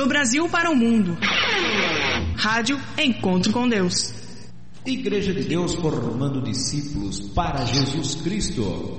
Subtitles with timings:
[0.00, 1.14] Do Brasil para o mundo.
[2.34, 4.14] Rádio Encontro com Deus.
[4.86, 8.98] Igreja de Deus formando discípulos para Jesus Cristo.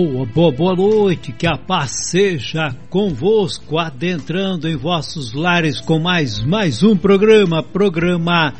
[0.00, 6.38] Boa, boa, boa noite, que a paz seja convosco, adentrando em vossos lares com mais,
[6.38, 8.54] mais um programa, programa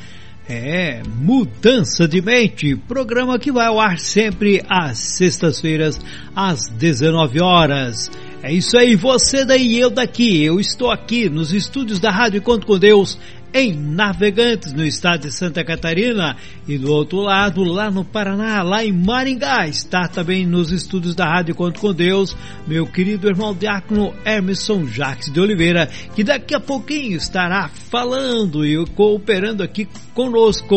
[0.49, 6.01] é Mudança de Mente, programa que vai ao ar sempre às sextas-feiras,
[6.35, 8.11] às 19 horas.
[8.43, 12.67] É isso aí, você daí, eu daqui, eu estou aqui nos estúdios da Rádio Conto
[12.67, 13.17] com Deus,
[13.53, 16.37] em Navegantes, no estado de Santa Catarina,
[16.67, 21.25] e do outro lado, lá no Paraná, lá em Maringá, está também nos estúdios da
[21.25, 22.37] Rádio Conto com Deus,
[22.67, 28.85] meu querido irmão diácono Emerson Jacques de Oliveira, que daqui a pouquinho estará falando e
[28.89, 30.77] cooperando aqui conosco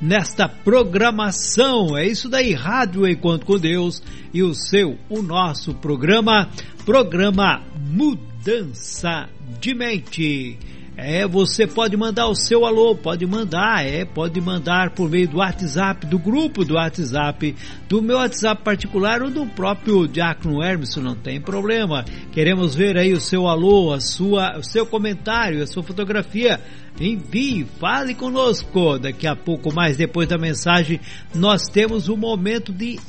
[0.00, 1.96] nesta programação.
[1.96, 4.02] É isso daí, Rádio Encontro com Deus
[4.32, 6.48] e o seu, o nosso programa,
[6.84, 9.28] programa Mudança
[9.60, 10.58] de Mente.
[10.96, 15.38] É, você pode mandar o seu alô, pode mandar, é, pode mandar por meio do
[15.38, 17.54] WhatsApp, do grupo do WhatsApp,
[17.88, 22.04] do meu WhatsApp particular ou do próprio Diácono Hermes, não tem problema.
[22.32, 26.60] Queremos ver aí o seu alô, a sua, o seu comentário, a sua fotografia.
[27.00, 28.96] Envie, fale conosco.
[28.98, 31.00] Daqui a pouco mais depois da mensagem,
[31.34, 33.00] nós temos um momento de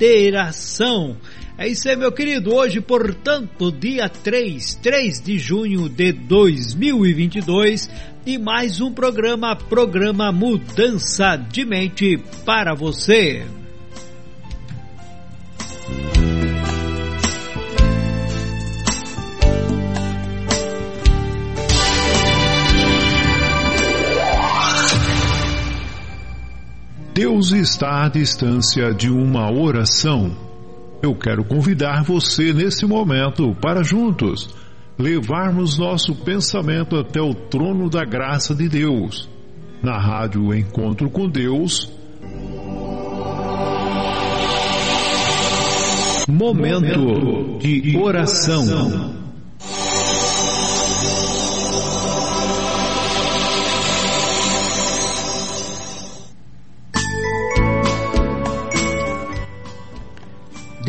[0.00, 1.18] interação.
[1.58, 2.54] É isso aí, meu querido.
[2.54, 7.90] Hoje, portanto, dia 3, 3 de junho de 2022
[8.24, 12.16] e mais um programa, programa Mudança de Mente
[12.46, 13.44] para você.
[27.20, 30.50] Deus está à distância de uma oração
[31.02, 34.54] eu quero convidar você nesse momento para juntos
[34.98, 39.26] levarmos nosso pensamento até o trono da graça de Deus.
[39.82, 41.90] Na rádio Encontro com Deus.
[46.28, 49.19] Momento de oração.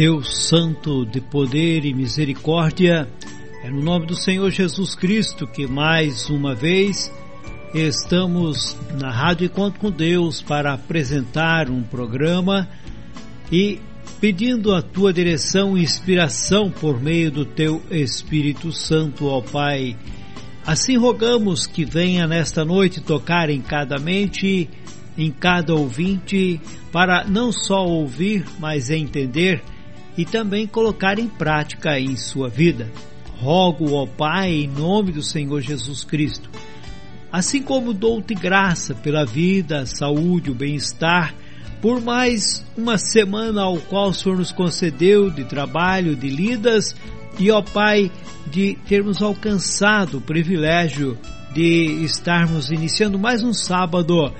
[0.01, 3.07] Deus Santo de poder e misericórdia,
[3.63, 7.12] é no nome do Senhor Jesus Cristo que mais uma vez
[7.71, 12.68] estamos na Rádio Encontro com Deus para apresentar um programa
[13.51, 13.80] e
[14.19, 19.95] pedindo a tua direção e inspiração por meio do teu Espírito Santo, ó Pai.
[20.65, 24.68] Assim rogamos que venha nesta noite tocar em cada mente,
[25.15, 26.59] em cada ouvinte,
[26.92, 29.62] para não só ouvir, mas entender
[30.17, 32.91] e também colocar em prática em sua vida.
[33.39, 36.49] Rogo, ó Pai, em nome do Senhor Jesus Cristo,
[37.31, 41.33] assim como dou-te graça pela vida, saúde, o bem-estar,
[41.81, 46.95] por mais uma semana ao qual o Senhor nos concedeu de trabalho, de lidas,
[47.39, 48.11] e ó Pai,
[48.51, 51.17] de termos alcançado o privilégio
[51.53, 54.31] de estarmos iniciando mais um sábado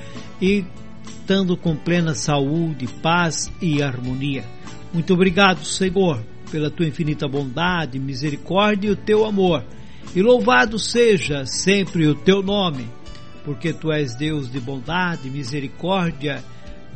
[0.42, 0.64] e
[1.08, 4.44] estando com plena saúde, paz e harmonia.
[4.94, 6.22] Muito obrigado, Senhor,
[6.52, 9.64] pela tua infinita bondade, misericórdia e o teu amor.
[10.14, 12.88] E louvado seja sempre o teu nome,
[13.46, 16.44] porque tu és Deus de bondade, misericórdia,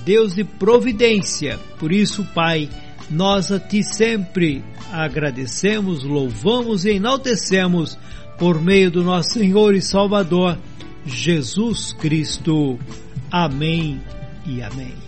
[0.04, 1.58] Deus de providência.
[1.80, 2.70] Por isso, Pai,
[3.10, 7.98] nós a ti sempre agradecemos, louvamos e enaltecemos
[8.38, 10.58] por meio do nosso Senhor e Salvador,
[11.06, 12.78] Jesus Cristo.
[13.32, 14.02] Amém
[14.46, 15.05] e amém.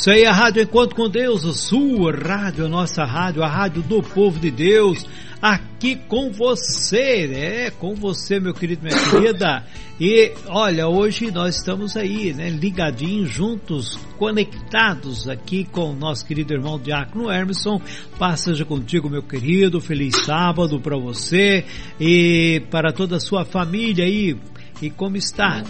[0.00, 3.82] Isso aí, a Rádio Encontro com Deus, a sua rádio, a nossa rádio, a rádio
[3.82, 5.06] do povo de Deus,
[5.42, 9.62] aqui com você, é, com você, meu querido, minha querida.
[10.00, 16.54] E olha, hoje nós estamos aí, né, ligadinhos, juntos, conectados aqui com o nosso querido
[16.54, 17.78] irmão Diácono Emerson.
[18.18, 21.62] Paz seja contigo, meu querido, feliz sábado para você
[22.00, 24.34] e para toda a sua família aí.
[24.80, 25.62] E como está?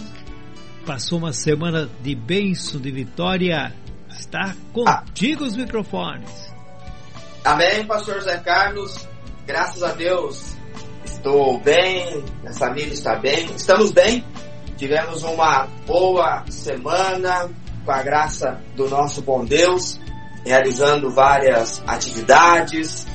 [0.85, 3.75] Passou uma semana de bênção, de vitória
[4.17, 5.47] Está contigo ah.
[5.47, 6.51] os microfones.
[7.43, 9.07] Amém, pastor Zé Carlos.
[9.45, 10.61] Graças a Deus
[11.21, 14.25] estou bem, minha família está bem, estamos bem.
[14.75, 17.47] Tivemos uma boa semana
[17.85, 19.99] com a graça do nosso bom Deus,
[20.43, 23.05] realizando várias atividades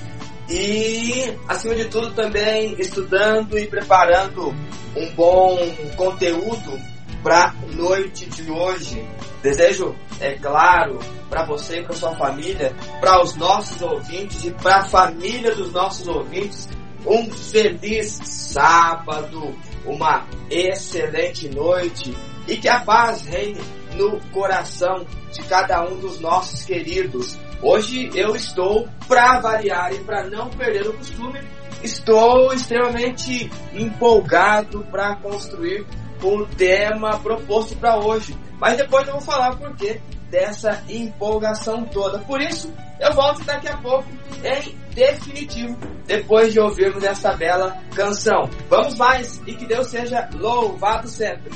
[0.48, 4.54] e, acima de tudo, também estudando e preparando
[4.96, 5.58] um bom
[5.96, 6.80] conteúdo
[7.24, 9.04] para noite de hoje.
[9.46, 10.98] Desejo, é claro,
[11.30, 15.70] para você e para sua família, para os nossos ouvintes e para a família dos
[15.70, 16.68] nossos ouvintes,
[17.06, 22.12] um feliz sábado, uma excelente noite
[22.48, 23.60] e que a paz reine
[23.94, 27.38] no coração de cada um dos nossos queridos.
[27.62, 31.40] Hoje eu estou, para variar e para não perder o costume,
[31.84, 35.86] estou extremamente empolgado para construir
[36.22, 38.36] o tema proposto para hoje.
[38.60, 42.18] Mas depois eu vou falar o porquê dessa empolgação toda.
[42.20, 44.08] Por isso, eu volto daqui a pouco
[44.42, 45.76] em definitivo,
[46.06, 48.48] depois de ouvirmos essa bela canção.
[48.68, 51.52] Vamos mais e que Deus seja louvado sempre.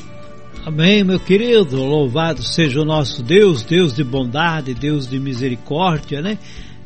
[0.65, 1.83] Amém, meu querido.
[1.83, 6.39] Louvado seja o nosso Deus, Deus de bondade, Deus de misericórdia, né?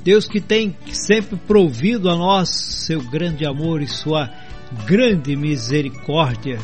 [0.05, 2.51] Deus que tem sempre provido a nós
[2.87, 4.31] seu grande amor e sua
[4.87, 6.61] grande misericórdia.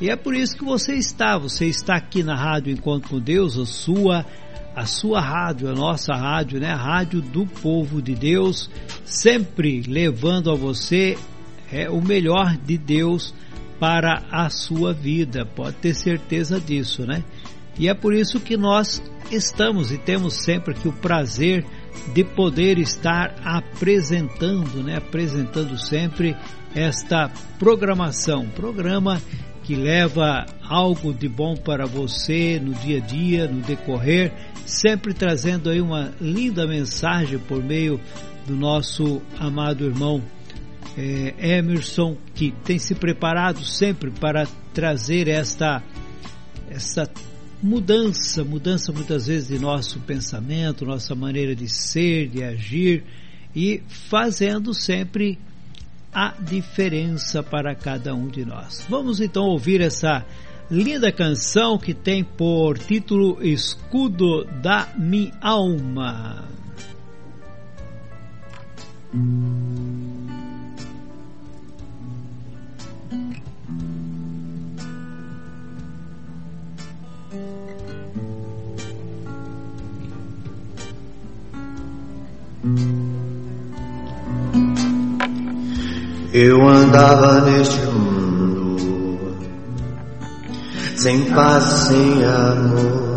[0.00, 3.58] E é por isso que você está, você está aqui na Rádio Encontro com Deus,
[3.58, 4.24] a sua
[4.74, 6.70] a sua rádio, a nossa rádio, né?
[6.70, 8.70] A rádio do povo de Deus,
[9.04, 11.18] sempre levando a você
[11.72, 13.34] é, o melhor de Deus
[13.78, 15.44] para a sua vida.
[15.44, 17.24] Pode ter certeza disso, né?
[17.78, 21.64] E é por isso que nós estamos e temos sempre aqui o prazer
[22.14, 24.98] de poder estar apresentando, né?
[24.98, 26.36] Apresentando sempre
[26.74, 29.20] esta programação, programa
[29.70, 34.32] que leva algo de bom para você no dia a dia, no decorrer,
[34.66, 38.00] sempre trazendo aí uma linda mensagem por meio
[38.48, 40.20] do nosso amado irmão
[40.98, 45.80] é, Emerson, que tem se preparado sempre para trazer esta,
[46.68, 47.08] esta
[47.62, 53.04] mudança, mudança muitas vezes de nosso pensamento, nossa maneira de ser, de agir
[53.54, 55.38] e fazendo sempre
[56.12, 58.84] a diferença para cada um de nós.
[58.88, 60.24] Vamos então ouvir essa
[60.70, 66.44] linda canção que tem por título Escudo da Minha Alma.
[86.32, 89.18] Eu andava neste mundo
[90.94, 93.10] sem paz, sem amor.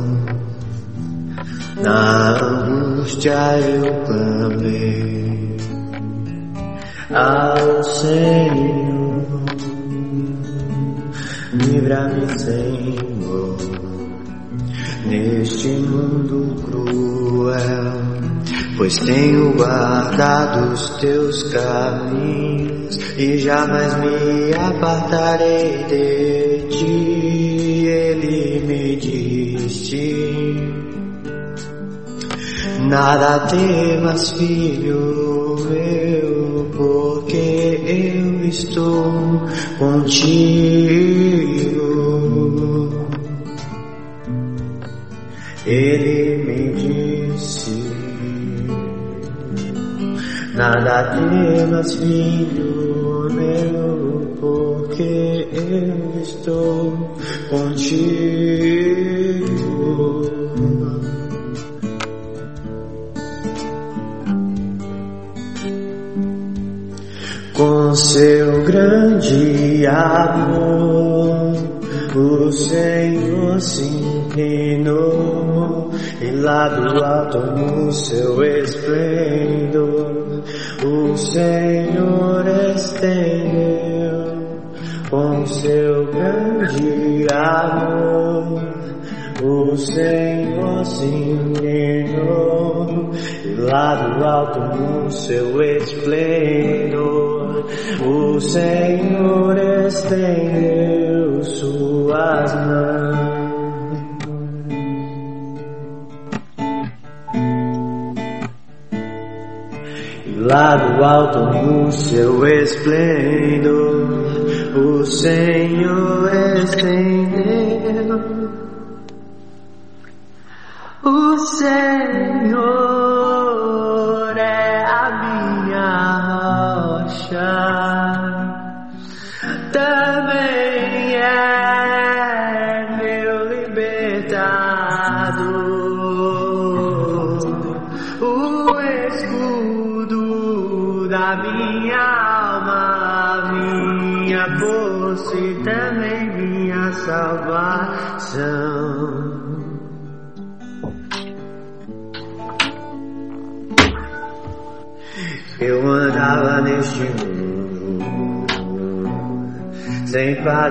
[1.84, 5.58] Na angústia eu clamei
[7.14, 9.44] ao Senhor.
[11.54, 13.58] Livra-me, Senhor,
[15.06, 17.93] neste mundo cruel
[18.78, 27.86] pois tenho guardado os teus caminhos e jamais me apartarei de ti.
[27.86, 30.16] Ele me disse:
[32.90, 39.42] Nada temas, filho meu, porque eu estou
[39.78, 41.33] contigo.
[50.54, 56.94] Nada temas, filho meu, porque eu estou
[57.50, 58.14] contigo.
[67.54, 71.54] Com seu grande amor,
[72.16, 75.90] o Senhor se inclinou
[76.22, 79.83] e lá do alto no seu esplendor,
[81.24, 84.44] Senhor estendeu
[85.10, 88.62] com seu grande amor.
[89.42, 93.10] O Senhor se inclinou
[93.46, 97.66] e lá do alto no seu esplendor,
[98.06, 102.83] o Senhor estendeu suas mãos.
[111.04, 114.08] Alto no seu esplendor,
[114.76, 116.32] o Senhor
[116.64, 118.43] estendeu.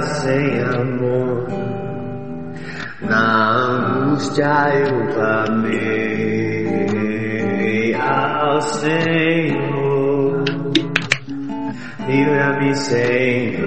[0.03, 1.47] Sem amor.
[3.01, 6.35] Na angústia eu clamei
[7.95, 10.45] ao Senhor.
[12.07, 13.63] Livra-me, Senhor,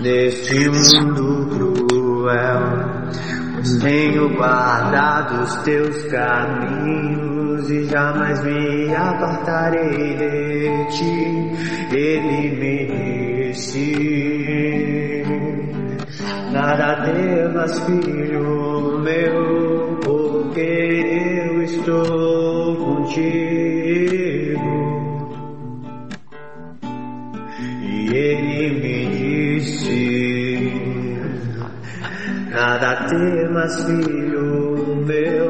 [0.00, 2.82] neste mundo cruel.
[3.80, 11.96] Tenho guardado os teus caminhos e jamais me apartarei de ti.
[11.96, 13.21] Ele me
[13.52, 15.22] disse:
[16.52, 23.22] Nada temas, filho meu, porque eu estou contigo.
[27.82, 30.72] E ele me disse:
[32.50, 35.41] Nada temas, filho meu,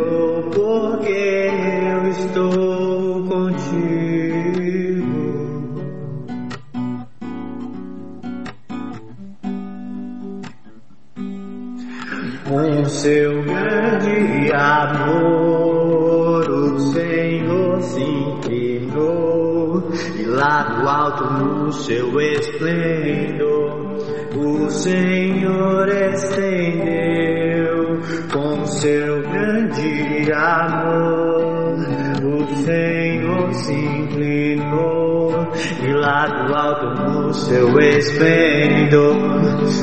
[13.02, 19.82] seu grande amor, o Senhor se inclinou
[20.20, 23.96] e lá do alto no seu esplendor,
[24.36, 27.98] o Senhor estendeu
[28.32, 31.74] com seu grande amor.
[32.22, 35.48] O Senhor se inclinou
[35.82, 39.16] e lá do alto no seu esplendor,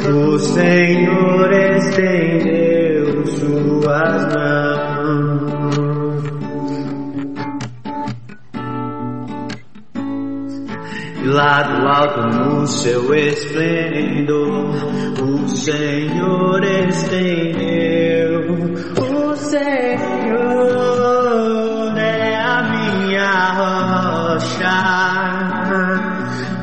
[0.07, 2.68] o Senhor estendeu
[3.39, 5.49] suas mãos.
[11.21, 14.71] E lá do alto no seu esplendor,
[15.21, 18.49] o Senhor estendeu.
[18.97, 20.77] O Senhor
[21.97, 24.77] é a minha rocha,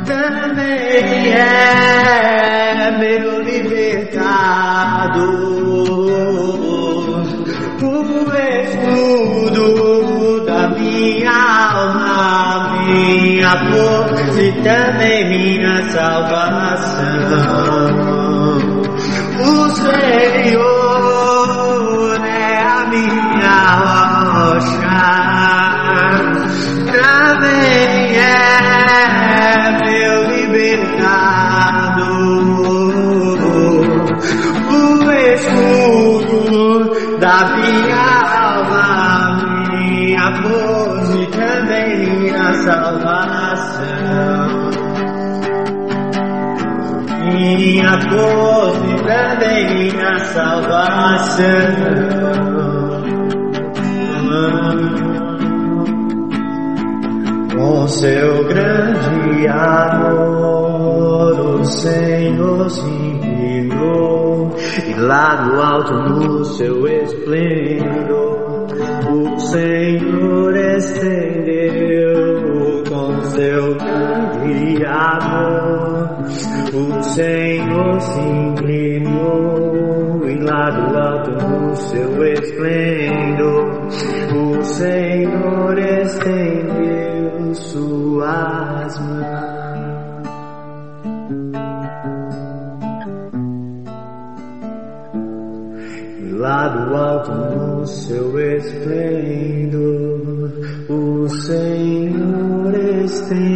[0.06, 2.36] também é
[13.50, 17.07] força e também minha salvação.
[19.38, 20.97] O Senhor
[22.25, 24.81] é a minha rocha,
[26.93, 28.75] também é
[50.37, 51.47] salvação.
[57.57, 60.00] Com seu grande amor,
[61.61, 64.55] o Senhor se inclinou
[64.87, 68.66] e lá no alto no seu esplendor,
[69.11, 72.05] o Senhor estendeu
[72.90, 76.11] com seu grande amor.
[76.75, 79.56] O Senhor se inclinou
[80.47, 83.88] e lá do alto no seu esplendor,
[84.33, 89.57] o Senhor estendeu suas mãos.
[96.21, 99.83] E lá do alto no seu esplendor,
[100.88, 102.75] o Senhor
[103.05, 103.56] estendeu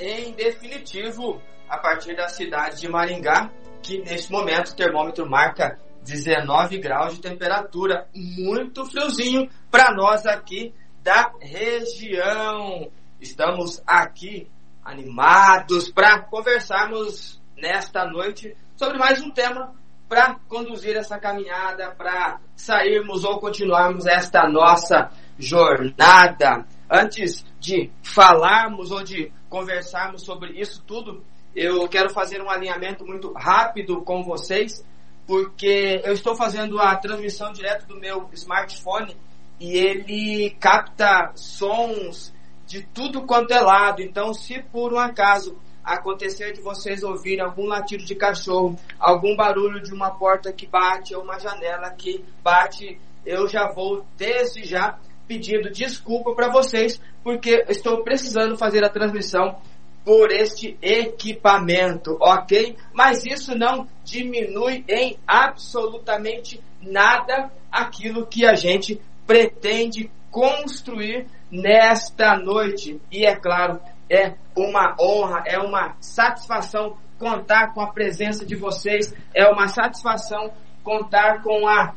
[0.00, 3.50] Em definitivo, a partir da cidade de Maringá,
[3.82, 10.74] que neste momento o termômetro marca 19 graus de temperatura, muito friozinho para nós aqui
[11.02, 12.90] da região.
[13.20, 14.50] Estamos aqui
[14.84, 19.74] animados para conversarmos nesta noite sobre mais um tema
[20.08, 26.66] para conduzir essa caminhada, para sairmos ou continuarmos esta nossa jornada.
[26.90, 31.22] Antes de falarmos ou de conversarmos sobre isso tudo,
[31.54, 34.82] eu quero fazer um alinhamento muito rápido com vocês,
[35.26, 39.14] porque eu estou fazendo a transmissão direto do meu smartphone
[39.60, 42.32] e ele capta sons
[42.66, 44.00] de tudo quanto é lado.
[44.00, 49.82] Então, se por um acaso acontecer de vocês ouvirem algum latido de cachorro, algum barulho
[49.82, 54.98] de uma porta que bate ou uma janela que bate, eu já vou desde já
[55.26, 59.56] pedindo desculpa para vocês, porque estou precisando fazer a transmissão
[60.04, 62.76] por este equipamento, ok?
[62.92, 73.00] Mas isso não diminui em absolutamente nada aquilo que a gente pretende construir nesta noite.
[73.10, 73.80] E é claro,
[74.10, 80.52] é uma honra, é uma satisfação contar com a presença de vocês, é uma satisfação
[80.82, 81.94] contar com a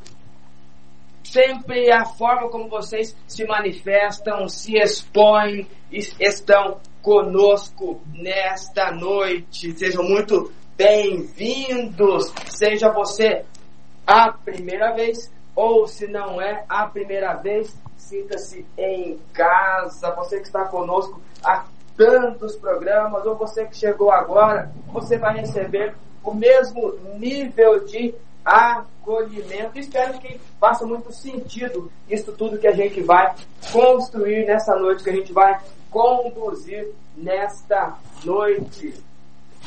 [1.26, 9.78] sempre a forma como vocês se manifestam, se expõem, estão conosco nesta noite.
[9.78, 12.32] Sejam muito bem-vindos.
[12.48, 13.44] Seja você
[14.06, 20.12] a primeira vez ou se não é a primeira vez, sinta-se em casa.
[20.16, 21.66] Você que está conosco há
[21.98, 28.14] tantos programas ou você que chegou agora, você vai receber o mesmo nível de
[28.46, 29.80] acolhimento.
[29.80, 33.34] Espero que faça muito sentido isso tudo que a gente vai
[33.72, 38.94] construir nessa noite, que a gente vai conduzir nesta noite.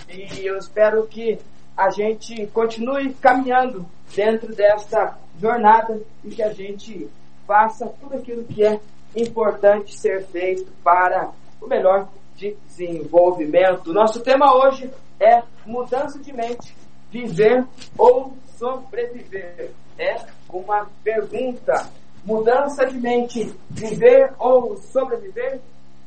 [0.09, 1.39] E eu espero que
[1.77, 7.09] a gente continue caminhando dentro dessa jornada e que a gente
[7.47, 8.81] faça tudo aquilo que é
[9.17, 13.93] importante ser feito para o melhor de desenvolvimento.
[13.93, 16.75] Nosso tema hoje é mudança de mente,
[17.11, 19.71] viver ou sobreviver?
[19.99, 20.17] É
[20.51, 21.89] uma pergunta.
[22.25, 25.61] Mudança de mente, viver ou sobreviver?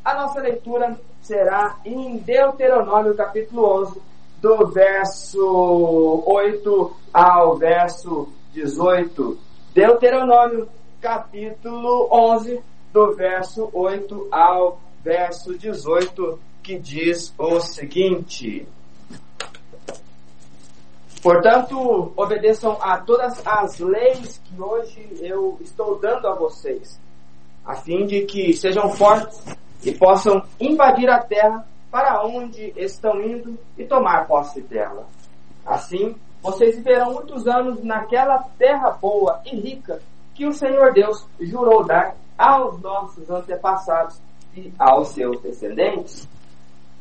[0.03, 4.01] A nossa leitura será em Deuteronômio capítulo 11,
[4.41, 9.37] do verso 8 ao verso 18.
[9.73, 10.67] Deuteronômio
[10.99, 12.61] capítulo 11,
[12.91, 18.67] do verso 8 ao verso 18, que diz o seguinte:
[21.21, 26.99] Portanto, obedeçam a todas as leis que hoje eu estou dando a vocês,
[27.63, 29.39] a fim de que sejam fortes
[29.83, 35.05] e possam invadir a terra para onde estão indo e tomar posse dela.
[35.63, 40.01] Assim, vocês viverão muitos anos naquela terra boa e rica
[40.33, 44.19] que o Senhor Deus jurou dar aos nossos antepassados
[44.55, 46.27] e aos seus descendentes.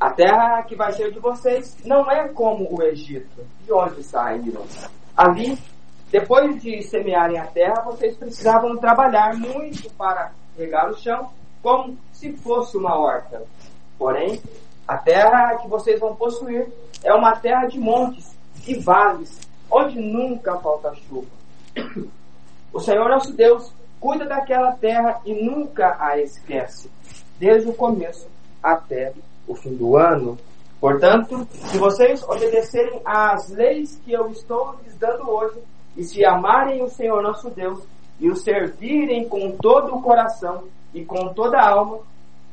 [0.00, 4.64] A terra que vai ser de vocês não é como o Egito, de onde saíram.
[5.14, 5.58] Ali,
[6.10, 11.30] depois de semearem a terra, vocês precisavam trabalhar muito para regar o chão,
[11.62, 13.42] como se fosse uma horta.
[13.98, 14.40] Porém,
[14.88, 16.72] a terra que vocês vão possuir
[17.04, 18.34] é uma terra de montes
[18.66, 19.38] e vales,
[19.70, 21.28] onde nunca falta chuva.
[22.72, 26.90] O Senhor nosso Deus cuida daquela terra e nunca a esquece,
[27.38, 28.26] desde o começo
[28.62, 29.12] até
[29.50, 30.38] o fim do ano.
[30.80, 35.58] Portanto, se vocês obedecerem às leis que eu estou lhes dando hoje,
[35.96, 37.82] e se amarem o Senhor nosso Deus,
[38.18, 41.98] e o servirem com todo o coração e com toda a alma,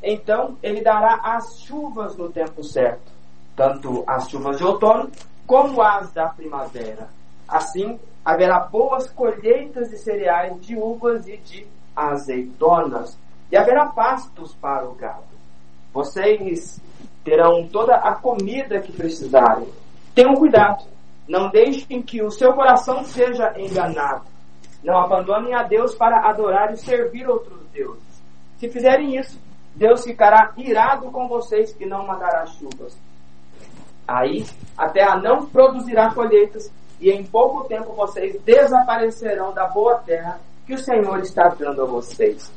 [0.01, 3.12] então ele dará as chuvas no tempo certo,
[3.55, 5.10] tanto as chuvas de outono
[5.45, 7.10] como as da primavera.
[7.47, 13.17] Assim, haverá boas colheitas de cereais, de uvas e de azeitonas,
[13.51, 15.23] e haverá pastos para o gado.
[15.93, 16.81] Vocês
[17.27, 19.67] terão toda a comida que precisarem.
[20.15, 20.85] Tenham cuidado,
[21.27, 24.23] não deixem que o seu coração seja enganado.
[24.81, 28.23] Não abandonem a Deus para adorar e servir outros deuses.
[28.57, 29.37] Se fizerem isso,
[29.75, 32.97] Deus ficará irado com vocês e não mandará chuvas.
[34.07, 34.45] Aí
[34.77, 40.75] a terra não produzirá colheitas e em pouco tempo vocês desaparecerão da boa terra que
[40.75, 42.49] o Senhor está dando a vocês.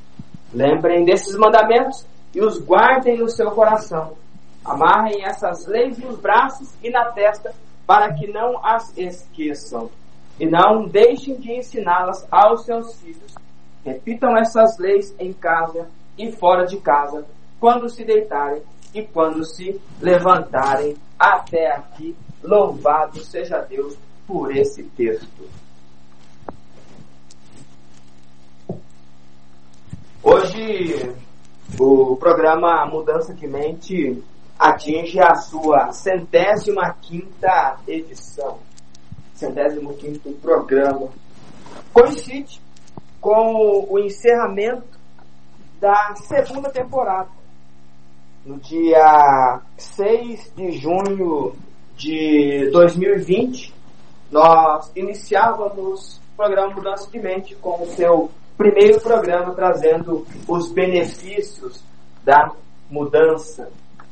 [0.54, 4.16] Lembrem desses mandamentos e os guardem no seu coração.
[4.64, 7.54] Amarrem essas leis nos braços e na testa
[7.86, 9.90] para que não as esqueçam.
[10.38, 13.34] E não deixem de ensiná-las aos seus filhos.
[13.84, 17.26] Repitam essas leis em casa e fora de casa,
[17.58, 18.62] quando se deitarem
[18.94, 20.96] e quando se levantarem.
[21.18, 23.96] Até aqui, louvado seja Deus
[24.26, 25.48] por esse texto.
[30.22, 31.14] Hoje,
[31.78, 34.22] o programa Mudança de Mente
[34.60, 38.58] atinge a sua centésima quinta edição.
[39.34, 41.08] Centésimo quinto programa.
[41.94, 42.60] Coincide
[43.22, 45.00] com o encerramento
[45.80, 47.30] da segunda temporada.
[48.44, 51.54] No dia 6 de junho
[51.96, 53.74] de 2020,
[54.30, 61.82] nós iniciávamos o programa Mudança de Mente com o seu primeiro programa trazendo os benefícios
[62.22, 62.52] da
[62.90, 63.70] mudança.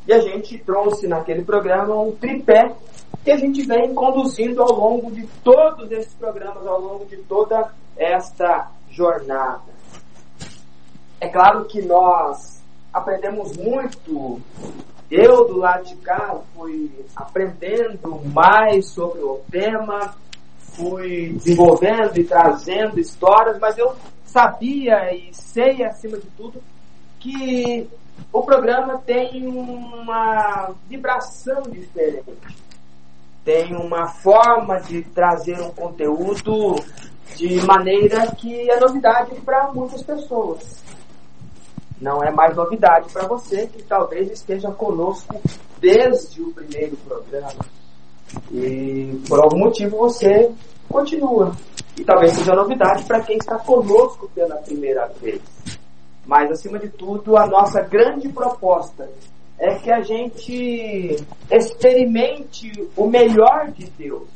[0.08, 2.74] E a gente trouxe naquele programa um tripé
[3.22, 7.70] que a gente vem conduzindo ao longo de todos esses programas, ao longo de toda
[7.94, 9.70] esta jornada.
[11.20, 12.58] É claro que nós
[12.90, 14.40] aprendemos muito.
[15.10, 20.14] Eu, do lado de cá, fui aprendendo mais sobre o tema,
[20.58, 23.94] fui desenvolvendo e trazendo histórias, mas eu
[24.24, 26.62] sabia e sei, acima de tudo,
[27.20, 27.86] que
[28.32, 32.56] o programa tem uma vibração diferente.
[33.44, 36.76] Tem uma forma de trazer um conteúdo
[37.34, 40.82] de maneira que é novidade para muitas pessoas.
[42.00, 45.40] Não é mais novidade para você que talvez esteja conosco
[45.80, 47.64] desde o primeiro programa.
[48.52, 50.52] E por algum motivo você
[50.88, 51.56] continua.
[51.98, 55.40] E talvez seja novidade para quem está conosco pela primeira vez.
[56.28, 59.08] Mas, acima de tudo, a nossa grande proposta
[59.58, 61.16] é que a gente
[61.50, 64.28] experimente o melhor de Deus,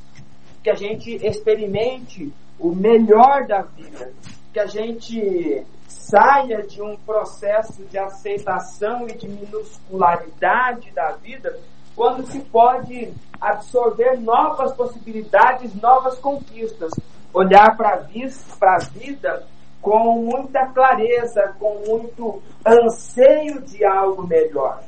[0.65, 4.11] que a gente experimente o melhor da vida,
[4.55, 11.59] que a gente saia de um processo de aceitação e de minuscularidade da vida,
[11.95, 16.91] quando se pode absorver novas possibilidades, novas conquistas,
[17.35, 19.47] olhar para a vida
[19.83, 24.81] com muita clareza, com muito anseio de algo melhor.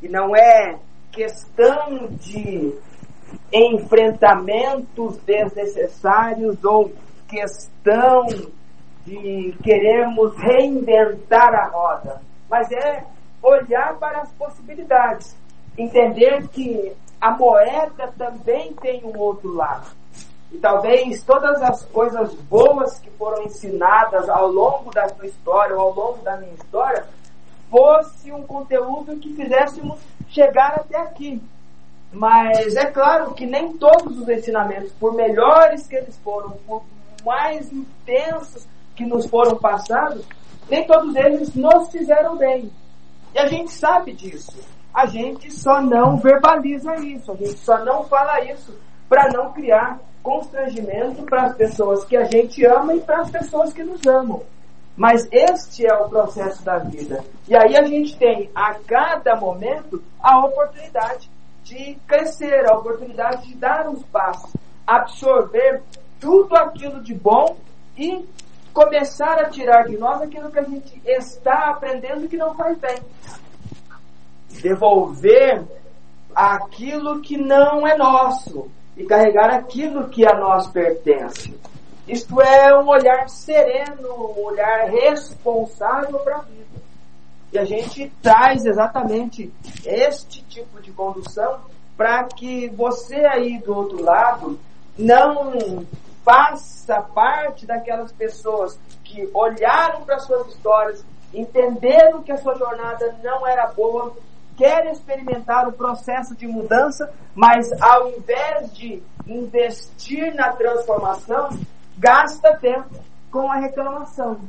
[0.00, 0.78] E não é
[1.10, 2.72] questão de
[3.52, 6.92] enfrentamentos desnecessários ou
[7.26, 8.26] questão
[9.04, 13.04] de queremos reinventar a roda, mas é
[13.42, 15.36] olhar para as possibilidades,
[15.76, 19.97] entender que a moeda também tem um outro lado.
[20.50, 25.82] E talvez todas as coisas boas que foram ensinadas ao longo da sua história ou
[25.82, 27.06] ao longo da minha história
[27.70, 31.42] fosse um conteúdo que fizéssemos chegar até aqui.
[32.10, 36.82] Mas é claro que nem todos os ensinamentos, por melhores que eles foram, por
[37.24, 40.24] mais intensos que nos foram passados,
[40.70, 42.72] nem todos eles nos fizeram bem.
[43.34, 44.58] E a gente sabe disso.
[44.94, 48.74] A gente só não verbaliza isso, a gente só não fala isso
[49.08, 53.72] para não criar constrangimento para as pessoas que a gente ama e para as pessoas
[53.72, 54.42] que nos amam.
[54.96, 57.24] Mas este é o processo da vida.
[57.46, 61.30] E aí a gente tem a cada momento a oportunidade
[61.62, 64.50] de crescer, a oportunidade de dar uns passos,
[64.86, 65.82] absorver
[66.18, 67.56] tudo aquilo de bom
[67.96, 68.26] e
[68.72, 72.96] começar a tirar de nós aquilo que a gente está aprendendo que não faz bem.
[74.62, 75.64] Devolver
[76.34, 81.56] aquilo que não é nosso e carregar aquilo que a nós pertence.
[82.06, 86.66] Isto é um olhar sereno, um olhar responsável para a vida.
[87.52, 89.52] E a gente traz exatamente
[89.86, 91.60] este tipo de condução
[91.96, 94.58] para que você aí do outro lado
[94.98, 95.86] não
[96.24, 103.46] faça parte daquelas pessoas que olharam para suas histórias, entenderam que a sua jornada não
[103.46, 104.14] era boa,
[104.58, 111.48] querem experimentar o processo de mudança, mas ao invés de investir na transformação,
[111.96, 112.90] gasta tempo
[113.30, 114.40] com a reclamação.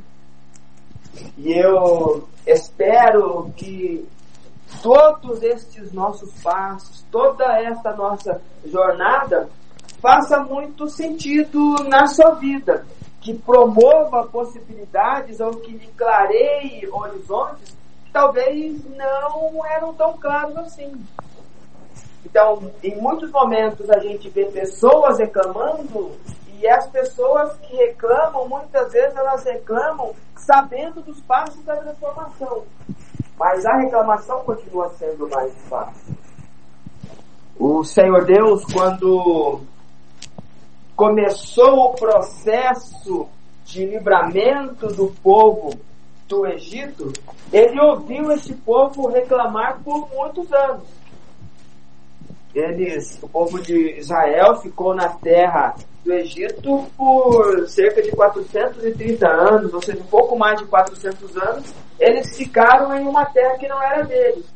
[1.38, 4.06] E eu espero que
[4.82, 9.48] todos estes nossos passos, toda esta nossa jornada,
[10.00, 12.84] faça muito sentido na sua vida,
[13.20, 17.79] que promova possibilidades ou que lhe clareie horizontes
[18.12, 20.92] talvez não eram tão claros assim.
[22.24, 26.12] Então, em muitos momentos a gente vê pessoas reclamando
[26.58, 32.64] e as pessoas que reclamam, muitas vezes elas reclamam sabendo dos passos da transformação.
[33.38, 36.14] Mas a reclamação continua sendo mais fácil.
[37.58, 39.62] O Senhor Deus, quando
[40.94, 43.26] começou o processo
[43.64, 45.70] de livramento do povo
[46.30, 47.12] do Egito,
[47.52, 50.84] ele ouviu esse povo reclamar por muitos anos.
[52.54, 59.74] Eles, o povo de Israel ficou na terra do Egito por cerca de 430 anos,
[59.74, 63.82] ou seja, um pouco mais de 400 anos, eles ficaram em uma terra que não
[63.82, 64.46] era deles.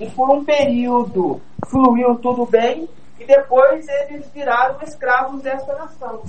[0.00, 6.24] E por um período fluiu tudo bem, e depois eles viraram escravos desta nação.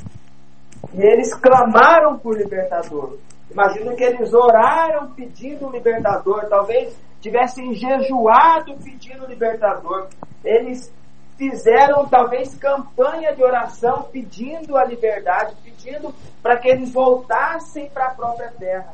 [0.93, 3.17] E eles clamaram por libertador.
[3.49, 10.07] Imagino que eles oraram pedindo libertador, talvez tivessem jejuado pedindo libertador.
[10.43, 10.93] Eles
[11.37, 18.15] fizeram talvez campanha de oração pedindo a liberdade, pedindo para que eles voltassem para a
[18.15, 18.93] própria terra.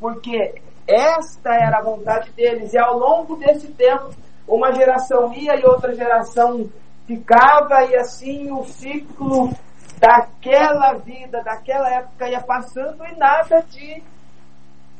[0.00, 0.54] Porque
[0.86, 2.72] esta era a vontade deles.
[2.72, 4.10] E ao longo desse tempo,
[4.46, 6.68] uma geração ia e outra geração
[7.06, 9.50] ficava, e assim o ciclo
[9.98, 14.02] daquela vida, daquela época ia passando e nada de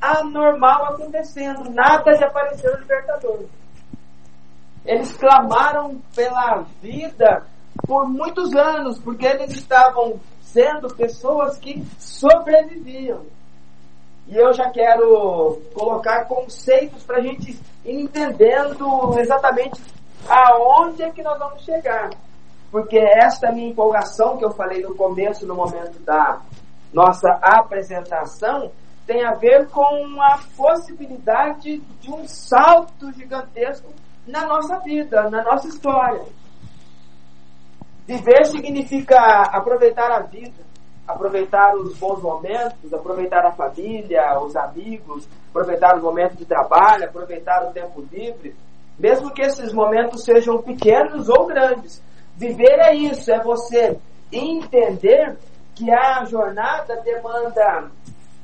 [0.01, 3.45] anormal acontecendo, nada de aparecer o libertador.
[4.85, 7.45] Eles clamaram pela vida
[7.87, 13.25] por muitos anos, porque eles estavam sendo pessoas que sobreviviam.
[14.29, 19.81] E eu já quero colocar conceitos para a gente entendendo exatamente
[20.29, 22.11] aonde é que nós vamos chegar.
[22.71, 26.41] Porque esta minha empolgação que eu falei no começo, no momento da
[26.93, 28.71] nossa apresentação,
[29.07, 33.89] tem a ver com a possibilidade de um salto gigantesco
[34.27, 36.25] na nossa vida, na nossa história.
[38.07, 39.17] Viver significa
[39.53, 40.65] aproveitar a vida,
[41.07, 47.65] aproveitar os bons momentos, aproveitar a família, os amigos, aproveitar os momentos de trabalho, aproveitar
[47.69, 48.55] o tempo livre,
[48.99, 52.03] mesmo que esses momentos sejam pequenos ou grandes.
[52.37, 53.99] Viver é isso, é você
[54.33, 55.37] entender
[55.75, 57.91] que a jornada demanda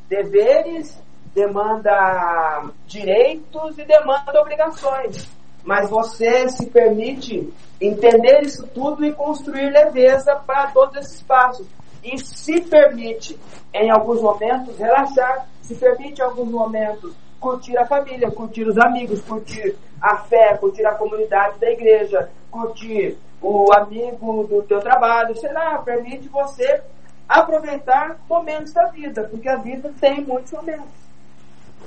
[0.09, 0.99] deveres,
[1.35, 5.29] demanda direitos e demanda obrigações
[5.65, 11.67] mas você se permite entender isso tudo e construir leveza para todos esses passos.
[12.03, 13.39] E se permite,
[13.73, 19.21] em alguns momentos, relaxar, se permite, em alguns momentos, curtir a família, curtir os amigos,
[19.23, 25.53] curtir a fé, curtir a comunidade da igreja, curtir o amigo do teu trabalho, sei
[25.53, 26.83] lá, permite você
[27.29, 31.03] aproveitar momentos da vida, porque a vida tem muitos momentos.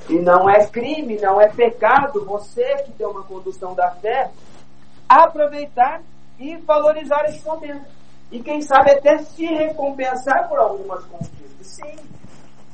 [0.10, 4.30] E não é crime, não é pecado você que tem uma condução da fé
[5.08, 6.02] aproveitar
[6.40, 7.86] e valorizar esse momento.
[8.32, 11.68] E quem sabe até se recompensar por algumas conquistas.
[11.68, 11.96] Sim,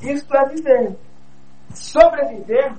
[0.02, 0.96] isto é viver.
[1.74, 2.74] Sobreviver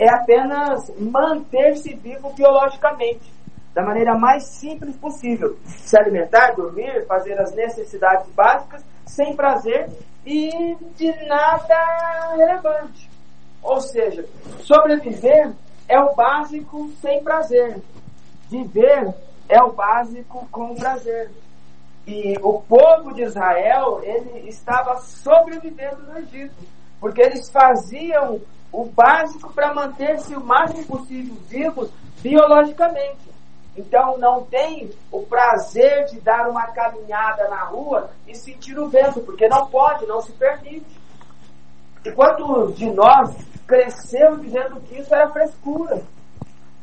[0.00, 3.32] é apenas manter-se vivo biologicamente,
[3.74, 5.56] da maneira mais simples possível.
[5.64, 9.88] Se alimentar, dormir, fazer as necessidades básicas sem prazer
[10.26, 13.08] e de nada relevante.
[13.62, 14.24] Ou seja,
[14.60, 15.52] sobreviver
[15.88, 17.80] é o básico sem prazer.
[18.50, 19.14] Viver
[19.48, 21.30] é o básico com prazer.
[22.06, 26.54] E o povo de Israel, ele estava sobrevivendo no Egito,
[27.00, 28.40] porque eles faziam
[28.72, 31.90] o básico para manter-se o máximo possível vivos
[32.22, 33.28] biologicamente.
[33.78, 39.20] Então não tem o prazer de dar uma caminhada na rua e sentir o vento,
[39.20, 40.98] porque não pode, não se permite.
[42.04, 43.36] E quantos de nós
[43.66, 46.02] cresceu dizendo que isso era frescura?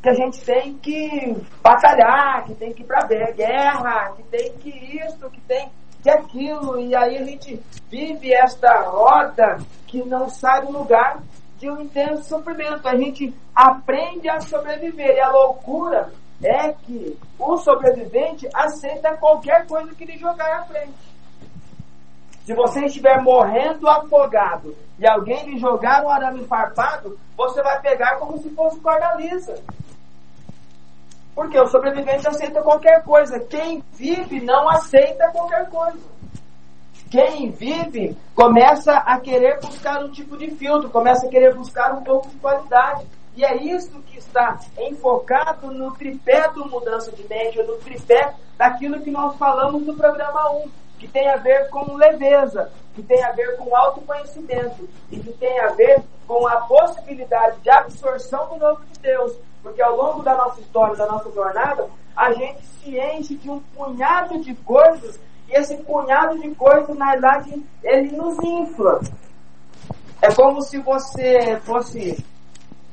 [0.02, 4.70] Que a gente tem que batalhar, que tem que ir para guerra, que tem que
[4.70, 5.70] isso, que tem
[6.02, 11.20] que aquilo, e aí a gente vive esta roda que não sai do lugar
[11.58, 12.86] de um intenso sofrimento.
[12.86, 15.16] A gente aprende a sobreviver.
[15.16, 20.94] E a loucura é que o sobrevivente aceita qualquer coisa que lhe jogar à frente.
[22.44, 28.18] Se você estiver morrendo afogado e alguém lhe jogar um arame farpado, você vai pegar
[28.18, 29.60] como se fosse corda lisa.
[31.34, 33.40] Porque o sobrevivente aceita qualquer coisa.
[33.40, 36.16] Quem vive não aceita qualquer coisa.
[37.10, 42.02] Quem vive começa a querer buscar um tipo de filtro, começa a querer buscar um
[42.02, 43.06] pouco de qualidade.
[43.36, 49.02] E é isso que está enfocado no tripé do mudança de mente, no tripé daquilo
[49.02, 53.32] que nós falamos no programa 1, que tem a ver com leveza, que tem a
[53.32, 58.82] ver com autoconhecimento e que tem a ver com a possibilidade de absorção do novo
[58.86, 59.36] de Deus.
[59.62, 63.60] Porque ao longo da nossa história, da nossa jornada, a gente se enche de um
[63.76, 69.00] punhado de coisas e esse punhado de coisas, na verdade, ele nos infla.
[70.22, 72.24] É como se você fosse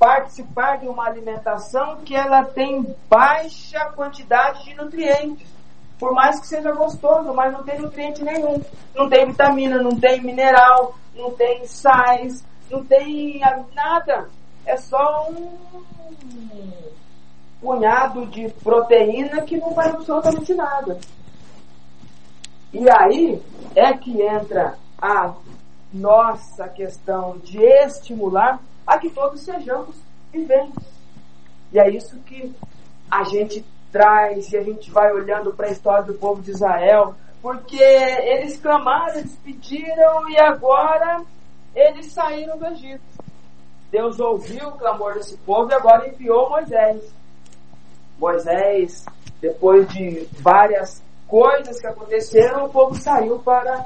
[0.03, 5.47] participar de uma alimentação que ela tem baixa quantidade de nutrientes.
[5.97, 8.61] Por mais que seja gostoso, mas não tem nutriente nenhum.
[8.93, 13.39] Não tem vitamina, não tem mineral, não tem sais, não tem
[13.73, 14.27] nada.
[14.65, 15.57] É só um
[17.61, 20.99] punhado de proteína que não faz absolutamente nada.
[22.73, 23.41] E aí
[23.73, 25.33] é que entra a
[25.93, 29.95] nossa questão de estimular a que todos sejamos
[30.31, 30.83] viventes.
[31.71, 32.53] E é isso que
[33.09, 37.15] a gente traz e a gente vai olhando para a história do povo de Israel,
[37.41, 41.23] porque eles clamaram, eles pediram e agora
[41.75, 43.01] eles saíram do Egito.
[43.91, 47.13] Deus ouviu o clamor desse povo e agora enviou Moisés.
[48.17, 49.05] Moisés,
[49.39, 53.85] depois de várias coisas que aconteceram, o povo saiu para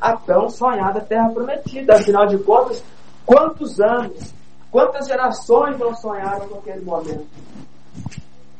[0.00, 1.94] a tão sonhada terra prometida.
[1.94, 2.82] Afinal de contas,
[3.24, 4.34] quantos anos,
[4.70, 7.26] quantas gerações não sonharam com aquele momento?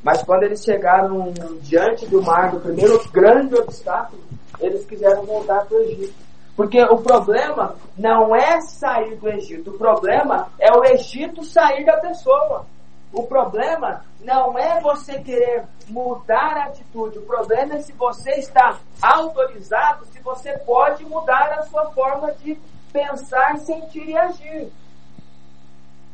[0.02, 4.22] Mas quando eles chegaram diante do mar, do primeiro grande obstáculo,
[4.60, 6.14] eles quiseram voltar para o Egito.
[6.54, 11.96] Porque o problema não é sair do Egito, o problema é o Egito sair da
[11.96, 12.66] pessoa.
[13.12, 17.18] O problema não é você querer mudar a atitude.
[17.18, 22.58] O problema é se você está autorizado, se você pode mudar a sua forma de
[22.94, 24.72] pensar, sentir e agir.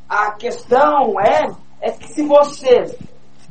[0.08, 2.96] A questão é, é que se você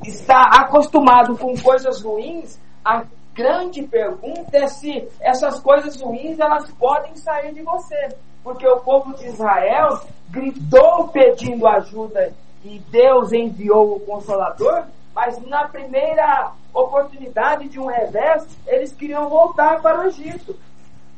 [0.03, 7.15] está acostumado com coisas ruins, a grande pergunta é se essas coisas ruins elas podem
[7.15, 8.09] sair de você.
[8.43, 15.67] Porque o povo de Israel gritou pedindo ajuda que Deus enviou o Consolador, mas na
[15.67, 20.55] primeira oportunidade de um revés, eles queriam voltar para o Egito.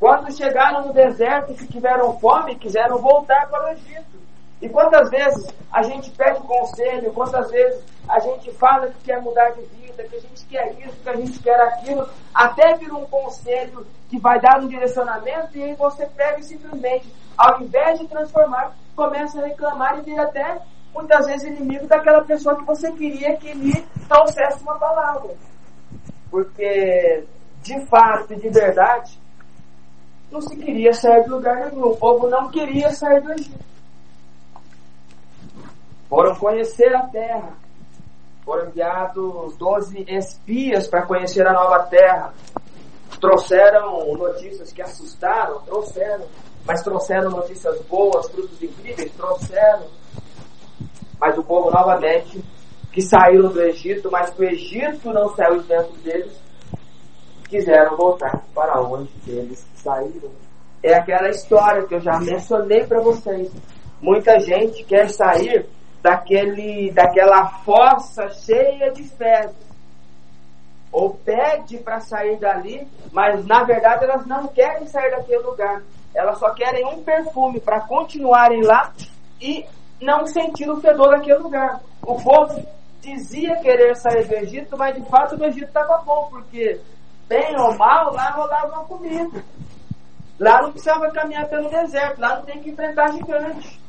[0.02, 4.18] Quando chegaram no deserto e tiveram fome, quiseram voltar para o Egito.
[4.60, 9.50] E quantas vezes a gente pede conselho, quantas vezes a gente fala que quer mudar
[9.50, 13.04] de vida, que a gente quer isso, que a gente quer aquilo, até vir um
[13.04, 17.06] conselho que vai dar um direcionamento e aí você pega e simplesmente,
[17.38, 22.56] ao invés de transformar, começa a reclamar e vira até muitas vezes inimigo daquela pessoa
[22.56, 25.32] que você queria que lhe trouxesse uma palavra.
[26.28, 27.24] Porque,
[27.62, 29.21] de fato e de verdade,
[30.32, 31.88] não se queria sair de lugar nenhum.
[31.88, 33.64] O povo não queria sair do Egito.
[36.08, 37.52] Foram conhecer a terra.
[38.44, 42.32] Foram enviados 12 espias para conhecer a nova terra.
[43.20, 46.26] Trouxeram notícias que assustaram, trouxeram.
[46.66, 49.86] Mas trouxeram notícias boas, frutos incríveis, trouxeram.
[51.20, 52.42] Mas o povo novamente,
[52.90, 56.41] que saíram do Egito, mas que o Egito não saiu de dentro deles,
[57.52, 60.30] quiseram voltar para onde eles saíram.
[60.82, 63.52] É aquela história que eu já mencionei para vocês.
[64.00, 65.68] Muita gente quer sair
[66.00, 69.54] daquele, daquela fossa cheia de fezes.
[70.90, 75.82] Ou pede para sair dali, mas na verdade elas não querem sair daquele lugar.
[76.14, 78.92] Elas só querem um perfume para continuarem lá
[79.40, 79.64] e
[80.00, 81.80] não sentir o fedor daquele lugar.
[82.02, 82.66] O povo
[83.00, 86.80] dizia querer sair do Egito, mas de fato o Egito estava bom, porque
[87.32, 89.42] bem ou mal, lá rolava uma comida.
[90.38, 93.80] Lá não precisava caminhar pelo deserto, lá não tem que enfrentar gigantes.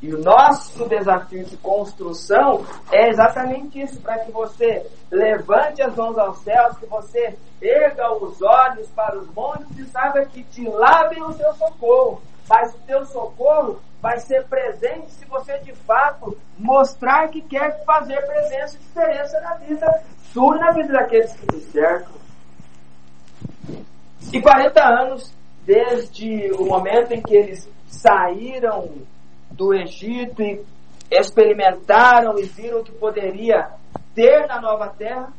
[0.00, 6.16] E o nosso desafio de construção é exatamente isso, para que você levante as mãos
[6.18, 11.08] aos céus, que você erga os olhos para os montes e saiba que de lá
[11.08, 12.22] vem o seu socorro.
[12.48, 18.24] Mas o teu socorro vai ser presente se você de fato mostrar que quer fazer
[18.24, 19.86] presença e diferença na vida
[20.32, 22.18] sua na vida daqueles que te cercam.
[24.32, 25.32] E 40 anos
[25.64, 28.90] desde o momento em que eles saíram
[29.50, 30.64] do Egito e
[31.10, 33.70] experimentaram e viram que poderia
[34.14, 35.32] ter na nova terra,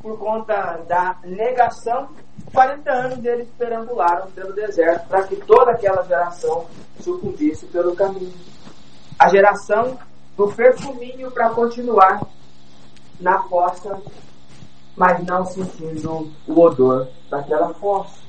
[0.00, 2.08] por conta da negação,
[2.52, 6.66] 40 anos eles perambularam pelo deserto para que toda aquela geração
[7.00, 8.32] sucumbisse pelo caminho.
[9.18, 9.98] A geração
[10.36, 12.20] do perfuminho para continuar
[13.20, 14.00] na fossa,
[14.96, 18.20] mas não sentindo o odor daquela fossa.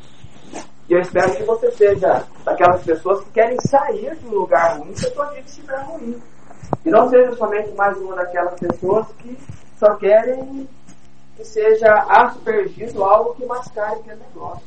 [0.90, 5.08] E eu espero que você seja daquelas pessoas que querem sair do lugar ruim se
[5.08, 6.22] a sua vida estiver ruim.
[6.86, 9.38] E não seja somente mais uma daquelas pessoas que
[9.78, 10.68] só querem
[11.36, 14.66] que seja aspergido algo que mascare aquele negócio.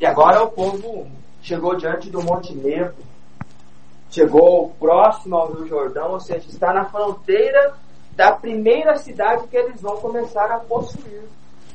[0.00, 1.06] E agora o povo
[1.40, 2.94] chegou diante do Monte Nebo,
[4.10, 7.74] chegou próximo ao Rio Jordão, ou seja, está na fronteira
[8.16, 11.22] da primeira cidade que eles vão começar a possuir.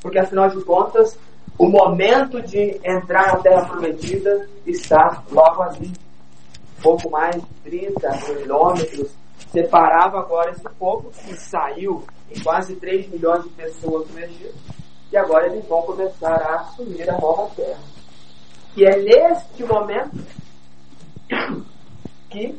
[0.02, 1.18] Porque afinal de contas,
[1.58, 5.94] o momento de entrar na Terra Prometida está logo ali.
[6.82, 9.12] Pouco mais de 30 quilômetros
[9.52, 14.56] separava agora esse povo que saiu em quase 3 milhões de pessoas do Egito
[15.12, 17.82] e agora eles vão começar a assumir a nova terra.
[18.76, 20.18] E é neste momento
[22.30, 22.58] que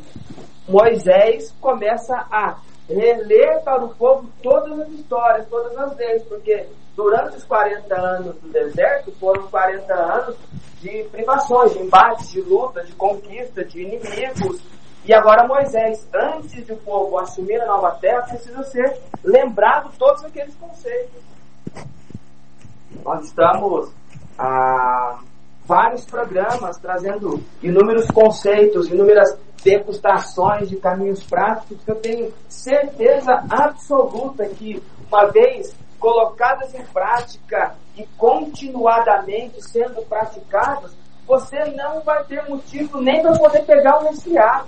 [0.68, 2.58] Moisés começa a
[2.88, 8.36] reler para o povo todas as histórias, todas as vezes, porque durante os 40 anos
[8.36, 10.36] do deserto foram 40 anos
[10.80, 14.60] de privações, de embates, de luta, de conquista, de inimigos,
[15.04, 20.24] e agora Moisés, antes de o povo assumir a nova terra, precisa ser lembrado todos
[20.24, 21.20] aqueles conceitos.
[23.04, 23.90] Nós estamos
[24.38, 25.18] há
[25.72, 34.44] vários programas trazendo inúmeros conceitos, inúmeras degustações de caminhos práticos que eu tenho certeza absoluta
[34.50, 40.94] que, uma vez colocadas em prática e continuadamente sendo praticadas,
[41.26, 44.66] você não vai ter motivo nem para poder pegar o resfriado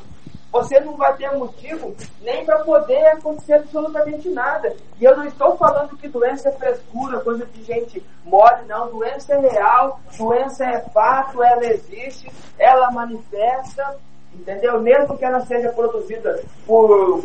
[0.54, 4.72] você não vai ter motivo nem para poder acontecer absolutamente nada.
[5.00, 8.88] E eu não estou falando que doença é frescura, coisa de gente mole, não.
[8.88, 13.98] Doença é real, doença é fato, ela existe, ela manifesta,
[14.32, 14.80] entendeu?
[14.80, 17.24] Mesmo que ela seja produzida por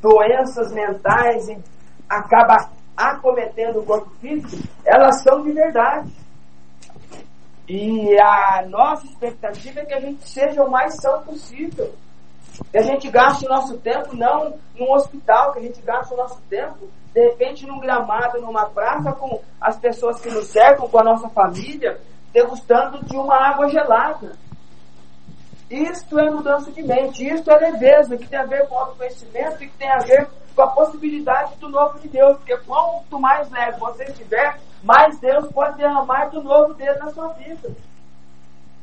[0.00, 1.62] doenças mentais e
[2.08, 6.10] acaba acometendo o corpo físico, elas são de verdade.
[7.68, 11.94] E a nossa expectativa é que a gente seja o mais são possível.
[12.70, 16.16] Que a gente gaste o nosso tempo não num hospital, que a gente gaste o
[16.16, 20.98] nosso tempo, de repente, num gramado, numa praça, com as pessoas que nos cercam, com
[20.98, 22.00] a nossa família,
[22.32, 24.32] degustando de uma água gelada.
[25.68, 29.68] Isto é mudança de mente, isto é leveza, que tem a ver com autoconhecimento e
[29.68, 32.36] que tem a ver com a possibilidade do novo de Deus.
[32.38, 37.28] Porque quanto mais leve você estiver, mais Deus pode derramar do novo dele na sua
[37.34, 37.70] vida.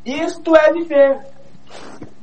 [0.05, 1.36] Isto é viver.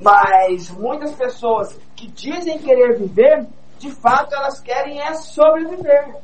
[0.00, 3.46] Mas muitas pessoas que dizem querer viver,
[3.78, 6.16] de fato elas querem é sobreviver.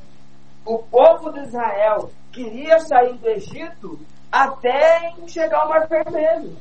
[0.64, 3.99] O povo de Israel queria sair do Egito
[4.31, 6.57] até chegar ao Mar Vermelho.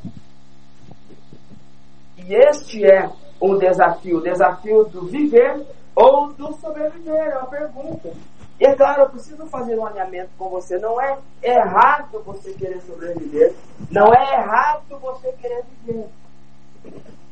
[2.18, 3.10] E este é
[3.42, 8.14] um desafio, o desafio do viver ou do sobreviver, é uma pergunta.
[8.60, 10.78] E é claro, eu preciso fazer um alinhamento com você.
[10.78, 13.56] Não é errado você querer sobreviver,
[13.90, 16.10] não é errado você querer viver.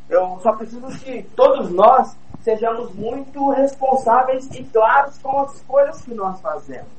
[0.09, 6.13] Eu só preciso que todos nós sejamos muito responsáveis e claros com as escolhas que
[6.13, 6.97] nós fazemos.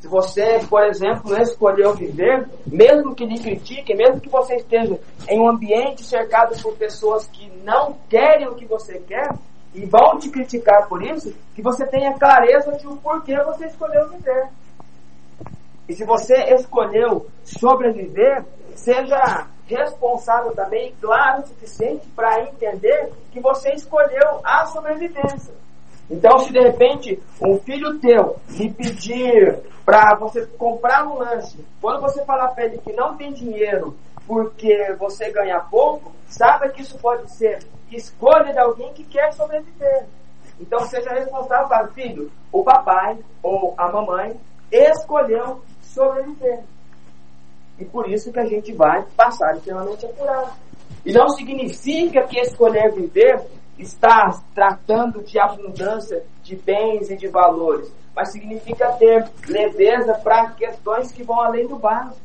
[0.00, 5.40] Se você, por exemplo, escolheu viver, mesmo que lhe critiquem, mesmo que você esteja em
[5.40, 9.32] um ambiente cercado por pessoas que não querem o que você quer
[9.72, 14.10] e vão te criticar por isso, que você tenha clareza de o porquê você escolheu
[14.10, 14.48] viver.
[15.88, 23.70] E se você escolheu sobreviver, seja responsável também, claro o suficiente para entender que você
[23.72, 25.54] escolheu a sobrevivência.
[26.10, 32.02] Então, se de repente um filho teu lhe pedir para você comprar um lanche, quando
[32.02, 33.96] você falar para ele que não tem dinheiro
[34.26, 37.58] porque você ganha pouco, saiba que isso pode ser
[37.90, 40.06] escolha de alguém que quer sobreviver.
[40.60, 42.30] Então, seja responsável para o filho.
[42.52, 44.38] O papai ou a mamãe
[44.70, 46.64] escolheu sobreviver.
[47.78, 50.52] E por isso que a gente vai passar extremamente apurado.
[51.04, 53.42] E não significa que escolher viver
[53.78, 61.10] está tratando de abundância de bens e de valores, mas significa ter leveza para questões
[61.10, 62.20] que vão além do básico.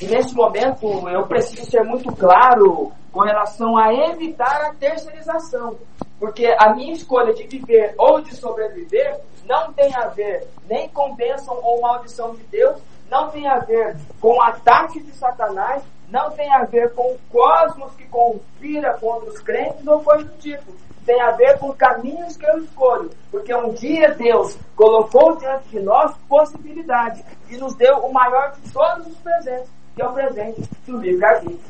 [0.00, 5.78] E nesse momento eu preciso ser muito claro com relação a evitar a terceirização.
[6.18, 11.14] Porque a minha escolha de viver ou de sobreviver não tem a ver nem com
[11.14, 12.80] bênção ou maldição de Deus,
[13.10, 17.94] não tem a ver com ataque de Satanás, não tem a ver com o cosmos
[17.94, 20.72] que conspira contra os crentes ou coisa do tipo.
[21.04, 23.10] Tem a ver com caminhos que eu escolho.
[23.30, 28.72] Porque um dia Deus colocou diante de nós possibilidades e nos deu o maior de
[28.72, 31.60] todos os presentes, que é o presente do livre-arbítrio.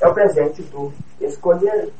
[0.00, 1.92] É o presente do escolher.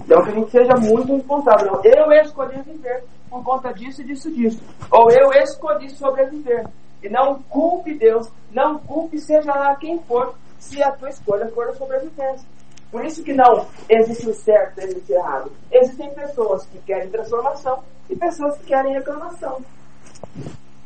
[0.00, 1.80] Então que a gente seja muito responsável.
[1.84, 4.62] Eu escolhi viver por conta disso, disso, disso.
[4.90, 6.66] Ou eu escolhi sobreviver.
[7.02, 11.68] E não culpe Deus, não culpe seja lá quem for, se a tua escolha for
[11.68, 12.46] a sobrevivência.
[12.90, 15.52] Por isso que não existe o certo e existe o errado.
[15.70, 19.60] Existem pessoas que querem transformação e pessoas que querem reclamação.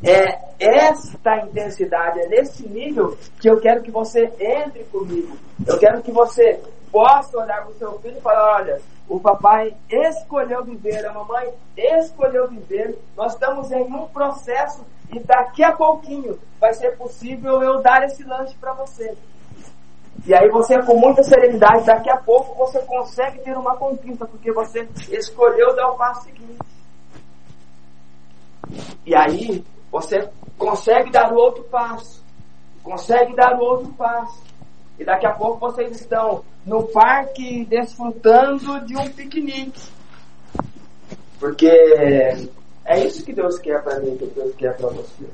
[0.04, 5.36] É esta intensidade, é nesse nível que eu quero que você entre comigo.
[5.66, 6.60] Eu quero que você
[6.92, 11.52] possa olhar para o seu filho e falar, olha, o papai escolheu viver, a mamãe
[11.76, 17.80] escolheu viver, nós estamos em um processo e daqui a pouquinho vai ser possível eu
[17.80, 19.16] dar esse lanche para você.
[20.26, 24.50] E aí você, com muita serenidade, daqui a pouco você consegue ter uma conquista, porque
[24.50, 26.58] você escolheu dar o passo seguinte.
[29.04, 30.28] E aí você
[30.58, 32.24] consegue dar o outro passo,
[32.82, 34.44] consegue dar o outro passo.
[34.98, 39.80] E daqui a pouco vocês estão no parque desfrutando de um piquenique.
[41.38, 41.70] Porque
[42.86, 45.26] é isso que Deus quer para mim, que Deus quer para você.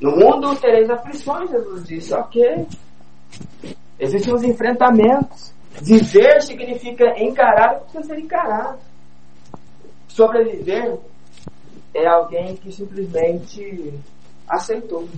[0.00, 2.66] No mundo tereis aflições, Jesus disse, ok.
[3.98, 5.52] Existem os enfrentamentos.
[5.80, 8.78] Viver significa encarar o que precisa ser encarado.
[10.08, 10.98] Sobreviver
[11.94, 13.94] é alguém que simplesmente
[14.48, 15.08] aceitou.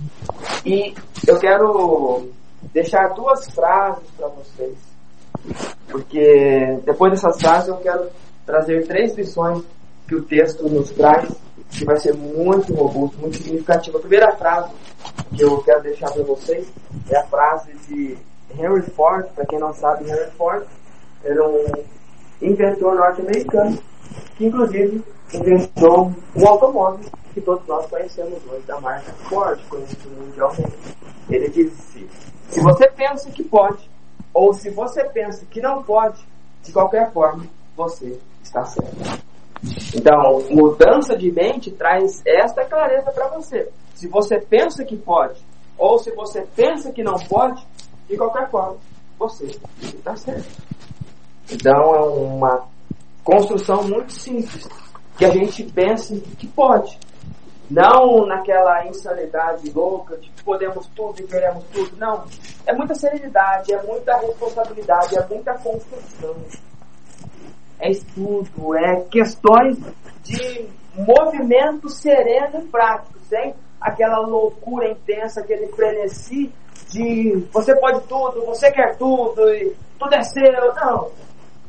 [0.65, 0.93] E
[1.27, 2.29] eu quero
[2.73, 4.77] deixar duas frases para vocês.
[5.89, 8.09] Porque depois dessas frases eu quero
[8.45, 9.63] trazer três lições
[10.11, 11.33] que o texto nos traz,
[11.69, 13.97] que vai ser muito robusto, muito significativo.
[13.97, 14.69] A primeira frase
[15.33, 16.67] que eu quero deixar para vocês
[17.09, 18.17] é a frase de
[18.59, 19.25] Henry Ford.
[19.33, 20.65] Para quem não sabe, Henry Ford
[21.23, 21.65] era um
[22.41, 23.79] inventor norte-americano
[24.35, 25.01] que, inclusive,
[25.33, 30.97] inventou o automóvel que todos nós conhecemos hoje, da marca Ford, conhecido mundialmente.
[31.29, 32.05] Ele disse:
[32.49, 33.89] se você pensa que pode,
[34.33, 36.21] ou se você pensa que não pode,
[36.63, 37.45] de qualquer forma,
[37.77, 39.30] você está certo.
[39.95, 43.69] Então, mudança de mente traz esta clareza para você.
[43.93, 45.39] Se você pensa que pode,
[45.77, 47.63] ou se você pensa que não pode,
[48.09, 48.77] de qualquer forma,
[49.19, 49.45] você
[49.81, 50.49] está certo.
[51.51, 52.67] Então, é uma
[53.23, 54.67] construção muito simples,
[55.17, 56.97] que a gente pense que pode.
[57.69, 61.95] Não naquela insanidade louca de podemos tudo e queremos tudo.
[61.97, 62.25] Não.
[62.65, 66.35] É muita serenidade, é muita responsabilidade, é muita construção
[67.81, 69.77] é estudo, é questões
[70.23, 76.51] de movimento sereno e prático, sem aquela loucura intensa, aquele frenesi
[76.89, 80.75] de você pode tudo, você quer tudo, e tudo é seu.
[80.75, 81.09] Não,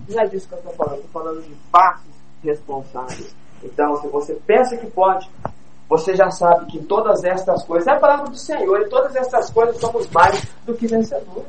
[0.09, 2.13] não é disso que eu estou falando, estou falando de passos
[2.45, 3.35] responsáveis.
[3.63, 5.31] Então, se você pensa que pode,
[5.89, 9.51] você já sabe que todas estas coisas, é a palavra do Senhor, e todas estas
[9.51, 11.47] coisas somos mais do que vencedores.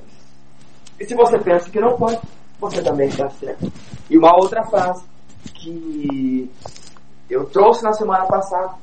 [1.00, 2.20] E se você pensa que não pode,
[2.60, 3.72] você também está certo.
[4.10, 5.04] E uma outra frase
[5.54, 6.52] que
[7.30, 8.76] eu trouxe na semana passada,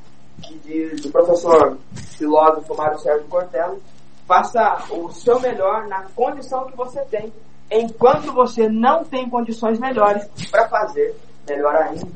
[0.42, 3.76] que diz do professor filósofo Mário Sérgio Cortella,
[4.26, 7.32] faça o seu melhor na condição que você tem,
[7.70, 11.14] enquanto você não tem condições melhores para fazer
[11.48, 12.08] melhor ainda.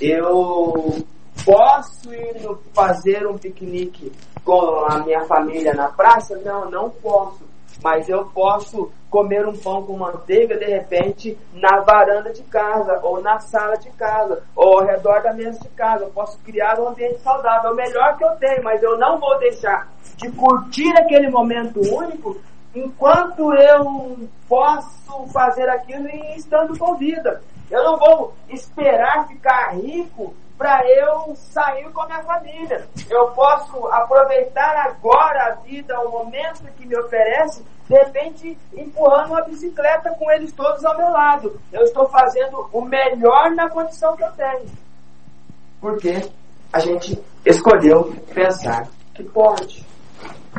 [0.00, 1.04] Eu
[1.44, 2.36] posso ir
[2.74, 4.12] fazer um piquenique
[4.44, 6.36] com a minha família na praça?
[6.44, 7.40] Não, não posso.
[7.86, 13.22] Mas eu posso comer um pão com manteiga, de repente, na varanda de casa, ou
[13.22, 16.02] na sala de casa, ou ao redor da mesa de casa.
[16.02, 19.20] Eu posso criar um ambiente saudável, é o melhor que eu tenho, mas eu não
[19.20, 22.36] vou deixar de curtir aquele momento único
[22.74, 24.18] enquanto eu
[24.48, 27.40] posso fazer aquilo e estando com vida.
[27.70, 32.84] Eu não vou esperar ficar rico para eu sair com a minha família.
[33.08, 39.42] Eu posso aproveitar agora a vida, o momento que me oferece, de repente empurrando uma
[39.42, 41.60] bicicleta com eles todos ao meu lado.
[41.72, 44.66] Eu estou fazendo o melhor na condição que eu tenho.
[45.80, 46.28] Porque
[46.72, 49.86] a gente escolheu pensar que pode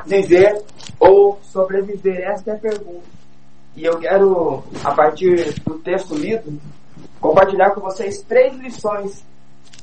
[0.05, 0.63] viver
[0.99, 2.21] ou sobreviver.
[2.21, 3.17] Esta é a pergunta.
[3.75, 6.59] E eu quero, a partir do texto lido,
[7.19, 9.23] compartilhar com vocês três lições.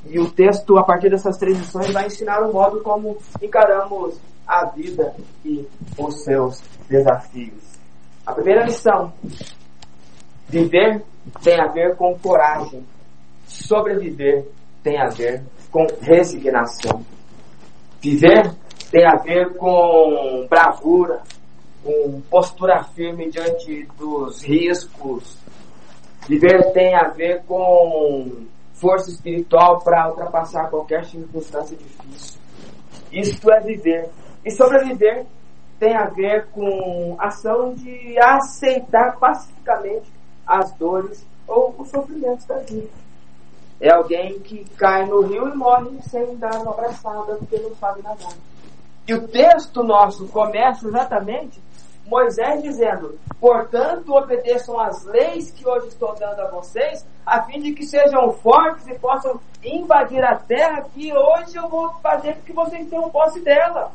[0.05, 4.65] E o texto, a partir dessas três lições, vai ensinar o modo como encaramos a
[4.65, 5.67] vida e
[5.97, 7.63] os seus desafios.
[8.25, 9.13] A primeira lição:
[10.47, 11.03] viver
[11.43, 12.85] tem a ver com coragem,
[13.47, 14.45] sobreviver
[14.83, 17.03] tem a ver com resignação.
[18.01, 18.53] Viver
[18.91, 21.21] tem a ver com bravura,
[21.83, 25.37] com postura firme diante dos riscos.
[26.27, 32.39] Viver tem a ver com força espiritual para ultrapassar qualquer circunstância difícil.
[33.11, 34.09] Isto é viver.
[34.45, 35.25] E sobreviver
[35.79, 40.11] tem a ver com ação de aceitar pacificamente
[40.45, 42.89] as dores ou os sofrimentos da vida.
[43.81, 48.01] É alguém que cai no rio e morre sem dar uma abraçada porque não sabe
[48.03, 48.33] nadar.
[49.07, 51.59] E o texto nosso começa exatamente
[52.05, 57.73] Moisés dizendo: Portanto, obedeçam as leis que hoje estou dando a vocês, a fim de
[57.73, 62.87] que sejam fortes e possam invadir a terra que hoje eu vou fazer que vocês
[62.87, 63.91] tenham posse dela.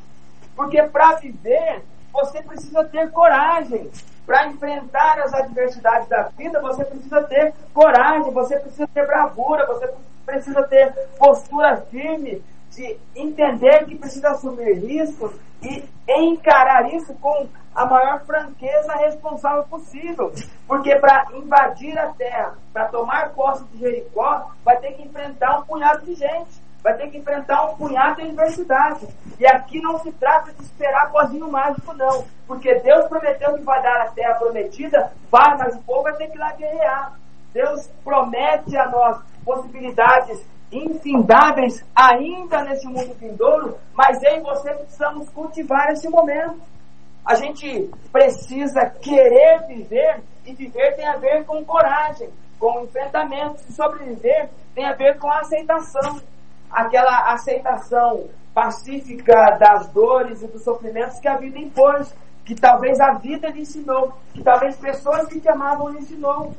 [0.55, 1.83] Porque para viver,
[2.13, 3.91] você precisa ter coragem.
[4.27, 9.93] Para enfrentar as adversidades da vida, você precisa ter coragem, você precisa ter bravura, você
[10.25, 15.33] precisa ter postura firme, de entender que precisa assumir riscos
[15.63, 20.33] e encarar isso com a maior franqueza responsável possível.
[20.67, 25.63] Porque para invadir a terra, para tomar posse de Jericó, vai ter que enfrentar um
[25.63, 26.60] punhado de gente.
[26.83, 29.07] Vai ter que enfrentar um punhado de adversidade.
[29.39, 32.25] E aqui não se trata de esperar pozinho mágico, não.
[32.47, 36.29] Porque Deus prometeu que vai dar a terra prometida, vai, mas o povo vai ter
[36.29, 37.19] que ir lá guerrear.
[37.53, 40.41] Deus promete a nós possibilidades
[40.73, 46.61] infindáveis ainda nesse mundo vindouro, mas eu e você precisamos cultivar esse momento.
[47.25, 53.63] A gente precisa querer viver e viver tem a ver com coragem, com enfrentamento.
[53.69, 56.21] E sobreviver tem a ver com aceitação.
[56.71, 62.15] Aquela aceitação pacífica das dores e dos sofrimentos que a vida impôs,
[62.45, 66.55] que talvez a vida lhe ensinou, que talvez pessoas que te amavam lhe ensinou.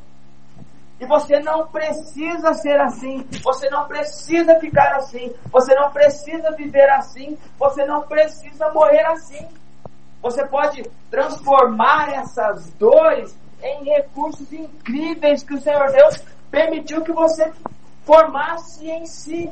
[0.99, 3.25] E você não precisa ser assim.
[3.43, 5.33] Você não precisa ficar assim.
[5.51, 7.35] Você não precisa viver assim.
[7.57, 9.47] Você não precisa morrer assim.
[10.21, 17.51] Você pode transformar essas dores em recursos incríveis que o Senhor Deus permitiu que você
[18.05, 19.49] formasse em si.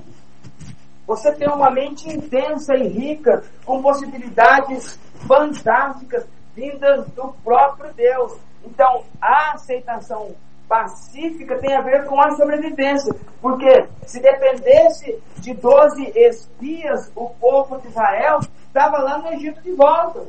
[1.09, 8.37] Você tem uma mente intensa e rica, com possibilidades fantásticas vindas do próprio Deus.
[8.63, 10.35] Então, a aceitação
[10.67, 13.11] pacífica tem a ver com a sobrevivência.
[13.41, 19.71] Porque se dependesse de 12 espias, o povo de Israel estava lá no Egito de
[19.71, 20.27] volta.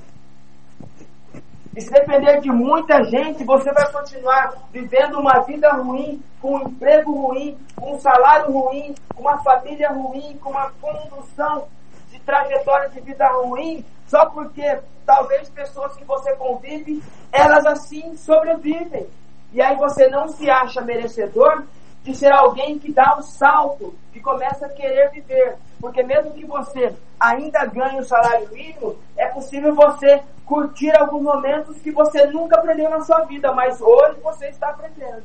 [1.76, 6.62] E se depender de muita gente, você vai continuar vivendo uma vida ruim, com um
[6.62, 11.68] emprego ruim, com um salário ruim, com uma família ruim, com uma condução
[12.10, 17.00] de trajetória de vida ruim, só porque talvez pessoas que você convive,
[17.30, 19.06] elas assim sobrevivem.
[19.52, 21.64] E aí você não se acha merecedor
[22.02, 25.56] de ser alguém que dá o um salto, que começa a querer viver.
[25.80, 31.80] Porque mesmo que você ainda ganhe o salário mínimo, é possível você curtir alguns momentos
[31.80, 35.22] que você nunca aprendeu na sua vida, mas hoje você está aprendendo.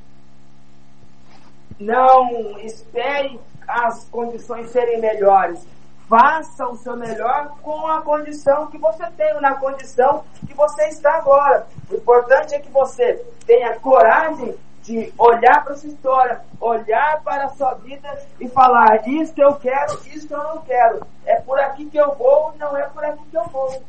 [1.79, 5.65] Não espere as condições serem melhores.
[6.07, 11.15] Faça o seu melhor com a condição que você tem, na condição que você está
[11.15, 11.65] agora.
[11.89, 13.15] O importante é que você
[13.45, 14.55] tenha coragem
[14.85, 18.07] de olhar para sua história, olhar para a sua vida
[18.39, 21.05] e falar: Isto eu quero, isto eu não quero.
[21.25, 23.81] É por aqui que eu vou, não é por aqui que eu vou.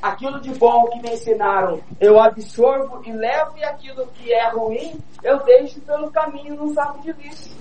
[0.00, 5.00] Aquilo de bom que me ensinaram, eu absorvo e levo, e aquilo que é ruim,
[5.24, 7.56] eu deixo pelo caminho no saco de lixo.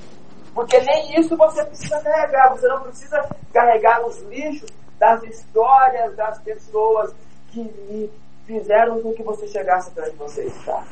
[0.54, 2.50] Porque nem isso você precisa carregar.
[2.50, 7.16] Você não precisa carregar os lixos das histórias das pessoas
[7.52, 8.12] que
[8.46, 10.84] fizeram com que você chegasse até onde você está.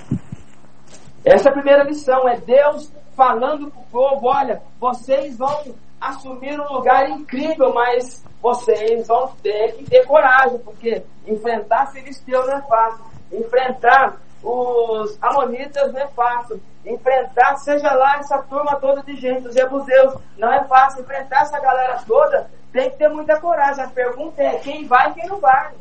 [1.25, 6.59] Essa é a primeira lição, é Deus falando para o povo, olha, vocês vão assumir
[6.59, 12.61] um lugar incrível, mas vocês vão ter que ter coragem, porque enfrentar Filisteu não é
[12.61, 13.05] fácil.
[13.31, 16.61] Enfrentar os amonitas não é fácil.
[16.85, 21.01] Enfrentar, seja lá essa turma toda de gente, os jebuseus, não é fácil.
[21.01, 23.83] Enfrentar essa galera toda tem que ter muita coragem.
[23.83, 25.73] A pergunta é quem vai e quem não vai.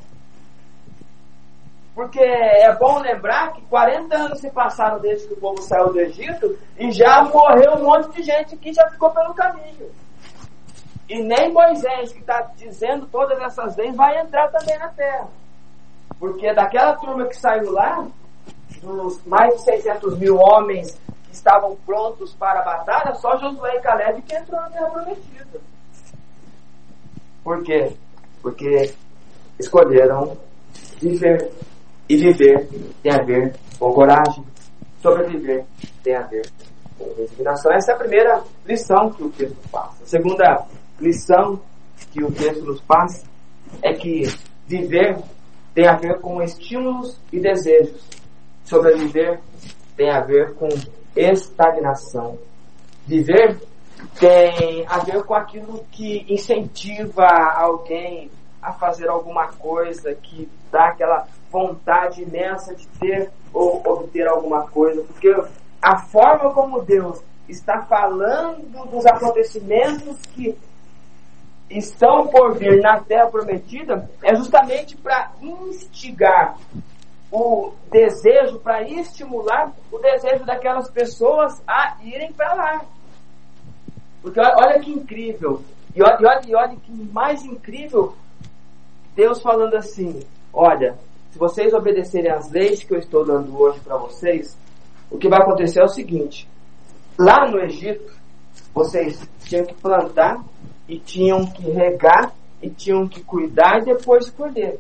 [1.95, 6.01] Porque é bom lembrar que 40 anos se passaram desde que o povo saiu do
[6.01, 9.89] Egito e já morreu um monte de gente que já ficou pelo caminho.
[11.09, 15.29] E nem Moisés, que está dizendo todas essas leis, vai entrar também na terra.
[16.19, 18.07] Porque daquela turma que saiu lá,
[18.83, 23.81] dos mais de 600 mil homens que estavam prontos para a batalha, só Josué e
[23.81, 25.61] Caleb que entrou na terra prometida.
[27.45, 27.93] Por quê?
[28.43, 28.95] Porque
[29.61, 30.37] escolheram
[31.01, 31.53] viver
[32.09, 32.69] e viver
[33.03, 34.45] tem a ver com coragem.
[35.01, 35.65] Sobreviver
[36.03, 36.51] tem a ver
[36.99, 37.73] com resignação.
[37.73, 40.03] Essa é a primeira lição que o texto passa.
[40.03, 40.67] A segunda
[41.01, 41.61] lição
[42.13, 43.27] que o texto nos passa
[43.83, 44.23] é que
[44.67, 45.19] viver
[45.75, 48.01] tem a ver com estímulos e desejos.
[48.65, 49.41] Sobreviver
[49.97, 50.69] tem a ver com
[51.17, 52.39] estagnação.
[53.07, 53.61] Viver
[54.19, 58.31] tem a ver com aquilo que incentiva alguém
[58.63, 65.05] a fazer alguma coisa, que dá aquela vontade imensa de ter ou obter alguma coisa,
[65.05, 65.33] porque
[65.81, 70.59] a forma como Deus está falando dos acontecimentos que
[71.71, 76.57] estão por vir na terra prometida é justamente para instigar
[77.31, 82.85] o desejo, para estimular o desejo daquelas pessoas a irem para lá.
[84.21, 85.63] Porque olha que incrível,
[85.95, 88.15] e olha, olha, e olha que mais incrível,
[89.15, 90.21] Deus falando assim:
[90.53, 90.97] olha,
[91.35, 94.57] se vocês obedecerem às leis que eu estou dando hoje para vocês,
[95.11, 96.49] o que vai acontecer é o seguinte:
[97.19, 98.15] lá no Egito,
[98.73, 100.45] vocês tinham que plantar
[100.89, 102.33] e tinham que regar
[102.63, 104.79] e tinham que cuidar e depois colher.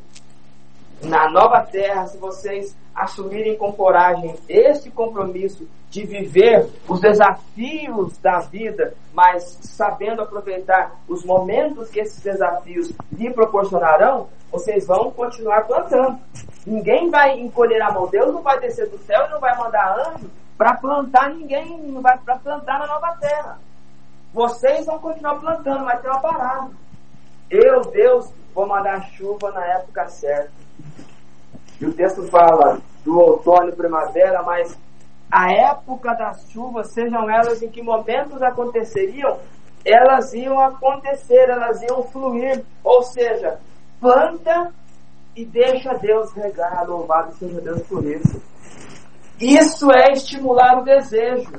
[1.04, 8.38] Na nova terra, se vocês assumirem com coragem esse compromisso de viver os desafios da
[8.40, 16.18] vida, mas sabendo aproveitar os momentos que esses desafios lhe proporcionarão, vocês vão continuar plantando.
[16.66, 18.06] Ninguém vai encolher a mão.
[18.06, 22.00] Deus não vai descer do céu e não vai mandar anjo para plantar ninguém, não
[22.00, 23.58] vai para plantar na nova terra.
[24.32, 26.70] Vocês vão continuar plantando, vai ter uma parada.
[27.50, 30.63] Eu, Deus, vou mandar chuva na época certa.
[31.86, 34.76] O texto fala do outono e primavera, mas
[35.30, 39.38] a época das chuvas, sejam elas em que momentos aconteceriam,
[39.84, 42.64] elas iam acontecer, elas iam fluir.
[42.82, 43.58] Ou seja,
[44.00, 44.72] planta
[45.36, 48.40] e deixa Deus regar, louvado seja Deus por isso.
[49.40, 51.52] Isso é estimular o desejo.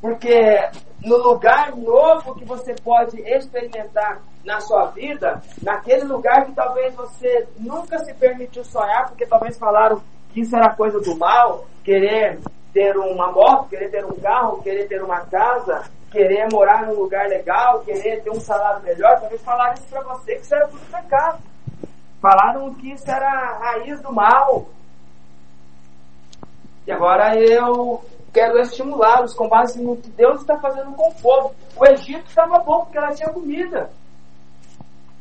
[0.00, 0.70] Porque
[1.04, 7.48] no lugar novo que você pode experimentar na sua vida, naquele lugar que talvez você
[7.58, 12.38] nunca se permitiu sonhar, porque talvez falaram que isso era coisa do mal, querer
[12.72, 17.26] ter uma moto, querer ter um carro, querer ter uma casa, querer morar num lugar
[17.28, 20.92] legal, querer ter um salário melhor, talvez falaram isso para você que isso era tudo
[20.92, 21.42] pecado.
[22.20, 24.66] Falaram que isso era a raiz do mal.
[26.86, 28.00] E agora eu
[28.32, 31.54] quero estimulá-los com base no que Deus está fazendo com o povo.
[31.76, 33.90] O Egito estava bom porque ela tinha comida.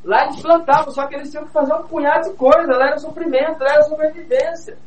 [0.05, 2.77] Lá eles plantavam, só que eles tinham que fazer um punhado de coisa.
[2.77, 4.77] Lá era sofrimento, lá era sobrevivência.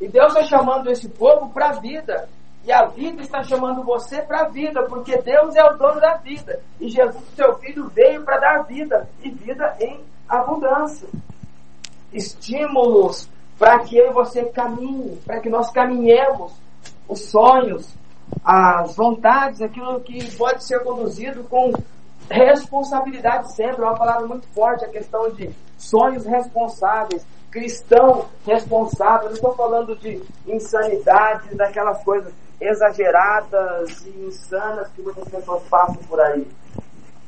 [0.00, 2.28] E Deus está chamando esse povo para a vida.
[2.64, 6.16] E a vida está chamando você para a vida, porque Deus é o dono da
[6.16, 6.60] vida.
[6.80, 11.08] E Jesus, seu filho, veio para dar vida e vida em abundância.
[12.12, 16.52] Estímulos para que eu e você caminhe, para que nós caminhemos
[17.08, 17.94] os sonhos,
[18.44, 21.72] as vontades, aquilo que pode ser conduzido com
[22.30, 23.82] responsabilidade sempre.
[23.82, 29.28] É uma palavra muito forte a questão de sonhos responsáveis, cristão responsável.
[29.28, 36.20] Não estou falando de insanidade, daquelas coisas exageradas e insanas que muitas pessoas passam por
[36.20, 36.46] aí.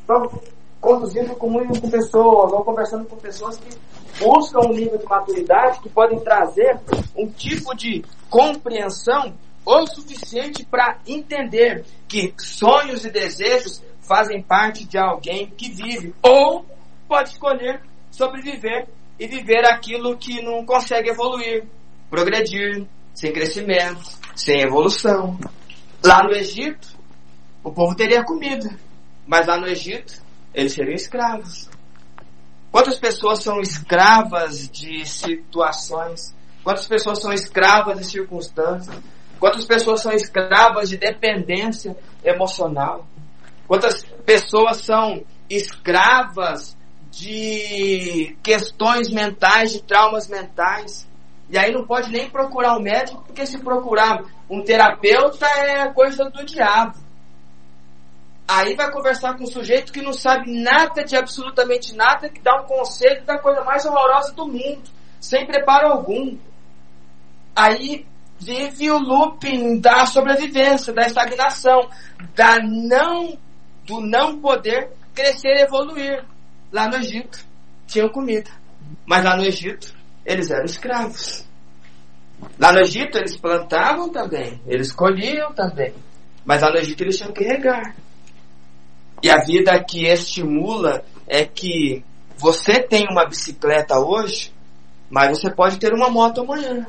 [0.00, 0.42] Estou
[0.80, 1.52] conduzindo com
[1.90, 3.76] pessoas ou conversando com pessoas que
[4.18, 6.78] buscam um nível de maturidade que podem trazer
[7.16, 9.34] um tipo de compreensão
[9.64, 16.66] o suficiente para entender que sonhos e desejos fazem parte de alguém que vive ou
[17.06, 18.88] pode escolher sobreviver
[19.18, 21.64] e viver aquilo que não consegue evoluir,
[22.08, 24.00] progredir, sem crescimento,
[24.34, 25.38] sem evolução.
[26.02, 26.88] Lá no Egito,
[27.62, 28.70] o povo teria comida.
[29.26, 30.22] Mas lá no Egito,
[30.54, 31.68] eles seriam escravos.
[32.70, 36.34] Quantas pessoas são escravas de situações?
[36.62, 38.96] Quantas pessoas são escravas de circunstâncias?
[39.38, 43.06] Quantas pessoas são escravas de dependência emocional?
[43.68, 46.74] Quantas pessoas são escravas
[47.10, 51.06] de questões mentais, de traumas mentais?
[51.50, 56.24] E aí não pode nem procurar um médico, porque se procurar um terapeuta é coisa
[56.30, 56.96] do diabo.
[58.46, 62.62] Aí vai conversar com um sujeito que não sabe nada de absolutamente nada, que dá
[62.62, 64.88] um conselho da coisa mais horrorosa do mundo,
[65.20, 66.38] sem preparo algum.
[67.54, 68.06] Aí
[68.38, 71.90] vive o looping da sobrevivência, da estagnação,
[72.34, 73.36] da não,
[73.88, 76.24] do não poder crescer e evoluir.
[76.70, 77.42] Lá no Egito
[77.86, 78.50] tinham comida,
[79.06, 81.48] mas lá no Egito eles eram escravos.
[82.58, 85.94] Lá no Egito eles plantavam também, eles colhiam também,
[86.44, 87.96] mas lá no Egito eles tinham que regar.
[89.22, 92.04] E a vida que estimula é que
[92.36, 94.52] você tem uma bicicleta hoje,
[95.10, 96.86] mas você pode ter uma moto amanhã.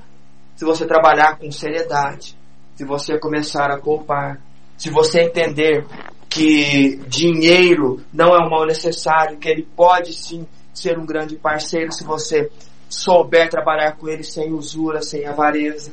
[0.55, 2.37] Se você trabalhar com seriedade,
[2.75, 4.39] se você começar a poupar,
[4.77, 5.85] se você entender
[6.29, 11.91] que dinheiro não é um mal necessário, que ele pode sim ser um grande parceiro
[11.91, 12.51] se você
[12.87, 15.91] souber trabalhar com ele sem usura, sem avareza.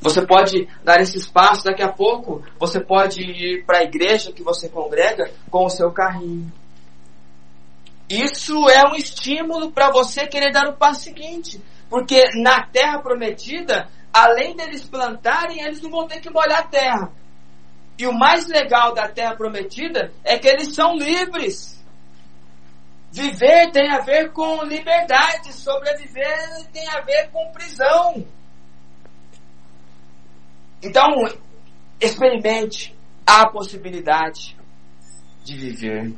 [0.00, 4.42] Você pode dar esse espaço, daqui a pouco você pode ir para a igreja que
[4.42, 6.52] você congrega com o seu carrinho.
[8.08, 11.60] Isso é um estímulo para você querer dar o passo seguinte.
[11.90, 17.12] Porque na terra prometida, além deles plantarem, eles não vão ter que molhar a terra.
[17.98, 21.76] E o mais legal da terra prometida é que eles são livres.
[23.10, 28.26] Viver tem a ver com liberdade, sobreviver tem a ver com prisão.
[30.82, 31.24] Então,
[31.98, 32.94] experimente
[33.26, 34.54] a possibilidade
[35.42, 36.12] de viver.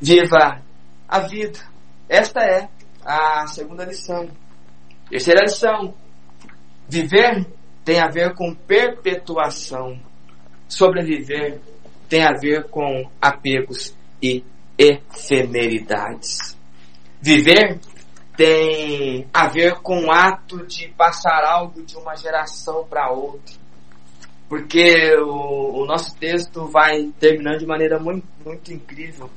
[0.00, 0.62] Viva
[1.08, 1.58] a vida.
[2.08, 2.68] Esta é
[3.04, 4.28] a segunda lição.
[5.10, 5.94] Terceira lição.
[6.88, 7.44] Viver
[7.84, 10.00] tem a ver com perpetuação.
[10.68, 11.60] Sobreviver
[12.08, 14.44] tem a ver com apegos e
[14.78, 16.56] efemeridades.
[17.20, 17.78] Viver
[18.36, 23.54] tem a ver com o ato de passar algo de uma geração para outra.
[24.48, 29.28] Porque o, o, nosso texto vai terminando de maneira muito, muito incrível.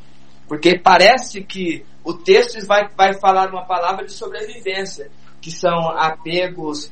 [0.48, 5.10] Porque parece que o texto vai, vai falar uma palavra de sobrevivência,
[5.42, 6.92] que são apegos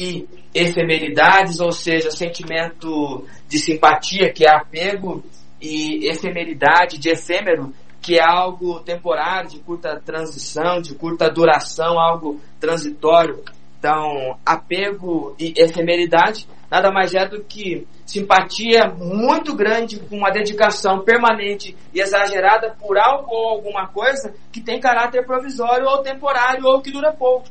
[0.00, 5.22] e efemeridades, ou seja, sentimento de simpatia, que é apego,
[5.60, 12.40] e efemeridade, de efêmero, que é algo temporário, de curta transição, de curta duração, algo
[12.58, 13.44] transitório.
[13.78, 21.00] Então, apego e efemeridade nada mais é do que simpatia muito grande com uma dedicação
[21.00, 26.80] permanente e exagerada por algo ou alguma coisa que tem caráter provisório ou temporário ou
[26.80, 27.48] que dura pouco.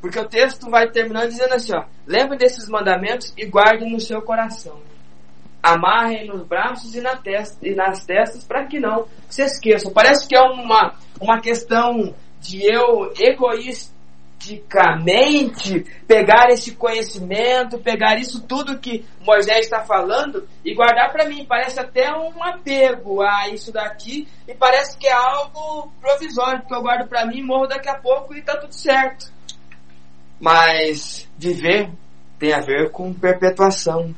[0.00, 4.22] Porque o texto vai terminando dizendo assim, ó, lembre desses mandamentos e guarde no seu
[4.22, 4.80] coração
[5.62, 9.90] amarrem nos braços e, na testa, e nas testas para que não se esqueçam.
[9.92, 18.78] Parece que é uma, uma questão de eu egoisticamente pegar esse conhecimento, pegar isso tudo
[18.78, 21.44] que Moisés está falando e guardar para mim.
[21.44, 26.82] Parece até um apego a isso daqui e parece que é algo provisório, porque eu
[26.82, 29.36] guardo para mim, morro daqui a pouco e está tudo certo.
[30.40, 31.90] Mas viver
[32.38, 34.14] tem a ver com perpetuação.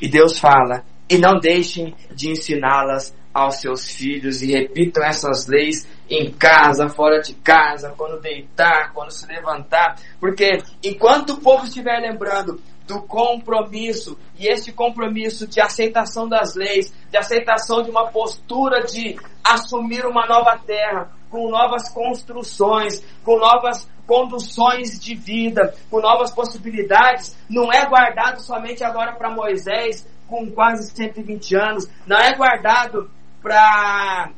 [0.00, 5.88] E Deus fala: e não deixem de ensiná-las aos seus filhos e repitam essas leis
[6.10, 11.98] em casa, fora de casa, quando deitar, quando se levantar, porque enquanto o povo estiver
[12.00, 18.82] lembrando do compromisso e esse compromisso de aceitação das leis, de aceitação de uma postura
[18.82, 26.32] de assumir uma nova terra, com novas construções, com novas conduções de vida, com novas
[26.32, 33.10] possibilidades, não é guardado somente agora para Moisés, com quase 120 anos, não é guardado
[33.42, 34.30] para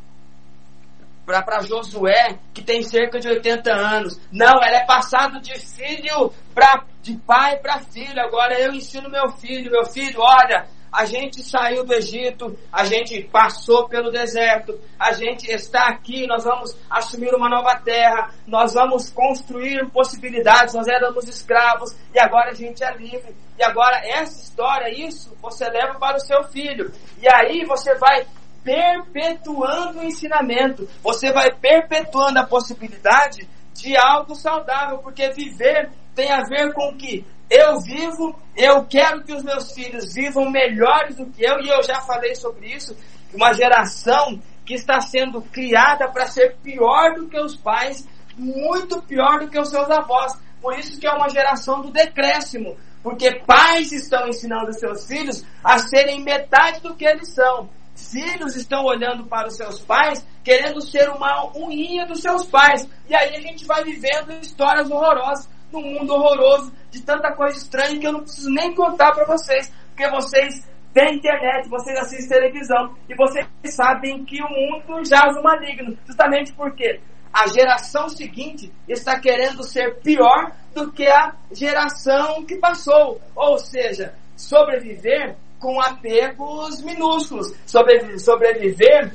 [1.24, 4.20] para Josué, que tem cerca de 80 anos.
[4.32, 8.20] Não, ela é passado de filho para de pai para filho.
[8.20, 13.22] Agora eu ensino meu filho, meu filho, olha, a gente saiu do Egito, a gente
[13.24, 19.10] passou pelo deserto, a gente está aqui, nós vamos assumir uma nova terra, nós vamos
[19.10, 23.34] construir possibilidades, nós éramos escravos e agora a gente é livre.
[23.58, 26.90] E agora essa história, isso, você leva para o seu filho.
[27.20, 28.26] E aí você vai
[28.64, 36.42] perpetuando o ensinamento, você vai perpetuando a possibilidade de algo saudável, porque viver tem a
[36.42, 41.44] ver com que eu vivo, eu quero que os meus filhos vivam melhores do que
[41.44, 42.96] eu, e eu já falei sobre isso,
[43.34, 49.40] uma geração que está sendo criada para ser pior do que os pais, muito pior
[49.40, 50.38] do que os seus avós.
[50.62, 55.78] Por isso que é uma geração do decréscimo, porque pais estão ensinando seus filhos a
[55.78, 57.68] serem metade do que eles são.
[57.96, 62.88] Filhos estão olhando para os seus pais, querendo ser uma unha dos seus pais.
[63.08, 67.98] E aí a gente vai vivendo histórias horrorosas num mundo horroroso de tanta coisa estranha
[67.98, 72.94] que eu não preciso nem contar para vocês, porque vocês têm internet, vocês assistem televisão
[73.08, 77.00] e vocês sabem que o mundo jaz o maligno, justamente porque
[77.32, 84.14] a geração seguinte está querendo ser pior do que a geração que passou, ou seja,
[84.36, 89.12] sobreviver com apegos minúsculos, sobreviver, sobreviver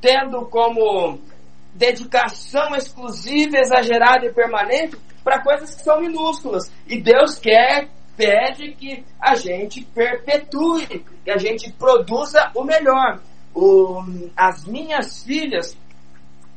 [0.00, 1.20] tendo como
[1.74, 6.70] dedicação exclusiva, exagerada e permanente para coisas que são minúsculas.
[6.86, 13.20] E Deus quer, pede que a gente perpetue, que a gente produza o melhor.
[13.54, 14.02] O,
[14.36, 15.76] as minhas filhas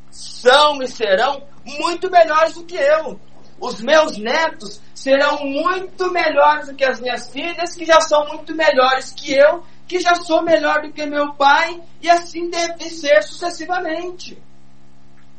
[0.09, 3.20] são e serão muito melhores do que eu.
[3.59, 8.53] Os meus netos serão muito melhores do que as minhas filhas, que já são muito
[8.55, 13.22] melhores que eu, que já sou melhor do que meu pai, e assim deve ser
[13.24, 14.38] sucessivamente.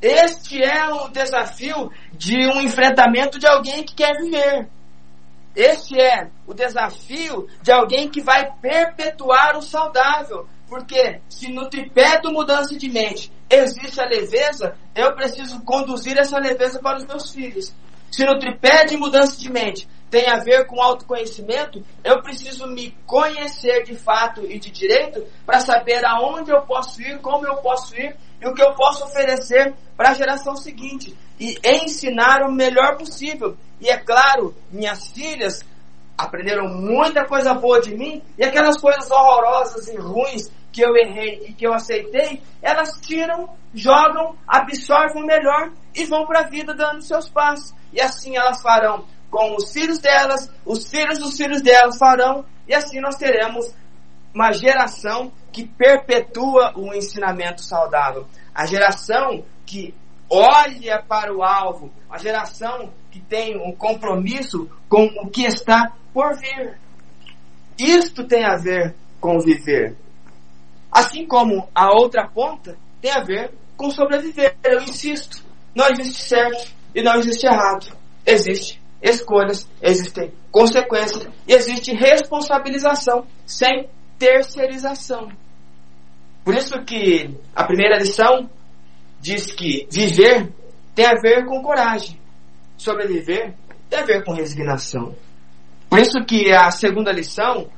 [0.01, 4.69] Este é o desafio de um enfrentamento de alguém que quer viver.
[5.55, 10.47] Este é o desafio de alguém que vai perpetuar o saudável.
[10.69, 16.39] Porque se no tripé do mudança de mente existe a leveza, eu preciso conduzir essa
[16.39, 17.73] leveza para os meus filhos.
[18.11, 22.97] Se no tripé de mudança de mente tem a ver com autoconhecimento, eu preciso me
[23.07, 27.97] conhecer de fato e de direito para saber aonde eu posso ir, como eu posso
[27.97, 32.97] ir e o que eu posso oferecer para a geração seguinte e ensinar o melhor
[32.97, 33.57] possível.
[33.81, 35.65] E é claro, minhas filhas
[36.17, 41.47] aprenderam muita coisa boa de mim e aquelas coisas horrorosas e ruins que eu errei
[41.49, 46.75] e que eu aceitei, elas tiram, jogam, absorvem o melhor e vão para a vida
[46.75, 47.75] dando seus passos.
[47.93, 52.75] E assim elas farão com os filhos delas, os filhos dos filhos delas farão, e
[52.75, 53.75] assim nós teremos
[54.37, 58.27] uma geração que perpetua o ensinamento saudável.
[58.55, 59.95] A geração que
[60.29, 66.37] olha para o alvo, a geração que tem um compromisso com o que está por
[66.37, 66.79] vir.
[67.79, 69.97] Isto tem a ver com viver.
[70.93, 74.55] Assim como a outra ponta tem a ver com sobreviver.
[74.63, 75.43] Eu insisto,
[75.75, 77.97] não existe certo e não existe errado.
[78.27, 83.89] Existe escolhas, existem consequências e existe responsabilização sem
[84.19, 85.29] terceirização.
[86.45, 88.49] Por isso que a primeira lição
[89.21, 90.53] diz que viver
[90.95, 92.19] tem a ver com coragem,
[92.77, 93.55] sobreviver
[93.91, 95.15] tem a ver com resignação.
[95.89, 97.69] Por isso que a segunda lição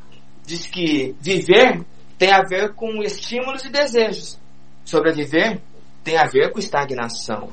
[0.45, 1.85] diz que viver
[2.19, 4.39] tem a ver com estímulos e desejos,
[4.85, 5.61] sobreviver
[6.05, 7.51] tem a ver com estagnação.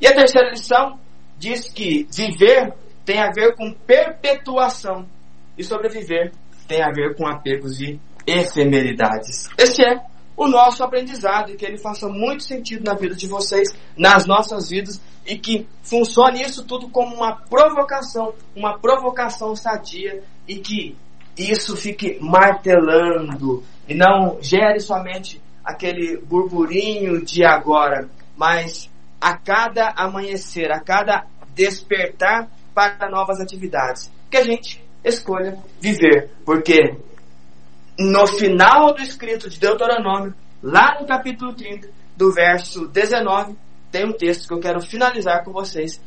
[0.00, 0.98] E a terceira lição
[1.38, 2.74] diz que viver
[3.04, 5.06] tem a ver com perpetuação
[5.56, 6.32] e sobreviver
[6.66, 9.48] tem a ver com apegos e efemeridades.
[9.56, 10.02] Esse é
[10.36, 14.68] o nosso aprendizado e que ele faça muito sentido na vida de vocês, nas nossas
[14.68, 20.96] vidas e que funcione isso tudo como uma provocação, uma provocação sadia e que
[21.36, 30.70] isso fique martelando e não gere somente aquele burburinho de agora, mas a cada amanhecer,
[30.70, 36.96] a cada despertar para novas atividades, que a gente escolha viver, porque
[37.98, 43.56] no final do escrito de Deuteronômio, lá no capítulo 30, do verso 19,
[43.90, 46.02] tem um texto que eu quero finalizar com vocês,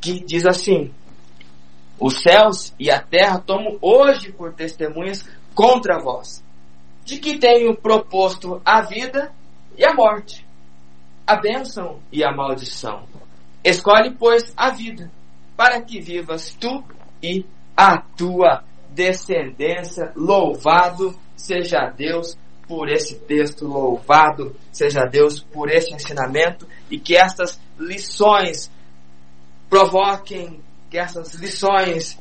[0.00, 0.92] que diz assim:
[1.98, 6.42] Os céus e a terra tomam hoje por testemunhas contra vós,
[7.04, 9.32] de que tenho proposto a vida
[9.76, 10.46] e a morte,
[11.26, 13.04] a bênção e a maldição.
[13.62, 15.10] Escolhe, pois, a vida,
[15.56, 16.84] para que vivas tu
[17.22, 17.44] e
[17.76, 20.12] a tua descendência.
[20.14, 27.60] Louvado seja Deus por esse texto, louvado seja Deus por este ensinamento e que estas
[27.78, 28.70] lições
[29.68, 32.18] provoquem, que essas lições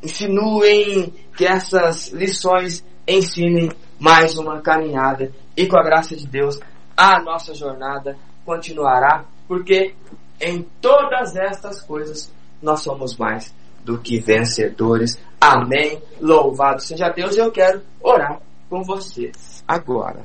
[0.00, 6.60] insinuem, que essas lições ensinem mais uma caminhada e com a graça de Deus
[6.96, 9.94] a nossa jornada continuará, porque
[10.40, 12.32] em todas estas coisas
[12.62, 13.52] nós somos mais
[13.84, 15.18] do que vencedores.
[15.40, 16.00] Amém.
[16.20, 17.36] Louvado seja Deus.
[17.36, 18.40] Eu quero orar
[18.72, 19.30] com você
[19.68, 20.24] agora.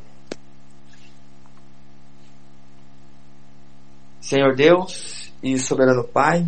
[4.21, 6.47] Senhor Deus e soberano Pai,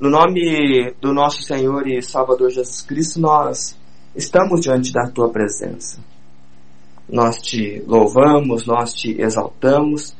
[0.00, 3.78] No nome do nosso Senhor e Salvador Jesus Cristo, nós
[4.12, 6.02] estamos diante da tua presença.
[7.08, 10.16] Nós te louvamos, nós te exaltamos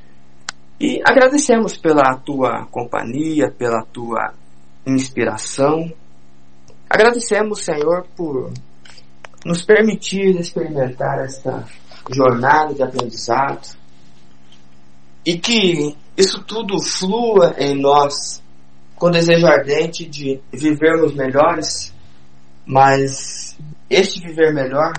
[0.81, 4.33] e agradecemos pela tua companhia, pela tua
[4.87, 5.93] inspiração.
[6.89, 8.53] Agradecemos, Senhor, por
[9.45, 11.65] nos permitir experimentar esta
[12.11, 13.77] jornada de aprendizado
[15.25, 18.43] e que isso tudo flua em nós
[18.97, 21.93] com desejo ardente de vivermos melhores,
[22.65, 23.57] mas
[23.91, 24.93] este viver melhor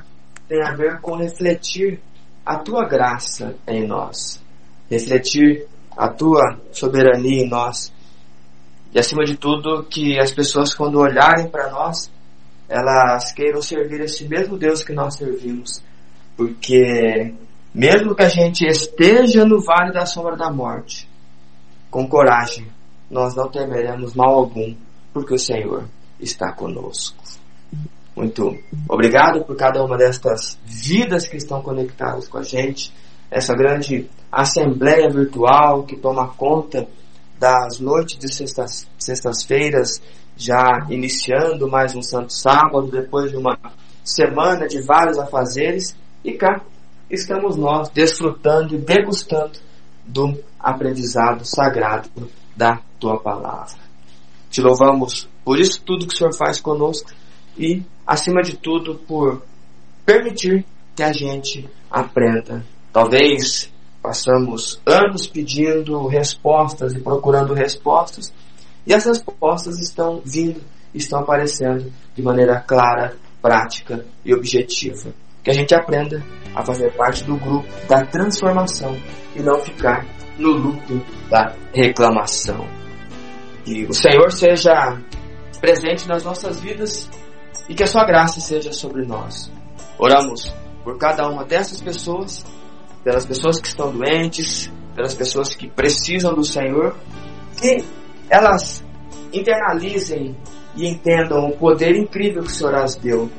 [0.47, 1.99] tem a ver com refletir
[2.45, 4.41] a tua graça em nós,
[4.89, 5.65] refletir
[5.97, 7.91] a tua soberania em nós.
[8.93, 12.11] E acima de tudo, que as pessoas, quando olharem para nós,
[12.67, 15.83] elas queiram servir esse mesmo Deus que nós servimos.
[16.35, 17.33] Porque,
[17.73, 21.07] mesmo que a gente esteja no vale da sombra da morte,
[21.89, 22.67] com coragem,
[23.09, 24.75] nós não temeremos mal algum,
[25.13, 25.85] porque o Senhor
[26.19, 27.23] está conosco.
[28.15, 28.57] Muito
[28.87, 32.93] obrigado por cada uma destas vidas que estão conectadas com a gente,
[33.29, 36.87] essa grande assembleia virtual que toma conta
[37.39, 40.01] das noites de sextas, sextas-feiras,
[40.37, 43.57] já iniciando mais um santo sábado, depois de uma
[44.03, 46.61] semana de vários afazeres, e cá
[47.09, 49.59] estamos nós desfrutando e degustando
[50.05, 52.09] do aprendizado sagrado
[52.55, 53.77] da tua palavra.
[54.49, 57.11] Te louvamos por isso tudo que o Senhor faz conosco
[57.57, 59.43] e, acima de tudo, por
[60.05, 60.65] permitir
[60.95, 62.63] que a gente aprenda.
[62.91, 63.71] Talvez
[64.05, 68.31] passamos anos pedindo respostas e procurando respostas,
[68.85, 70.61] e essas respostas estão vindo,
[70.93, 75.11] estão aparecendo de maneira clara, prática e objetiva.
[75.43, 78.95] Que a gente aprenda a fazer parte do grupo da transformação
[79.35, 80.05] e não ficar
[80.37, 82.67] no loop da reclamação.
[83.63, 84.99] Que o Senhor seja
[85.59, 87.09] presente nas nossas vidas
[87.67, 89.51] e que a sua graça seja sobre nós.
[89.97, 90.53] Oramos
[90.83, 92.45] por cada uma dessas pessoas,
[93.05, 96.97] pelas pessoas que estão doentes, pelas pessoas que precisam do Senhor,
[97.55, 97.85] que
[98.27, 98.83] elas
[99.31, 100.35] internalizem
[100.75, 103.29] e entendam o poder incrível que o Senhor as deu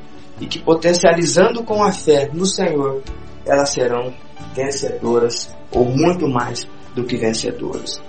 [0.41, 3.03] e que potencializando com a fé no Senhor,
[3.45, 4.15] elas serão
[4.55, 6.65] vencedoras ou muito mais
[6.95, 8.01] do que vencedoras.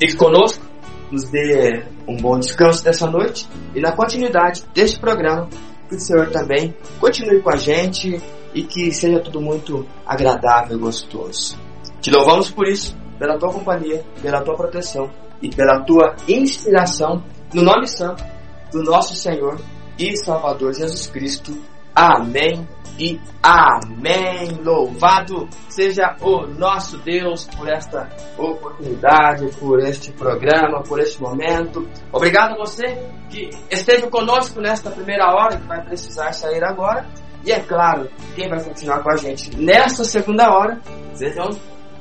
[0.00, 0.64] Fique conosco,
[1.10, 5.48] nos dê um bom descanso dessa noite e na continuidade deste programa,
[5.88, 8.20] que o Senhor também continue com a gente
[8.54, 11.58] e que seja tudo muito agradável e gostoso.
[12.00, 15.10] Te louvamos por isso, pela tua companhia, pela tua proteção
[15.42, 17.22] e pela tua inspiração
[17.52, 18.24] no nome santo
[18.72, 19.60] do nosso Senhor
[19.98, 21.52] e Salvador Jesus Cristo.
[21.94, 22.66] Amém
[22.98, 24.60] e amém.
[24.62, 31.88] Louvado seja o nosso Deus por esta oportunidade, por este programa, por este momento.
[32.12, 32.98] Obrigado a você
[33.30, 37.06] que esteve conosco nesta primeira hora, que vai precisar sair agora.
[37.48, 40.78] E é claro, quem vai continuar com a gente nesta segunda hora,
[41.14, 41.48] sejam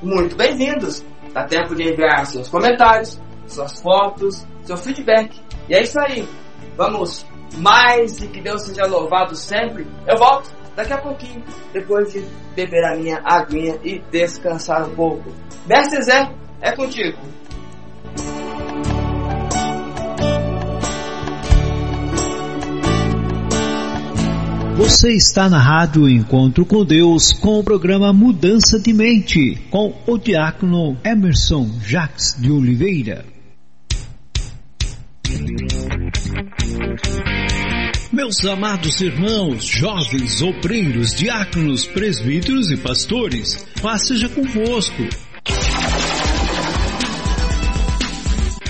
[0.04, 1.06] muito bem-vindos.
[1.34, 3.18] Dá tempo de enviar seus comentários,
[3.48, 5.40] suas fotos, seu feedback.
[5.70, 6.28] E é isso aí.
[6.76, 7.26] Vamos
[7.60, 9.88] mais e que Deus seja louvado sempre.
[10.06, 11.42] Eu volto daqui a pouquinho,
[11.72, 15.32] depois de beber a minha aguinha e descansar um pouco.
[15.66, 16.30] Mestre Zé,
[16.60, 17.18] é contigo.
[24.78, 30.20] Você está na Rádio Encontro com Deus com o programa Mudança de Mente com o
[30.20, 33.26] diácono Emerson Jacques de Oliveira.
[38.14, 45.02] Meus amados irmãos, jovens, obreiros, diáconos, presbíteros e pastores, paz seja convosco.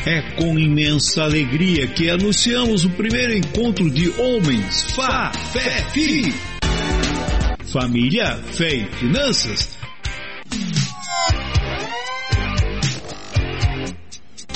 [0.09, 6.33] É com imensa alegria que anunciamos o primeiro encontro de homens, Fá, Fé, Fi.
[7.65, 9.77] Família, Fé e Finanças.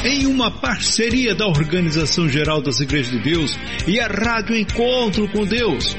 [0.05, 5.45] Em uma parceria da Organização Geral das Igrejas de Deus e a Rádio Encontro com
[5.45, 5.97] Deus.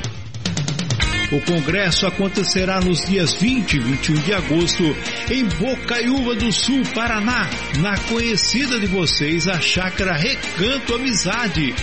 [1.32, 4.84] O congresso acontecerá nos dias 20 e 21 de agosto
[5.30, 7.48] em Bocaiúva do Sul, Paraná,
[7.80, 11.74] na conhecida de vocês a Chácara Recanto Amizade.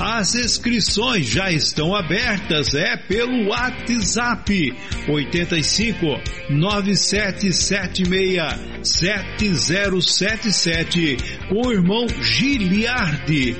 [0.00, 4.74] As inscrições já estão abertas, é pelo WhatsApp
[5.08, 6.06] 85
[6.50, 8.42] 9776
[8.82, 11.16] 7077
[11.48, 13.56] com o irmão Giliardi.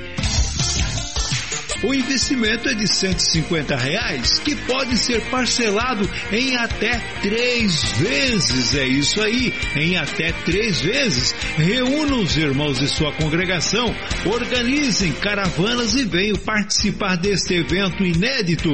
[1.81, 8.75] O investimento é de 150 reais, que pode ser parcelado em até três vezes.
[8.75, 11.33] É isso aí, em até três vezes.
[11.55, 13.95] Reúna os irmãos de sua congregação,
[14.25, 18.69] organizem caravanas e venham participar deste evento inédito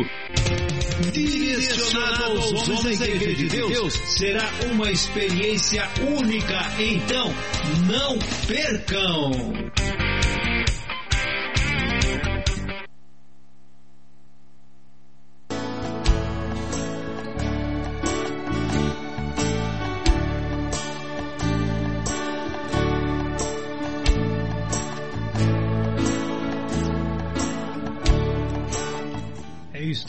[1.11, 5.87] direcionado aos homens da Igreja de Deus, será uma experiência
[6.17, 6.59] única.
[6.79, 7.33] Então,
[7.87, 8.17] não
[8.47, 9.84] percam!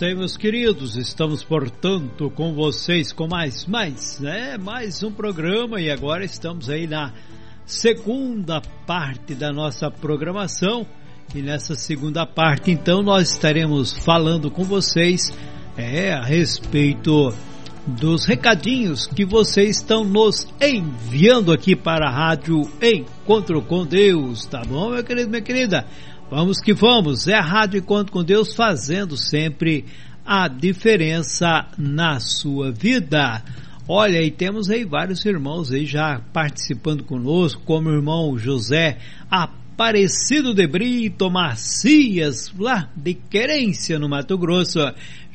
[0.05, 0.97] Aí, meus queridos.
[0.97, 4.59] Estamos, portanto, com vocês com mais, mais, né?
[4.59, 7.13] Mais um programa e agora estamos aí na
[7.65, 10.87] segunda parte da nossa programação.
[11.35, 15.33] E nessa segunda parte, então, nós estaremos falando com vocês
[15.77, 17.33] é, a respeito
[17.87, 24.63] dos recadinhos que vocês estão nos enviando aqui para a Rádio Encontro com Deus, tá
[24.67, 25.87] bom, meu querido, minha querida?
[26.29, 29.85] Vamos que vamos, é a Rádio Encontro com Deus fazendo sempre
[30.25, 33.45] a diferença na sua vida.
[33.87, 38.99] Olha, e temos aí vários irmãos aí já participando conosco, como o irmão José
[39.31, 44.81] Aparecido de Brito Macias, lá de Querência, no Mato Grosso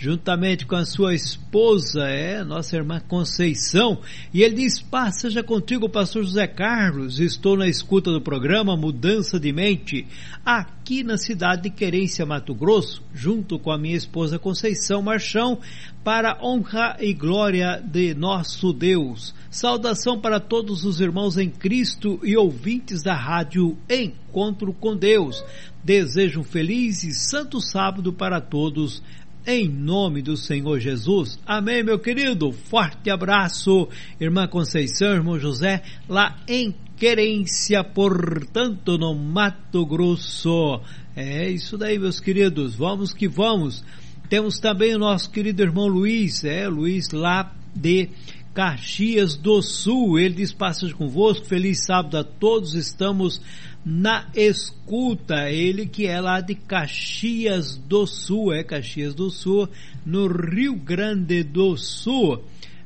[0.01, 3.99] juntamente com a sua esposa, é, nossa irmã Conceição,
[4.33, 9.39] e ele diz, paz seja contigo, pastor José Carlos, estou na escuta do programa Mudança
[9.39, 10.07] de Mente,
[10.43, 15.59] aqui na cidade de Querência, Mato Grosso, junto com a minha esposa Conceição Marchão,
[16.03, 19.35] para honra e glória de nosso Deus.
[19.51, 25.43] Saudação para todos os irmãos em Cristo e ouvintes da rádio Encontro com Deus.
[25.83, 29.03] Desejo um feliz e santo sábado para todos
[29.45, 31.39] em nome do Senhor Jesus.
[31.45, 32.51] Amém, meu querido.
[32.51, 33.87] Forte abraço,
[34.19, 40.81] irmã Conceição, irmão José, lá em Querência, portanto, no Mato Grosso.
[41.15, 42.75] É isso daí, meus queridos.
[42.75, 43.83] Vamos que vamos.
[44.29, 48.07] Temos também o nosso querido irmão Luiz, é, Luiz lá de
[48.53, 50.19] Caxias do Sul.
[50.19, 52.75] Ele diz: Passas convosco, feliz sábado a todos.
[52.75, 53.41] Estamos
[53.85, 55.49] na escuta.
[55.49, 59.67] Ele que é lá de Caxias do Sul, é Caxias do Sul,
[60.05, 62.43] no Rio Grande do Sul.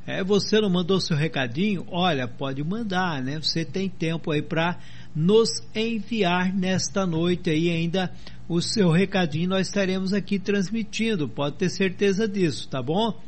[0.07, 1.85] É, você não mandou seu recadinho?
[1.89, 3.39] Olha, pode mandar, né?
[3.41, 4.77] Você tem tempo aí para
[5.15, 8.11] nos enviar nesta noite aí ainda
[8.47, 9.49] o seu recadinho.
[9.49, 13.19] Nós estaremos aqui transmitindo, pode ter certeza disso, tá bom?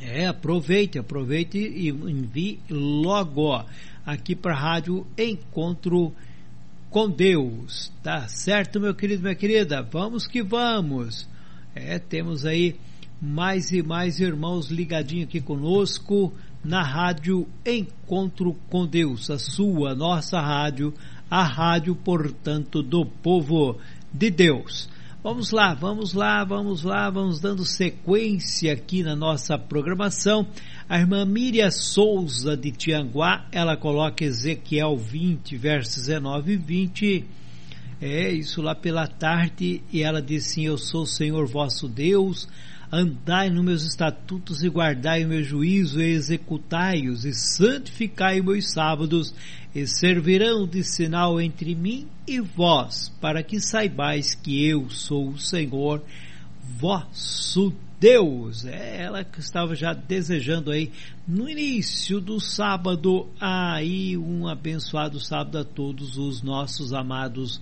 [0.00, 3.64] É, aproveite, aproveite e envie logo
[4.04, 6.12] aqui para a Rádio Encontro
[6.96, 7.92] com Deus.
[8.02, 9.82] Tá certo, meu querido, minha querida?
[9.82, 11.28] Vamos que vamos.
[11.74, 12.76] É, temos aí
[13.20, 16.32] mais e mais irmãos ligadinhos aqui conosco
[16.64, 20.94] na rádio Encontro com Deus, a sua, nossa rádio,
[21.30, 23.78] a rádio, portanto, do povo
[24.10, 24.88] de Deus.
[25.28, 30.46] Vamos lá, vamos lá, vamos lá, vamos dando sequência aqui na nossa programação.
[30.88, 37.24] A irmã Miriam Souza de Tianguá, ela coloca Ezequiel 20, versos 19 e 20.
[38.00, 42.48] É isso lá pela tarde, e ela diz assim: Eu sou o Senhor vosso Deus,
[42.96, 49.34] andai nos meus estatutos e guardai o meu juízo e executai-os e santificai meus sábados
[49.74, 55.38] e servirão de sinal entre mim e vós, para que saibais que eu sou o
[55.38, 56.02] Senhor
[56.78, 58.64] vosso Deus.
[58.64, 60.90] É ela que estava já desejando aí
[61.28, 67.60] no início do sábado aí um abençoado sábado a todos os nossos amados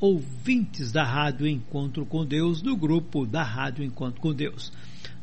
[0.00, 4.72] ouvintes da Rádio Encontro com Deus, do grupo da Rádio Encontro com Deus.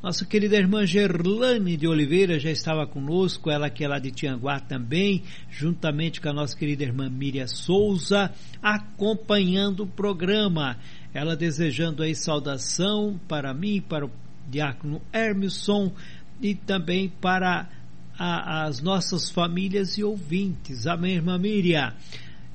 [0.03, 4.59] Nossa querida irmã Gerlane de Oliveira já estava conosco, ela que é lá de Tianguá
[4.59, 8.31] também, juntamente com a nossa querida irmã Miriam Souza,
[8.61, 10.77] acompanhando o programa.
[11.11, 14.11] Ela desejando aí saudação para mim, para o
[14.47, 15.91] diácono Hermisson
[16.39, 17.67] e também para
[18.15, 20.85] a, as nossas famílias e ouvintes.
[20.85, 21.93] Amém, irmã Miriam?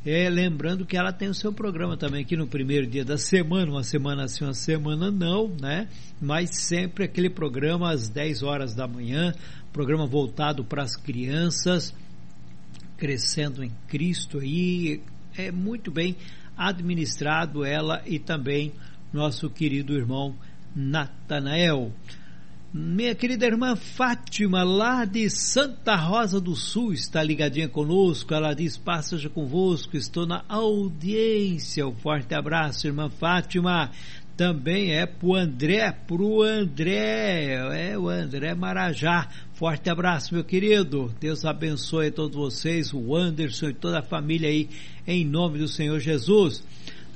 [0.05, 3.71] É, lembrando que ela tem o seu programa também aqui no primeiro dia da semana,
[3.71, 5.89] uma semana sim, uma semana não, né?
[6.19, 9.35] Mas sempre aquele programa às 10 horas da manhã,
[9.71, 11.95] programa voltado para as crianças,
[12.97, 15.03] crescendo em Cristo aí,
[15.37, 16.17] é muito bem
[16.57, 18.73] administrado ela e também
[19.13, 20.35] nosso querido irmão
[20.75, 21.93] Natanael.
[22.73, 28.33] Minha querida irmã Fátima, lá de Santa Rosa do Sul, está ligadinha conosco.
[28.33, 31.85] Ela diz: Passa já convosco, estou na audiência.
[31.85, 33.91] Um forte abraço, irmã Fátima.
[34.37, 39.29] Também é pro André, pro André, é o André Marajá.
[39.53, 41.13] Forte abraço, meu querido.
[41.19, 44.69] Deus abençoe todos vocês, o Anderson e toda a família aí,
[45.09, 46.63] em nome do Senhor Jesus.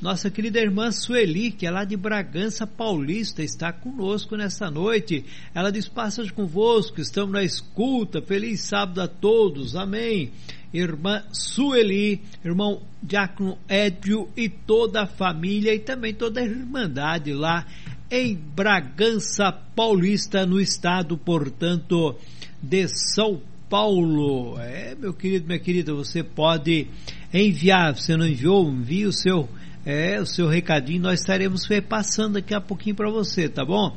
[0.05, 5.24] Nossa querida irmã Sueli, que é lá de Bragança Paulista, está conosco nessa noite.
[5.55, 8.20] Ela diz: Passas convosco, estamos na escuta.
[8.20, 9.74] Feliz sábado a todos.
[9.74, 10.31] Amém.
[10.74, 17.64] Irmã Sueli, irmão Diácono Édio e toda a família e também toda a irmandade lá
[18.10, 22.14] em Bragança Paulista, no estado, portanto,
[22.62, 23.40] de São
[23.70, 24.60] Paulo.
[24.60, 26.89] É, meu querido, minha querida, você pode
[27.32, 29.48] enviar, você não enviou, envie o seu
[29.85, 33.97] é, o seu recadinho nós estaremos repassando daqui a pouquinho para você, tá bom?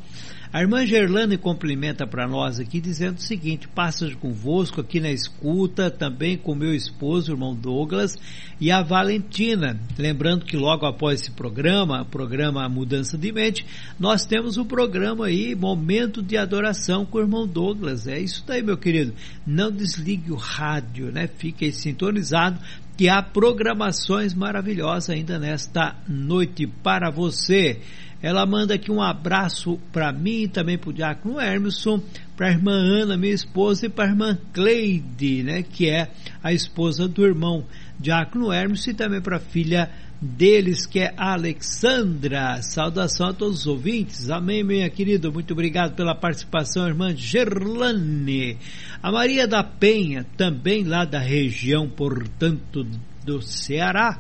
[0.52, 5.92] A irmã Gerlane complementa para nós aqui dizendo o seguinte: passa convosco aqui na escuta,
[5.92, 8.16] também com meu esposo, o irmão Douglas,
[8.60, 9.78] e a Valentina.
[9.98, 13.66] Lembrando que logo após esse programa, programa Mudança de Mente,
[14.00, 18.08] nós temos o programa aí, Momento de Adoração com o irmão Douglas.
[18.08, 19.14] É isso daí, meu querido.
[19.46, 21.28] Não desligue o rádio, né?
[21.28, 22.58] Fique sintonizado
[22.98, 27.80] que há programações maravilhosas ainda nesta noite para você.
[28.20, 32.02] Ela manda aqui um abraço para mim e também para o Diácono Hermeson,
[32.36, 36.10] para a irmã Ana, minha esposa, e para a irmã Cleide, né, que é
[36.42, 37.64] a esposa do irmão
[38.00, 39.92] Diácono Hermeson, e também para a filha
[40.22, 42.62] deles, que é Alexandra.
[42.62, 44.30] Saudação a todos os ouvintes.
[44.30, 45.30] Amém, minha querida.
[45.30, 48.58] Muito obrigado pela participação, irmã Gerlane.
[49.02, 52.86] A Maria da Penha, também lá da região, portanto,
[53.24, 54.20] do Ceará.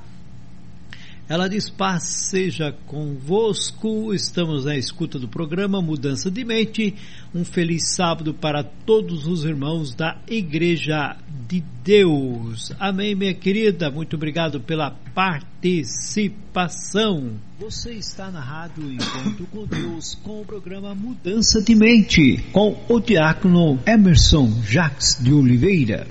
[1.29, 4.13] Ela diz: Paz seja convosco.
[4.13, 6.95] Estamos na escuta do programa Mudança de Mente.
[7.35, 11.17] Um feliz sábado para todos os irmãos da Igreja
[11.47, 12.71] de Deus.
[12.79, 13.91] Amém, minha querida.
[13.91, 17.33] Muito obrigado pela participação.
[17.59, 23.01] Você está na Rádio Encontro com Deus com o programa Mudança de Mente com o
[23.01, 26.07] diácono Emerson Jacques de Oliveira.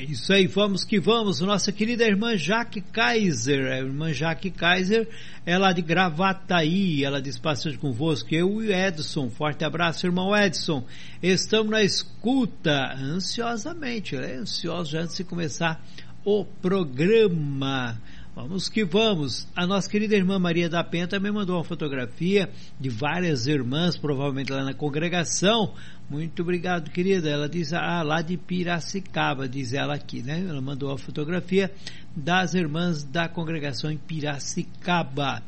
[0.00, 1.40] É isso aí, vamos que vamos.
[1.40, 5.06] Nossa querida irmã Jaque Kaiser, a irmã Jaque Kaiser,
[5.44, 10.86] ela de Gravataí, ela diz passagem convosco, eu e Edson, forte abraço, irmão Edson.
[11.22, 14.36] Estamos na escuta, ansiosamente, né?
[14.36, 15.84] ansiosos já antes de começar
[16.24, 18.00] o programa.
[18.34, 19.46] Vamos que vamos.
[19.56, 22.48] A nossa querida irmã Maria da Penha também mandou uma fotografia
[22.78, 25.74] de várias irmãs, provavelmente lá na congregação.
[26.08, 27.28] Muito obrigado, querida.
[27.28, 30.46] Ela diz, ah, lá de Piracicaba, diz ela aqui, né?
[30.48, 31.72] Ela mandou a fotografia
[32.14, 35.42] das irmãs da congregação em Piracicaba.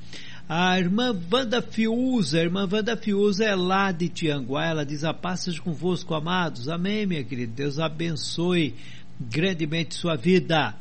[0.49, 5.15] A irmã Wanda Fiuza, a irmã Wanda Fiuza é lá de Tianguá, ela diz, a
[5.15, 6.69] paz seja convosco, amados.
[6.69, 7.53] Amém, minha querida.
[7.55, 8.75] Deus abençoe
[9.21, 10.75] grandemente sua vida.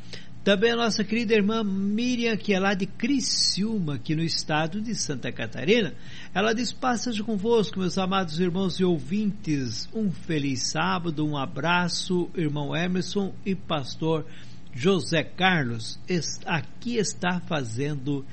[0.44, 4.92] Também a nossa querida irmã Miriam, que é lá de Criciúma, aqui no estado de
[4.92, 5.94] Santa Catarina.
[6.34, 9.88] Ela diz: Passagem convosco, meus amados irmãos e ouvintes.
[9.94, 14.26] Um feliz sábado, um abraço, irmão Emerson e pastor
[14.74, 15.96] José Carlos.
[16.44, 18.26] Aqui está fazendo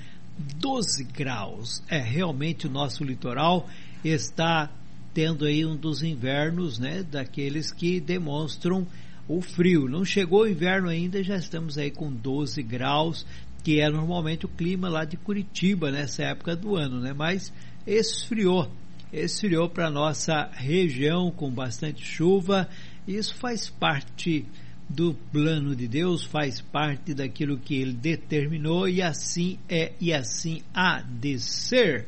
[0.57, 1.83] 12 graus.
[1.87, 3.69] É realmente o nosso litoral
[4.03, 4.67] está
[5.13, 8.87] tendo aí um dos invernos, né, daqueles que demonstram
[9.29, 9.87] o frio.
[9.87, 13.25] Não chegou o inverno ainda, já estamos aí com 12 graus,
[13.63, 17.13] que é normalmente o clima lá de Curitiba nessa época do ano, né?
[17.13, 17.53] Mas
[17.85, 18.71] esfriou,
[19.13, 22.67] esfriou para nossa região com bastante chuva.
[23.07, 24.45] Isso faz parte
[24.89, 30.63] do plano de Deus, faz parte daquilo que ele determinou e assim é e assim
[30.73, 32.07] há de ser.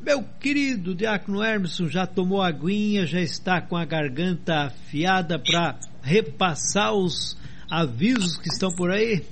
[0.00, 5.76] Meu querido Diácono Hermeson já tomou aguinha, já está com a garganta afiada para
[6.08, 7.36] repassar os
[7.70, 9.24] avisos que estão por aí?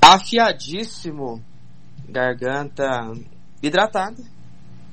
[0.00, 1.42] Afiadíssimo,
[2.08, 3.12] garganta
[3.60, 4.16] hidratada.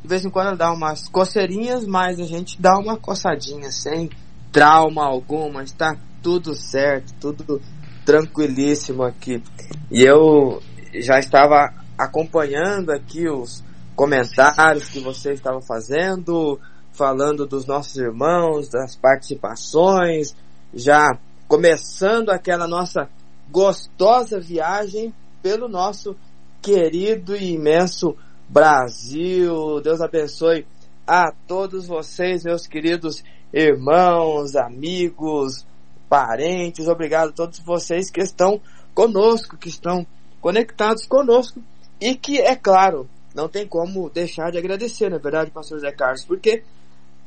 [0.02, 4.10] De vez em quando dá umas coceirinhas, mas a gente dá uma coçadinha sem
[4.52, 7.62] trauma alguma, está tudo certo, tudo
[8.04, 9.42] tranquilíssimo aqui.
[9.90, 10.62] E eu
[10.96, 13.64] já estava acompanhando aqui os
[13.96, 16.60] comentários que você estava fazendo,
[16.94, 20.36] falando dos nossos irmãos, das participações,
[20.74, 21.18] já
[21.48, 23.10] começando aquela nossa
[23.52, 26.16] gostosa viagem pelo nosso
[26.62, 28.16] querido e imenso
[28.48, 29.82] Brasil.
[29.82, 30.66] Deus abençoe
[31.06, 35.66] a todos vocês, meus queridos irmãos, amigos,
[36.08, 36.88] parentes.
[36.88, 38.62] Obrigado a todos vocês que estão
[38.94, 40.06] conosco, que estão
[40.40, 41.62] conectados conosco
[42.00, 46.24] e que, é claro, não tem como deixar de agradecer, na verdade, pastor Zé Carlos,
[46.24, 46.64] porque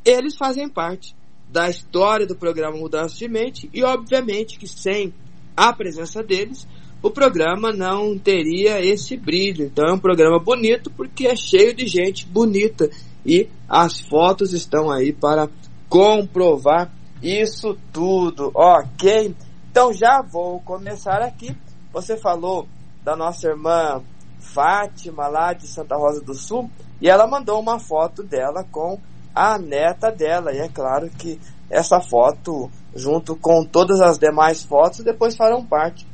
[0.07, 1.17] eles fazem parte
[1.51, 5.13] da história do programa Mudança de Mente e, obviamente, que sem
[5.57, 6.67] a presença deles,
[7.03, 9.67] o programa não teria esse brilho.
[9.67, 12.89] Então é um programa bonito porque é cheio de gente bonita
[13.25, 15.49] e as fotos estão aí para
[15.89, 16.93] comprovar
[17.23, 19.35] isso tudo, ok?
[19.71, 21.57] Então já vou começar aqui.
[21.93, 22.69] Você falou
[23.03, 24.03] da nossa irmã
[24.39, 26.71] Fátima lá de Santa Rosa do Sul
[27.01, 28.99] e ela mandou uma foto dela com
[29.37, 31.39] a neta dela e é claro que
[31.71, 36.07] essa foto junto com todas as demais fotos depois farão parte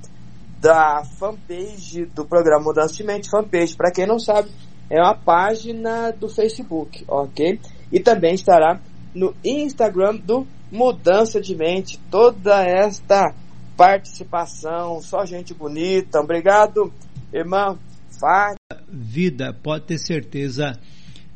[0.61, 3.31] da fanpage do programa Mudança de Mente.
[3.31, 4.51] Fanpage, para quem não sabe,
[4.91, 7.61] é uma página do Facebook, ok?
[7.93, 8.81] E também estará
[9.15, 11.99] no Instagram do Mudança de Mente.
[12.11, 13.35] Toda esta
[13.77, 16.21] participação, só gente bonita.
[16.21, 16.93] Obrigado,
[17.33, 17.79] irmã
[18.21, 18.83] Fátima.
[18.89, 20.79] Vida, pode ter certeza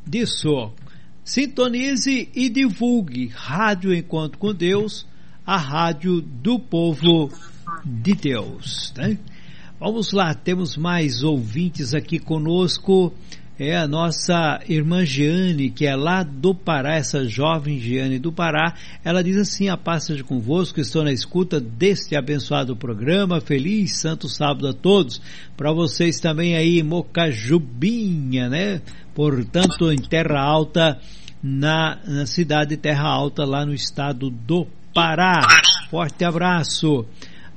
[0.07, 0.73] disso.
[1.27, 5.05] Sintonize e divulgue Rádio Encontro com Deus,
[5.45, 7.29] a rádio do povo
[7.85, 8.95] de Deus.
[8.97, 9.19] Né?
[9.81, 13.13] Vamos lá, temos mais ouvintes aqui conosco.
[13.59, 18.75] É a nossa irmã Giane, que é lá do Pará, essa jovem Giane do Pará.
[19.03, 23.41] Ela diz assim: A paz seja convosco, estou na escuta deste abençoado programa.
[23.41, 25.23] Feliz Santo Sábado a todos.
[25.57, 28.83] Para vocês também aí, Mocajubinha, né?
[29.15, 31.01] Portanto, em Terra Alta,
[31.43, 35.41] na, na cidade de Terra Alta, lá no estado do Pará.
[35.89, 37.07] Forte abraço.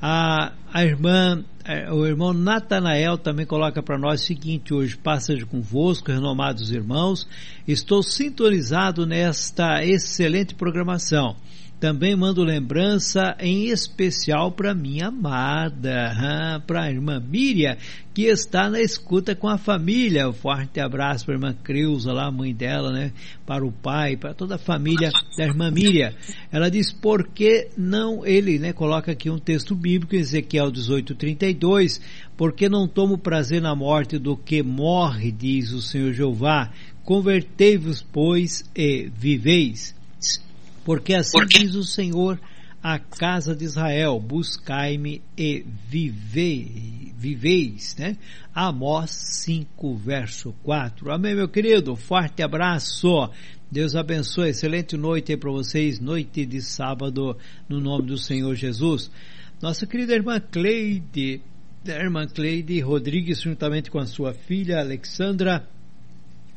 [0.01, 1.43] A, a irmã,
[1.91, 7.28] o irmão Natanael também coloca para nós o seguinte: hoje passa de convosco, renomados irmãos,
[7.68, 11.36] estou sintonizado nesta excelente programação.
[11.80, 17.77] Também mando lembrança em especial para minha amada, para a irmã Miriam,
[18.14, 20.27] que está na escuta com a família.
[20.27, 23.14] Um forte abraço para a irmã Creuza, lá, mãe dela, né?
[23.45, 26.14] Para o pai, para toda a família da irmã Miriam.
[26.51, 28.73] Ela diz, por que não, ele, né?
[28.73, 32.01] Coloca aqui um texto bíblico, Ezequiel 18:32,
[32.35, 36.72] porque não tomo prazer na morte do que morre, diz o Senhor Jeová.
[37.06, 39.97] Convertei-vos, pois, e viveis.
[40.90, 41.60] Porque assim Porque...
[41.60, 42.41] diz o Senhor
[42.82, 48.18] à casa de Israel, buscai-me e vivei, viveis, né?
[48.56, 51.11] Amós 5, verso 4.
[51.11, 51.95] Amém, meu querido?
[51.95, 53.30] Forte abraço.
[53.72, 54.49] Deus abençoe.
[54.49, 57.38] Excelente noite aí para vocês, noite de sábado,
[57.70, 59.11] no nome do Senhor Jesus.
[59.61, 61.40] Nossa querida irmã Cleide,
[61.88, 65.70] a irmã Cleide Rodrigues, juntamente com a sua filha Alexandra,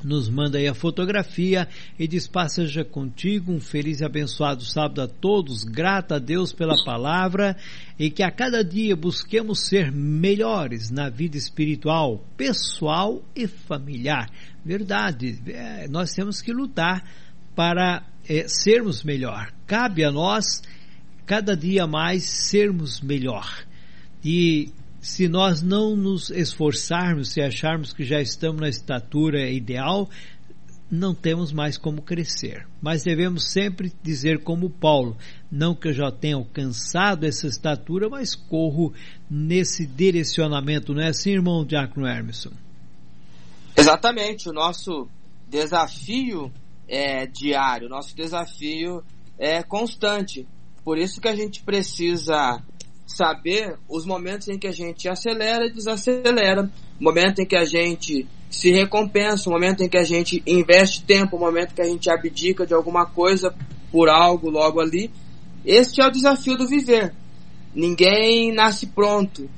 [0.06, 1.68] nos manda aí a fotografia
[1.98, 6.74] e diz: Passeja contigo, um feliz e abençoado sábado a todos, grata a Deus pela
[6.84, 7.56] palavra
[7.98, 14.28] e que a cada dia busquemos ser melhores na vida espiritual, pessoal e familiar.
[14.64, 17.04] Verdade, é, nós temos que lutar
[17.54, 19.52] para é, sermos melhor.
[19.66, 20.62] Cabe a nós,
[21.26, 23.64] cada dia mais, sermos melhor.
[24.24, 24.72] E
[25.02, 30.08] se nós não nos esforçarmos, se acharmos que já estamos na estatura ideal,
[30.88, 32.68] não temos mais como crescer.
[32.80, 35.16] Mas devemos sempre dizer como Paulo,
[35.50, 38.94] não que eu já tenha alcançado essa estatura, mas corro
[39.28, 42.52] nesse direcionamento, não é assim, irmão Diácono Hermeson?
[43.76, 45.08] Exatamente, o nosso
[45.48, 46.52] desafio
[46.86, 49.02] é diário, o nosso desafio
[49.36, 50.46] é constante.
[50.84, 52.62] Por isso que a gente precisa
[53.06, 56.70] saber os momentos em que a gente acelera e desacelera,
[57.00, 61.02] o momento em que a gente se recompensa, o momento em que a gente investe
[61.04, 63.54] tempo, o momento que a gente abdica de alguma coisa
[63.90, 65.10] por algo logo ali.
[65.64, 67.14] Este é o desafio do viver.
[67.74, 69.48] Ninguém nasce pronto.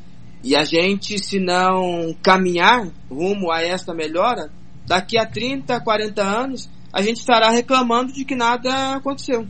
[0.43, 4.51] E a gente, se não caminhar rumo a esta melhora,
[4.87, 9.47] daqui a 30, 40 anos, a gente estará reclamando de que nada aconteceu.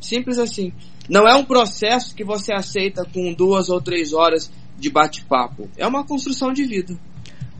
[0.00, 0.72] Simples assim.
[1.08, 5.68] Não é um processo que você aceita com duas ou três horas de bate-papo.
[5.76, 6.96] É uma construção de vida.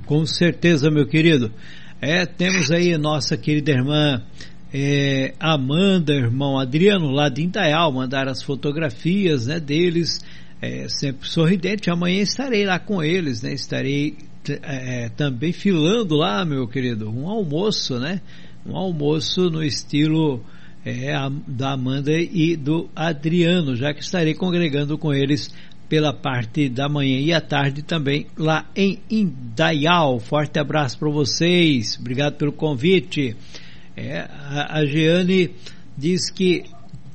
[0.06, 1.52] Com certeza, meu querido.
[2.00, 4.22] É, temos aí nossa querida irmã
[4.74, 10.20] é, Amanda, irmão Adriano, lá de Indaial, mandaram as fotografias né, deles,
[10.60, 11.90] é, sempre sorridente.
[11.90, 13.52] Amanhã estarei lá com eles, né?
[13.52, 14.16] Estarei
[14.62, 18.20] é, também filando lá, meu querido, um almoço, né?
[18.64, 20.42] Um almoço no estilo
[20.84, 25.52] é, a, da Amanda e do Adriano, já que estarei congregando com eles
[25.88, 30.18] pela parte da manhã e à tarde também lá em Indaial.
[30.18, 33.36] Forte abraço para vocês, obrigado pelo convite.
[33.96, 35.50] É, a, a Jeane
[35.96, 36.64] diz que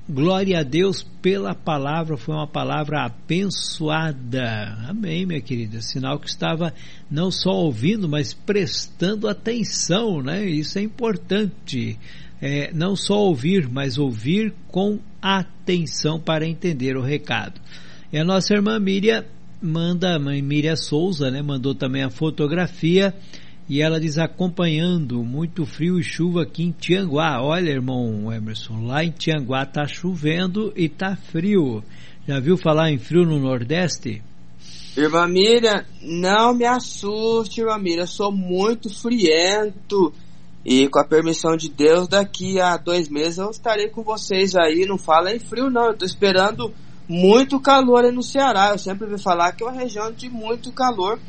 [0.09, 4.77] glória a Deus pela palavra, foi uma palavra abençoada.
[4.87, 5.81] Amém, minha querida.
[5.81, 6.73] Sinal que estava
[7.11, 10.45] não só ouvindo, mas prestando atenção, né?
[10.45, 11.97] Isso é importante
[12.41, 17.59] é, não só ouvir, mas ouvir com atenção para entender o recado.
[18.11, 19.25] E a nossa irmã Miriam
[19.61, 23.13] manda, a mãe Miriam Souza, né, mandou também a fotografia
[23.69, 27.41] e ela diz acompanhando muito frio e chuva aqui em Tianguá.
[27.41, 31.83] Olha, irmão Emerson, lá em Tianguá tá chovendo e tá frio.
[32.25, 34.21] Já viu falar em frio no Nordeste?
[34.95, 40.13] Irmã Miriam, não me assuste, irmã Miriam, eu sou muito friento.
[40.65, 44.85] E com a permissão de Deus, daqui a dois meses eu estarei com vocês aí.
[44.85, 45.87] Não fala em frio, não.
[45.87, 46.73] Eu tô esperando
[47.07, 48.71] muito calor aí no Ceará.
[48.71, 51.19] Eu sempre ouvi falar que é uma região de muito calor.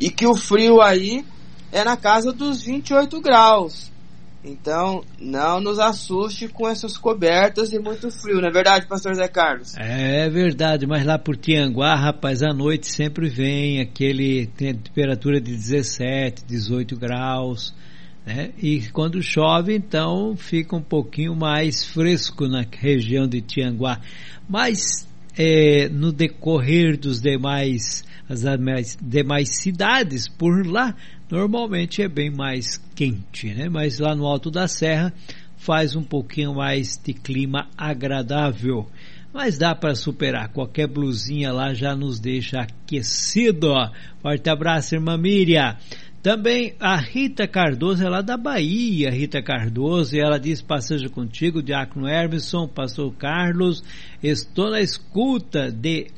[0.00, 1.24] E que o frio aí
[1.70, 3.90] é na casa dos 28 graus.
[4.44, 9.26] Então, não nos assuste com essas cobertas e muito frio, não é verdade, pastor Zé
[9.26, 9.76] Carlos?
[9.76, 15.50] É verdade, mas lá por Tianguá, rapaz, à noite sempre vem aquele tem temperatura de
[15.50, 17.74] 17, 18 graus,
[18.28, 18.50] né?
[18.62, 24.00] E quando chove, então fica um pouquinho mais fresco na região de Tianguá.
[24.46, 30.94] Mas é, no decorrer dos demais as demais, demais cidades por lá
[31.30, 33.70] normalmente é bem mais quente, né?
[33.70, 35.14] Mas lá no alto da serra
[35.56, 38.86] faz um pouquinho mais de clima agradável.
[39.32, 40.48] Mas dá para superar.
[40.48, 43.72] Qualquer blusinha lá já nos deixa aquecido.
[44.20, 45.76] Forte abraço, irmã Miriam.
[46.22, 51.62] Também a Rita Cardoso, ela é da Bahia, Rita Cardoso, e ela diz: Passejo contigo,
[51.62, 53.84] Diácono Hermeson, Pastor Carlos,
[54.22, 56.08] estou na escuta de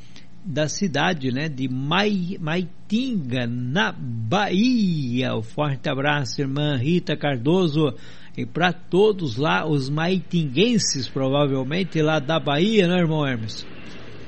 [0.42, 5.34] da cidade né, de Mai, Maitinga, na Bahia.
[5.36, 7.94] Um forte abraço, irmã Rita Cardoso.
[8.36, 13.66] E para todos lá, os maitinguenses, provavelmente lá da Bahia, né, irmão Hermes?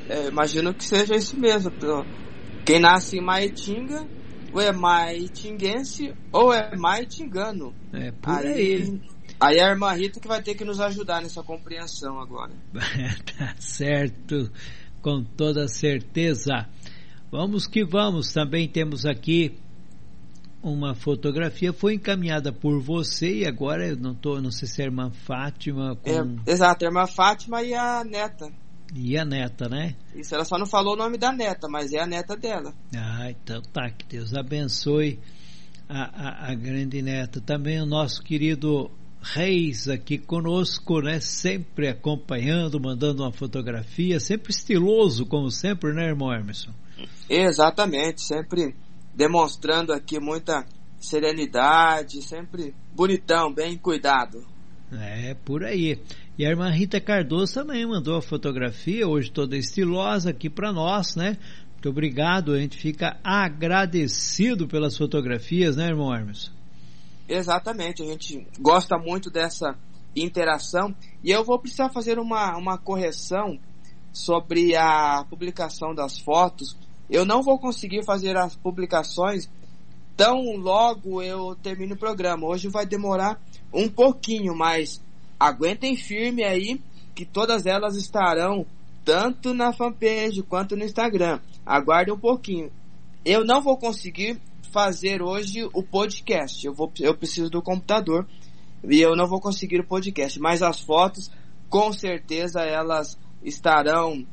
[0.09, 1.73] É, imagino que seja isso mesmo.
[2.65, 4.07] Quem nasce em Maitinga,
[4.53, 7.74] ou é maitinguense, ou é maitingano.
[7.93, 8.53] É, por aí.
[8.53, 9.01] aí.
[9.41, 12.53] Aí é a irmã Rita que vai ter que nos ajudar nessa compreensão agora.
[12.73, 14.51] tá certo
[15.03, 16.69] com toda certeza.
[17.31, 19.59] Vamos que vamos, também temos aqui
[20.62, 24.85] uma fotografia, foi encaminhada por você e agora eu não tô, não sei se é
[24.85, 26.09] a irmã Fátima com...
[26.09, 28.49] é, Exato, a irmã Fátima e a neta.
[28.94, 29.94] E a neta, né?
[30.14, 32.74] Isso, ela só não falou o nome da neta, mas é a neta dela.
[32.94, 35.19] Ah, então tá, que Deus abençoe
[35.89, 37.40] a, a, a grande neta.
[37.40, 38.90] Também o nosso querido
[39.23, 41.20] Reis aqui conosco, né?
[41.20, 46.73] Sempre acompanhando, mandando uma fotografia, sempre estiloso, como sempre, né, irmão Emerson?
[47.31, 48.74] Exatamente, sempre
[49.14, 50.66] demonstrando aqui muita
[50.98, 54.44] serenidade, sempre bonitão, bem cuidado.
[54.93, 56.01] É, por aí.
[56.39, 61.15] E a irmã Rita Cardoso também mandou a fotografia, hoje toda estilosa aqui para nós,
[61.15, 61.37] né?
[61.73, 66.51] Muito obrigado, a gente fica agradecido pelas fotografias, né, irmão Emerson?
[67.29, 69.77] Exatamente, a gente gosta muito dessa
[70.17, 73.59] interação e eu vou precisar fazer uma, uma correção
[74.11, 76.77] sobre a publicação das fotos.
[77.11, 79.51] Eu não vou conseguir fazer as publicações
[80.17, 82.47] tão logo eu termino o programa.
[82.47, 83.41] Hoje vai demorar
[83.73, 85.03] um pouquinho, mas
[85.43, 86.81] aguentem firme aí
[87.14, 88.64] que todas elas estarão
[89.05, 91.40] tanto na fanpage quanto no Instagram.
[91.66, 92.70] Aguarde um pouquinho.
[93.24, 94.40] Eu não vou conseguir
[94.73, 96.64] fazer hoje o podcast.
[96.64, 98.27] Eu, vou, eu preciso do computador
[98.89, 100.39] e eu não vou conseguir o podcast.
[100.40, 101.31] Mas as fotos,
[101.69, 104.24] com certeza, elas estarão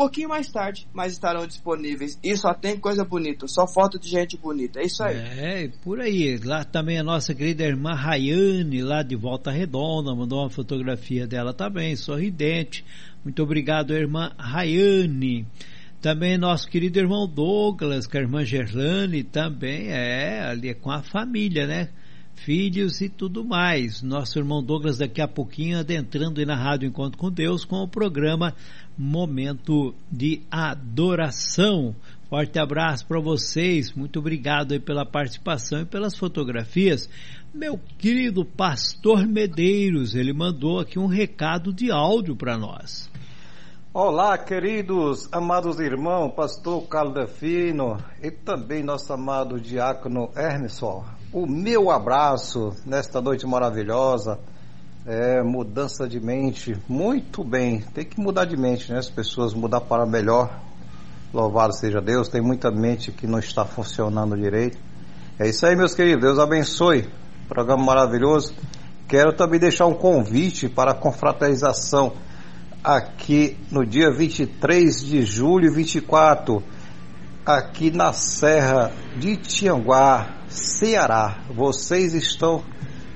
[0.00, 2.18] pouquinho mais tarde, mas estarão disponíveis.
[2.24, 4.80] E só tem coisa bonita, só foto de gente bonita.
[4.80, 5.14] É isso aí.
[5.14, 6.38] É, por aí.
[6.42, 11.52] Lá também a nossa querida irmã Rayane, lá de Volta Redonda, mandou uma fotografia dela
[11.52, 12.82] também, sorridente.
[13.22, 15.46] Muito obrigado, irmã Rayane.
[16.00, 21.02] Também nosso querido irmão Douglas, com a irmã Gerlane, também é ali é com a
[21.02, 21.90] família, né?
[22.44, 24.00] Filhos e tudo mais.
[24.00, 27.88] Nosso irmão Douglas daqui a pouquinho adentrando aí na Rádio Encontro com Deus com o
[27.88, 28.54] programa
[28.96, 31.94] Momento de Adoração.
[32.30, 37.10] Forte abraço para vocês, muito obrigado aí pela participação e pelas fotografias.
[37.52, 43.10] Meu querido pastor Medeiros, ele mandou aqui um recado de áudio para nós.
[43.92, 51.19] Olá, queridos, amados irmãos, pastor Carlos Defino e também nosso amado diácono Hermeson.
[51.32, 54.40] O meu abraço nesta noite maravilhosa,
[55.06, 58.98] é, mudança de mente, muito bem, tem que mudar de mente, né?
[58.98, 60.60] As pessoas mudar para melhor,
[61.32, 64.76] louvado seja Deus, tem muita mente que não está funcionando direito.
[65.38, 67.08] É isso aí, meus queridos, Deus abençoe,
[67.48, 68.52] programa maravilhoso.
[69.06, 72.14] Quero também deixar um convite para a confraternização
[72.82, 76.60] aqui no dia 23 de julho 24,
[77.56, 81.38] aqui na Serra de Tianguá, Ceará.
[81.54, 82.62] Vocês estão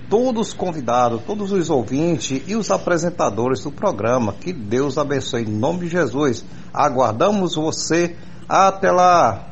[0.08, 4.32] todos os convidados, todos os ouvintes e os apresentadores do programa.
[4.32, 6.44] Que Deus abençoe em nome de Jesus.
[6.72, 8.16] Aguardamos você
[8.48, 9.48] até lá.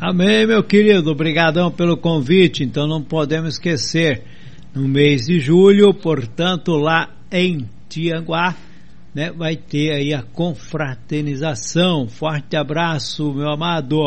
[0.00, 1.10] Amém, meu querido.
[1.10, 2.62] Obrigadão pelo convite.
[2.62, 4.22] Então não podemos esquecer,
[4.74, 8.54] no mês de julho, portanto, lá em Tianguá,
[9.14, 12.08] né, vai ter aí a confraternização.
[12.08, 13.98] Forte abraço, meu amado.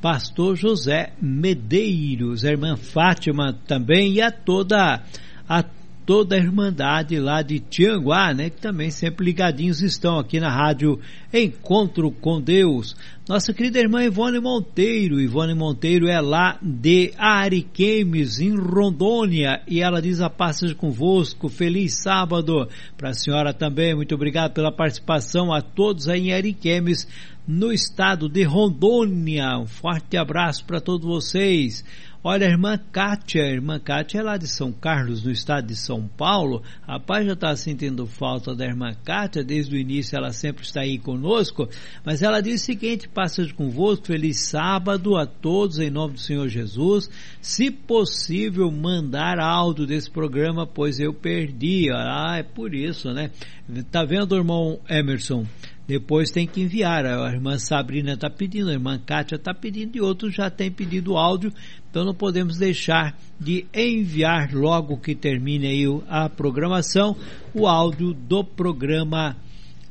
[0.00, 5.02] Pastor José Medeiros, a irmã Fátima também e a toda
[5.48, 5.62] a
[6.08, 8.48] toda a Irmandade lá de Tianguá, né?
[8.48, 10.98] Que também sempre ligadinhos estão aqui na rádio
[11.30, 12.96] Encontro com Deus.
[13.28, 15.20] Nossa querida irmã Ivone Monteiro.
[15.20, 21.50] Ivone Monteiro é lá de Ariquemes, em Rondônia, e ela diz a passagem convosco.
[21.50, 22.66] Feliz sábado
[22.96, 23.94] para a senhora também.
[23.94, 27.06] Muito obrigado pela participação a todos aí em Ariquemes,
[27.46, 29.58] no estado de Rondônia.
[29.58, 31.84] Um forte abraço para todos vocês.
[32.22, 35.76] Olha, a irmã Kátia, a irmã Kátia é lá de São Carlos, no estado de
[35.76, 36.64] São Paulo.
[36.82, 40.98] Rapaz, já está sentindo falta da irmã Kátia, desde o início ela sempre está aí
[40.98, 41.68] conosco.
[42.04, 46.48] Mas ela diz o seguinte: passa convosco, feliz sábado a todos, em nome do Senhor
[46.48, 47.08] Jesus.
[47.40, 51.88] Se possível, mandar áudio desse programa, pois eu perdi.
[51.92, 53.30] Ah, é por isso, né?
[53.92, 55.46] Tá vendo, irmão Emerson?
[55.88, 57.04] Depois tem que enviar.
[57.06, 61.16] A irmã Sabrina está pedindo, a irmã Kátia está pedindo e outros já têm pedido
[61.16, 61.50] áudio.
[61.90, 67.16] Então não podemos deixar de enviar logo que termine aí a programação
[67.54, 69.34] o áudio do programa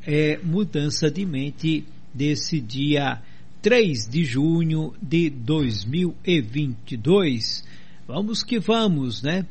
[0.05, 1.83] é, Mudança de Mente
[2.13, 3.19] desse dia
[3.63, 7.65] 3 de junho de 2022.
[8.07, 9.47] Vamos que vamos, né?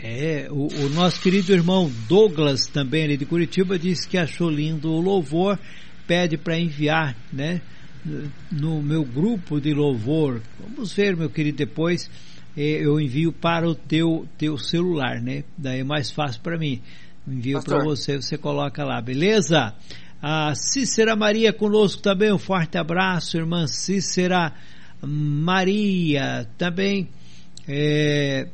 [0.00, 4.92] É, o, o, nosso querido irmão Douglas, também ali de Curitiba, disse que achou lindo
[4.92, 5.58] o louvor,
[6.06, 7.60] pede para enviar, né?
[8.50, 10.40] No meu grupo de louvor.
[10.60, 12.08] Vamos ver, meu querido, depois
[12.56, 15.42] é, eu envio para o teu, teu celular, né?
[15.56, 16.80] Daí é mais fácil para mim.
[17.26, 19.74] Envio para você, você coloca lá, beleza?
[20.22, 24.52] A Cícera Maria conosco também, um forte abraço, irmã Cícera
[25.02, 27.08] Maria, também.
[27.66, 28.48] É,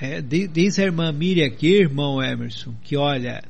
[0.00, 3.42] é, diz a irmã Miriam aqui, irmão Emerson, que olha,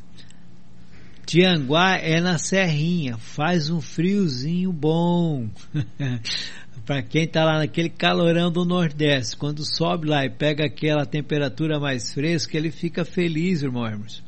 [1.25, 5.49] Tianguá é na serrinha, faz um friozinho bom.
[6.85, 11.81] para quem está lá naquele calorão do Nordeste, quando sobe lá e pega aquela temperatura
[11.81, 14.23] mais fresca, ele fica feliz, irmão Emerson.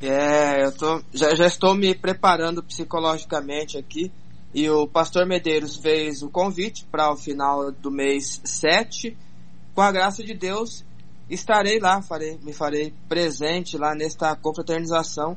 [0.00, 4.12] É, eu tô, já, já estou me preparando psicologicamente aqui.
[4.54, 9.16] E o pastor Medeiros fez o convite para o final do mês 7.
[9.74, 10.84] Com a graça de Deus,
[11.28, 15.36] estarei lá, farei, me farei presente lá nesta confraternização,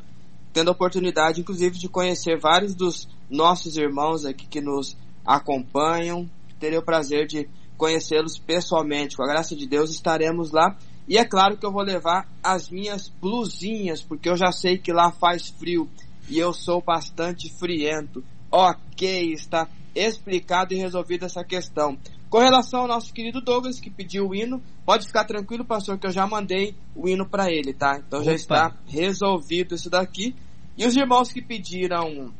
[0.53, 6.29] tendo a oportunidade, inclusive, de conhecer vários dos nossos irmãos aqui que nos acompanham.
[6.59, 9.15] Terei o prazer de conhecê-los pessoalmente.
[9.15, 10.77] Com a graça de Deus, estaremos lá.
[11.07, 14.93] E é claro que eu vou levar as minhas blusinhas, porque eu já sei que
[14.93, 15.89] lá faz frio
[16.29, 18.23] e eu sou bastante friento.
[18.51, 21.97] Ok, está explicado e resolvida essa questão.
[22.31, 26.07] Com relação ao nosso querido Douglas, que pediu o hino, pode ficar tranquilo, pastor, que
[26.07, 27.97] eu já mandei o hino para ele, tá?
[27.97, 28.29] Então Opa.
[28.29, 30.33] já está resolvido isso daqui.
[30.77, 32.31] E os irmãos que pediram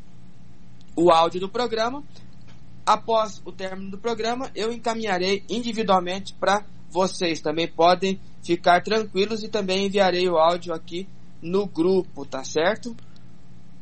[0.96, 2.02] o áudio do programa,
[2.86, 7.42] após o término do programa, eu encaminharei individualmente para vocês.
[7.42, 11.06] Também podem ficar tranquilos e também enviarei o áudio aqui
[11.42, 12.96] no grupo, tá certo?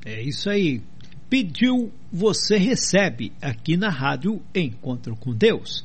[0.05, 0.83] É isso aí.
[1.31, 5.85] Pediu, você recebe aqui na rádio Encontro com Deus.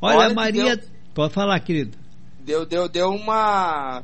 [0.00, 1.98] Olha, Olha Maria, deu, pode falar, querido.
[2.40, 4.02] Deu, deu, deu uma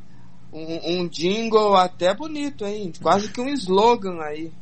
[0.53, 2.93] um, um jingle até bonito, hein?
[3.01, 4.53] Quase que um slogan aí.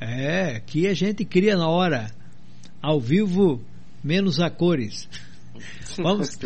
[0.00, 2.10] É, que a gente cria na hora,
[2.82, 3.62] ao vivo,
[4.02, 5.08] menos a cores.
[5.98, 6.38] Vamos,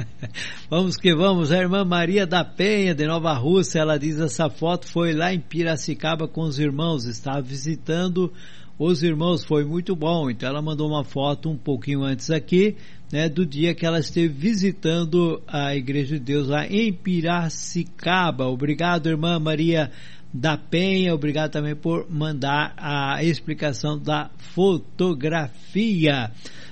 [0.70, 1.52] vamos que vamos.
[1.52, 5.40] A irmã Maria da Penha, de Nova Rússia, ela diz: essa foto foi lá em
[5.40, 8.32] Piracicaba com os irmãos, estava visitando
[8.78, 10.30] os irmãos, foi muito bom.
[10.30, 12.76] Então ela mandou uma foto um pouquinho antes aqui,
[13.12, 18.46] né, do dia que ela esteve visitando a Igreja de Deus lá em Piracicaba.
[18.46, 19.90] Obrigado, irmã Maria
[20.32, 26.30] da Penha, obrigado também por mandar a explicação da fotografia.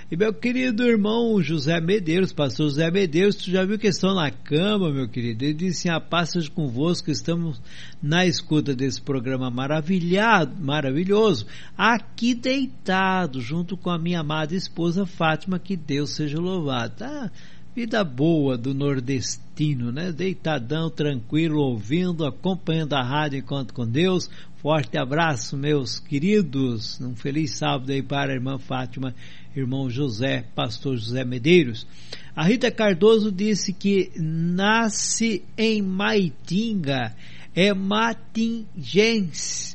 [0.08, 4.30] E meu querido irmão José Medeiros, pastor José Medeiros, tu já viu que estão na
[4.30, 5.44] cama, meu querido?
[5.44, 7.60] Ele disse, a passas convosco, estamos
[8.00, 11.44] na escuta desse programa maravilhado, maravilhoso,
[11.76, 16.98] aqui deitado, junto com a minha amada esposa Fátima, que Deus seja louvado.
[16.98, 17.28] Tá?
[17.74, 20.12] Vida boa do nordestino, né?
[20.12, 24.30] Deitadão, tranquilo, ouvindo, acompanhando a rádio enquanto com Deus.
[24.58, 27.00] forte abraço, meus queridos.
[27.00, 29.12] Um feliz sábado aí para a irmã Fátima,
[29.56, 31.86] irmão José, pastor José Medeiros.
[32.34, 37.16] A Rita Cardoso disse que nasce em Maitinga,
[37.54, 38.74] é matingense,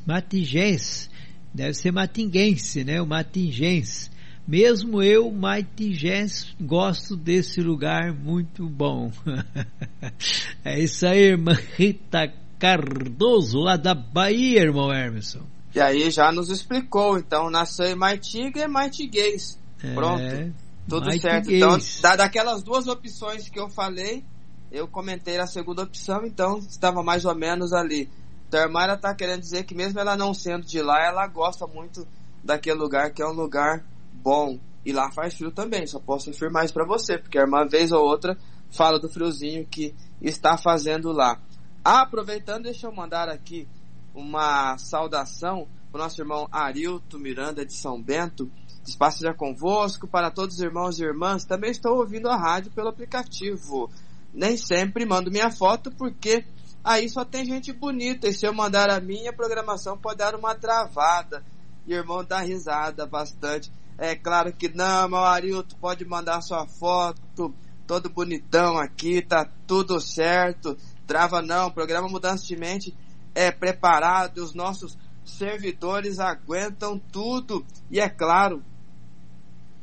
[0.05, 1.09] matingense,
[1.51, 3.01] deve ser matinguense, né?
[3.01, 4.11] O matingense.
[4.47, 9.11] Mesmo eu, Maitingense, gosto desse lugar muito bom.
[10.65, 15.41] é isso aí, irmã Rita Cardoso, lá da Bahia, irmão Emerson.
[15.73, 19.60] E aí já nos explicou, então nasceu em Maitinga e Maitiguês.
[19.93, 20.21] Pronto.
[20.21, 20.51] É,
[20.87, 21.51] tudo certo.
[21.51, 24.23] Então, da, daquelas duas opções que eu falei,
[24.71, 28.09] eu comentei a segunda opção, então estava mais ou menos ali.
[28.47, 32.05] Então a está querendo dizer que mesmo ela não sendo de lá, ela gosta muito
[32.43, 34.59] daquele lugar, que é um lugar bom.
[34.85, 37.91] E lá faz frio também, só posso afirmar isso para você, porque a irmã, vez
[37.91, 38.37] ou outra,
[38.69, 41.39] fala do friozinho que está fazendo lá.
[41.83, 43.67] Aproveitando, deixa eu mandar aqui
[44.13, 48.51] uma saudação para o nosso irmão Arilto Miranda de São Bento.
[48.85, 51.45] Espaço já convosco, para todos os irmãos e irmãs.
[51.45, 53.89] Também estou ouvindo a rádio pelo aplicativo.
[54.33, 56.45] Nem sempre mando minha foto porque
[56.83, 58.27] aí só tem gente bonita.
[58.27, 61.43] E se eu mandar a minha, programação pode dar uma travada.
[61.85, 63.71] E o irmão dá risada bastante.
[63.97, 67.53] É claro que não, meu Arilton, pode mandar sua foto,
[67.85, 70.75] todo bonitão aqui, tá tudo certo.
[71.05, 72.97] Trava não, o programa Mudança de Mente
[73.35, 77.65] é preparado, os nossos servidores aguentam tudo.
[77.89, 78.63] E é claro,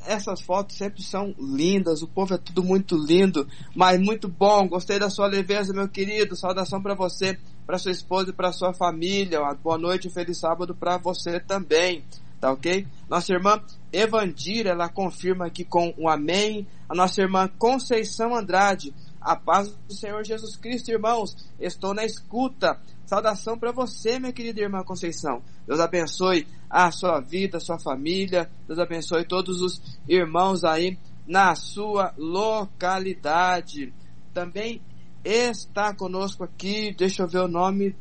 [0.07, 4.69] essas fotos sempre são lindas, o povo é tudo muito lindo, mas muito bom.
[4.69, 6.37] Gostei da sua leveza, meu querido.
[6.37, 9.41] Saudação para você, para sua esposa e para sua família.
[9.41, 12.05] Uma boa noite e feliz sábado para você também
[12.41, 12.87] tá ok?
[13.09, 13.61] Nossa irmã
[13.93, 16.67] Evandira, ela confirma aqui com um amém.
[16.89, 22.81] A nossa irmã Conceição Andrade, a paz do Senhor Jesus Cristo, irmãos, estou na escuta.
[23.09, 25.43] Saudação para você, minha querida irmã Conceição.
[25.67, 28.51] Deus abençoe a sua vida, a sua família.
[28.67, 33.95] Deus abençoe todos os irmãos aí na sua localidade.
[34.35, 34.83] Também
[35.25, 37.97] está conosco aqui, deixa eu ver o nome.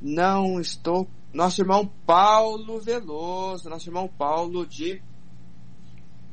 [0.00, 5.02] Não estou nosso irmão Paulo Veloso, nosso irmão Paulo de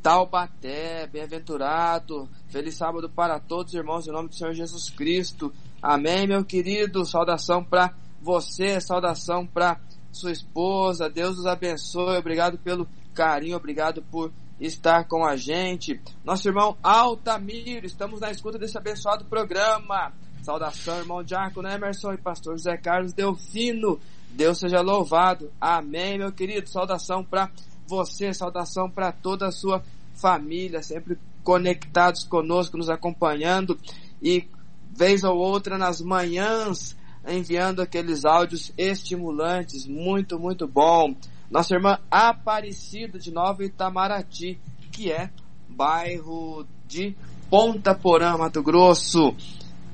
[0.06, 5.52] Taubaté, bem-aventurado, feliz sábado para todos, irmãos, em nome do Senhor Jesus Cristo.
[5.88, 7.06] Amém, meu querido.
[7.06, 9.80] Saudação para você, saudação para
[10.12, 11.08] sua esposa.
[11.08, 12.18] Deus os abençoe.
[12.18, 16.02] Obrigado pelo carinho, obrigado por estar com a gente.
[16.24, 20.12] Nosso irmão Altamiro, estamos na escuta desse abençoado programa.
[20.42, 24.00] Saudação, irmão Diácono Emerson e pastor José Carlos Delfino.
[24.32, 25.52] Deus seja louvado.
[25.62, 26.68] Amém, meu querido.
[26.68, 27.52] Saudação para
[27.88, 29.84] você, saudação para toda a sua
[30.16, 33.78] família, sempre conectados conosco, nos acompanhando
[34.20, 34.48] e
[34.96, 36.96] vez ou outra nas manhãs
[37.28, 41.16] enviando aqueles áudios estimulantes, muito, muito bom.
[41.50, 44.60] Nossa irmã Aparecida de Nova Itamaraty,
[44.92, 45.30] que é
[45.68, 47.16] bairro de
[47.50, 49.36] Ponta Porã, Mato Grosso.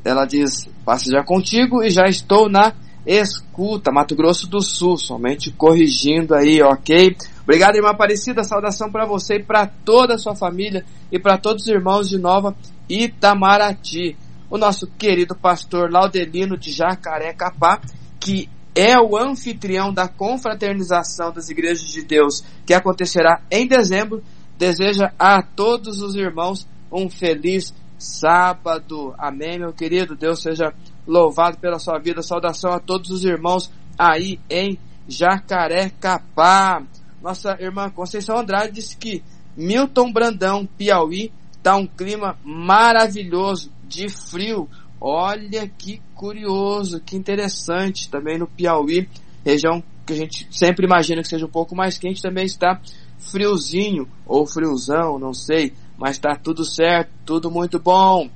[0.04, 2.74] Ela diz: Passe já contigo e já estou na
[3.06, 7.16] escuta, Mato Grosso do Sul, somente corrigindo aí, ok?
[7.44, 11.64] Obrigado, irmã Aparecida, saudação para você e para toda a sua família e para todos
[11.64, 12.56] os irmãos de Nova
[12.88, 14.16] Itamaraty.
[14.52, 17.80] O nosso querido pastor Laudelino de Jacarecapá,
[18.20, 24.22] que é o anfitrião da confraternização das igrejas de Deus, que acontecerá em dezembro,
[24.58, 29.16] deseja a todos os irmãos um feliz sábado.
[29.18, 30.18] Amém, meu querido.
[30.18, 30.74] Deus seja
[31.08, 32.22] louvado pela sua vida.
[32.22, 36.84] Saudação a todos os irmãos aí em Jacarecapá.
[37.22, 39.24] Nossa irmã Conceição Andrade disse que
[39.56, 41.32] Milton Brandão, Piauí,
[41.64, 44.70] tá um clima maravilhoso de frio.
[45.00, 48.10] Olha que curioso, que interessante.
[48.10, 49.10] Também no Piauí,
[49.46, 52.80] região que a gente sempre imagina que seja um pouco mais quente, também está
[53.20, 58.30] friozinho ou friozão, não sei, mas está tudo certo, tudo muito bom.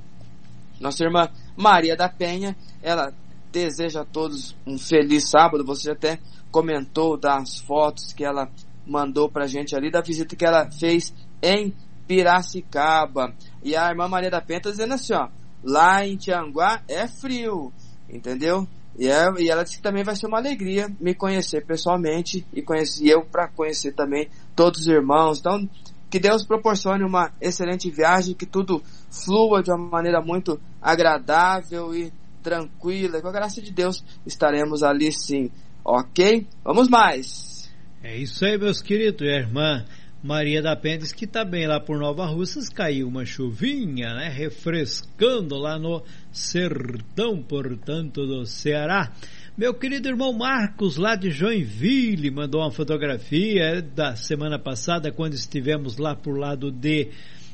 [0.80, 3.14] Nossa irmã Maria da Penha, ela
[3.52, 5.64] deseja a todos um feliz sábado.
[5.66, 6.20] Você até
[6.52, 8.50] comentou das fotos que ela
[8.86, 11.74] mandou pra gente ali da visita que ela fez em
[12.08, 13.34] Piracicaba.
[13.64, 15.28] E a irmã Maria da Penha tá dizendo assim, ó,
[15.66, 17.74] lá em Tianguá é frio,
[18.08, 18.68] entendeu?
[18.98, 22.62] E, é, e ela disse que também vai ser uma alegria me conhecer pessoalmente e
[22.62, 25.40] conhecer eu para conhecer também todos os irmãos.
[25.40, 25.68] Então,
[26.10, 32.14] que Deus proporcione uma excelente viagem, que tudo flua de uma maneira muito agradável e
[32.42, 33.22] tranquila.
[33.22, 35.52] Com a graça de Deus estaremos ali sim.
[35.84, 36.48] Ok?
[36.64, 37.70] Vamos mais.
[38.02, 39.22] É isso aí, meus queridos.
[39.22, 39.84] E irmã
[40.26, 42.68] Maria da Penha diz que está bem lá por Nova Russas.
[42.68, 44.28] Caiu uma chuvinha, né?
[44.28, 49.14] Refrescando lá no sertão, portanto, do Ceará.
[49.56, 55.98] Meu querido irmão Marcos, lá de Joinville, mandou uma fotografia da semana passada, quando estivemos
[55.98, 57.12] lá por lado de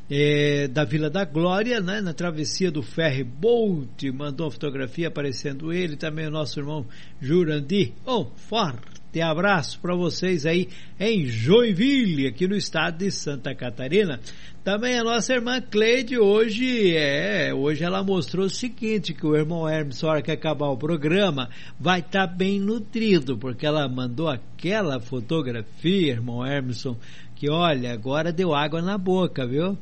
[0.09, 5.73] é, da Vila da Glória, né, na travessia do Ferry Bolt, mandou uma fotografia aparecendo
[5.73, 6.85] ele, também o nosso irmão
[7.21, 7.91] Jurandir.
[8.07, 10.69] Um forte abraço para vocês aí
[10.99, 14.19] em Joinville, aqui no estado de Santa Catarina.
[14.63, 19.67] Também a nossa irmã Cleide hoje é, hoje ela mostrou o seguinte, que o irmão
[19.67, 24.29] Hermes, na hora que acabar o programa, vai estar tá bem nutrido, porque ela mandou
[24.29, 26.95] aquela fotografia, irmão Hermeson,
[27.35, 29.75] que olha, agora deu água na boca, viu?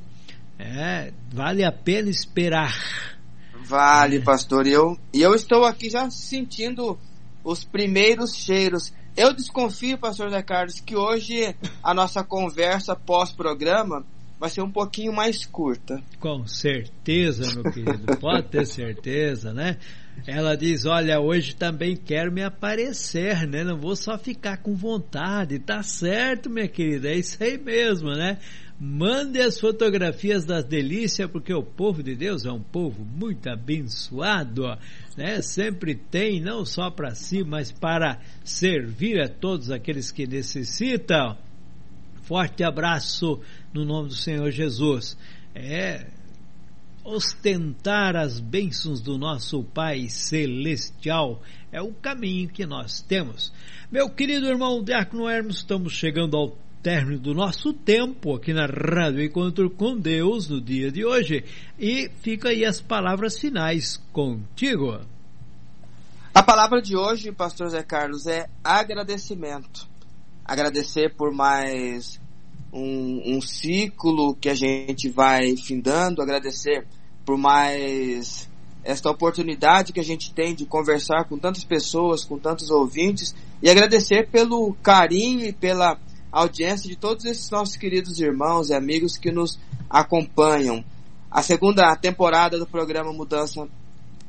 [0.57, 2.73] É, vale a pena esperar.
[3.65, 4.65] Vale, pastor.
[4.65, 6.97] E eu, e eu estou aqui já sentindo
[7.43, 8.93] os primeiros cheiros.
[9.19, 14.05] Eu desconfio, pastor Zé Carlos, que hoje a nossa conversa pós-programa
[14.39, 16.01] vai ser um pouquinho mais curta.
[16.21, 18.15] Com certeza, meu querido.
[18.17, 19.75] Pode ter certeza, né?
[20.25, 23.61] Ela diz: Olha, hoje também quero me aparecer, né?
[23.61, 25.59] Não vou só ficar com vontade.
[25.59, 28.37] Tá certo, minha querida, é isso aí mesmo, né?
[28.79, 34.63] Mande as fotografias das delícias, porque o povo de Deus é um povo muito abençoado,
[35.19, 35.41] né?
[35.41, 41.37] Sempre tem, não só para si, mas para servir a todos aqueles que necessitam.
[42.23, 43.41] Forte abraço
[43.73, 45.17] no nome do Senhor Jesus.
[45.53, 46.07] É
[47.03, 51.41] ostentar as bênçãos do nosso Pai Celestial
[51.71, 53.51] é o caminho que nós temos.
[53.91, 59.23] Meu querido irmão Diácono Hermes, estamos chegando ao término do nosso tempo aqui na Rádio
[59.23, 61.43] Encontro com Deus no dia de hoje.
[61.77, 64.99] E fica aí as palavras finais contigo.
[66.34, 69.88] A palavra de hoje, pastor Zé Carlos, é agradecimento.
[70.45, 72.19] Agradecer por mais
[72.72, 76.85] um, um ciclo que a gente vai findando, agradecer
[77.26, 78.49] por mais
[78.84, 83.69] esta oportunidade que a gente tem de conversar com tantas pessoas, com tantos ouvintes, e
[83.69, 85.99] agradecer pelo carinho e pela
[86.31, 90.84] audiência de todos esses nossos queridos irmãos e amigos que nos acompanham.
[91.30, 93.68] A segunda temporada do programa Mudança,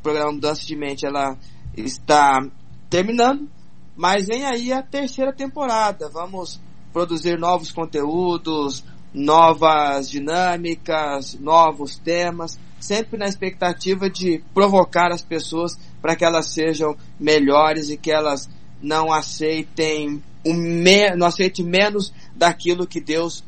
[0.03, 1.37] programa Mudança de Mente, ela
[1.77, 2.41] está
[2.89, 3.49] terminando,
[3.97, 6.09] mas vem aí a terceira temporada.
[6.09, 6.61] Vamos
[6.93, 16.17] produzir novos conteúdos, novas dinâmicas, novos temas, sempre na expectativa de provocar as pessoas para
[16.17, 18.49] que elas sejam melhores e que elas
[18.83, 23.45] não aceitem me, não aceite menos daquilo que Deus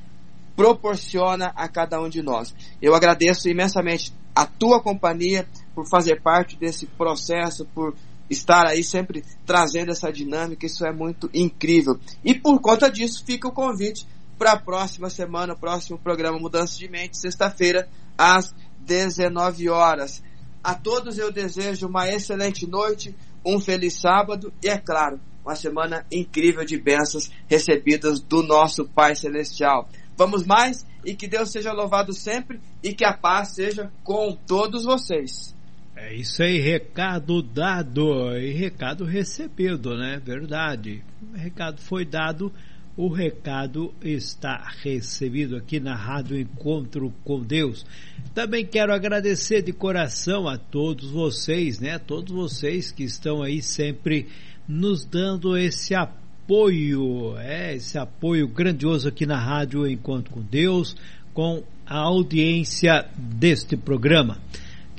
[0.54, 2.54] proporciona a cada um de nós.
[2.80, 7.94] Eu agradeço imensamente a tua companhia por fazer parte desse processo, por
[8.28, 11.98] estar aí sempre trazendo essa dinâmica, isso é muito incrível.
[12.24, 14.06] E por conta disso fica o convite
[14.38, 20.22] para a próxima semana, o próximo programa Mudança de Mente, sexta-feira, às 19 horas.
[20.64, 23.14] A todos eu desejo uma excelente noite,
[23.44, 29.14] um feliz sábado e, é claro, uma semana incrível de bênçãos recebidas do nosso Pai
[29.14, 29.88] Celestial.
[30.16, 34.84] Vamos mais e que Deus seja louvado sempre e que a paz seja com todos
[34.84, 35.54] vocês.
[35.96, 40.20] É isso aí, recado dado e recado recebido, né?
[40.24, 41.02] Verdade.
[41.32, 42.52] O recado foi dado,
[42.96, 47.86] o recado está recebido aqui na Rádio Encontro com Deus.
[48.34, 51.98] Também quero agradecer de coração a todos vocês, né?
[51.98, 54.28] Todos vocês que estão aí sempre
[54.68, 60.96] nos dando esse apoio, é, esse apoio grandioso aqui na Rádio Encontro com Deus,
[61.34, 64.38] com a audiência deste programa.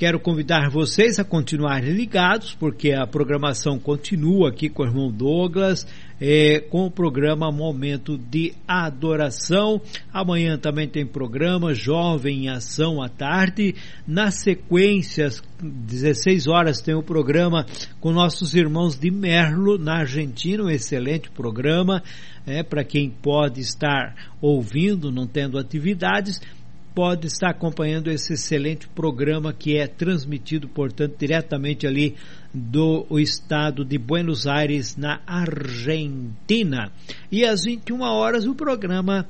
[0.04, 5.88] Quero convidar vocês a continuarem ligados, porque a programação continua aqui com o irmão Douglas,
[6.20, 9.80] é, com o programa Momento de Adoração.
[10.12, 13.76] Amanhã também tem programa Jovem em Ação à tarde.
[14.06, 17.66] Na sequência, às 16 horas, tem o programa
[18.02, 22.04] com nossos irmãos de Merlo, na Argentina, um excelente programa,
[22.46, 26.42] é, para quem pode estar ouvindo, não tendo atividades
[26.94, 32.16] pode estar acompanhando esse excelente programa que é transmitido, portanto, diretamente ali
[32.54, 36.92] do estado de Buenos Aires, na Argentina.
[37.32, 39.26] E às 21 horas o programa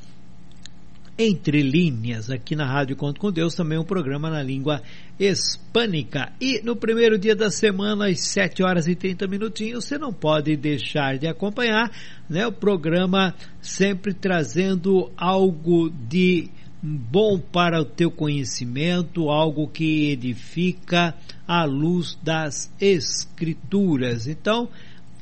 [1.17, 4.81] Entre Linhas, aqui na Rádio Conto com Deus, também um programa na língua
[5.17, 6.33] hispânica.
[6.41, 10.57] E no primeiro dia da semana, às 7 horas e 30 minutinhos, você não pode
[10.57, 11.89] deixar de acompanhar
[12.29, 16.49] né, o programa sempre trazendo algo de
[16.85, 21.15] bom para o teu conhecimento, algo que edifica
[21.47, 24.27] à luz das Escrituras.
[24.27, 24.67] Então,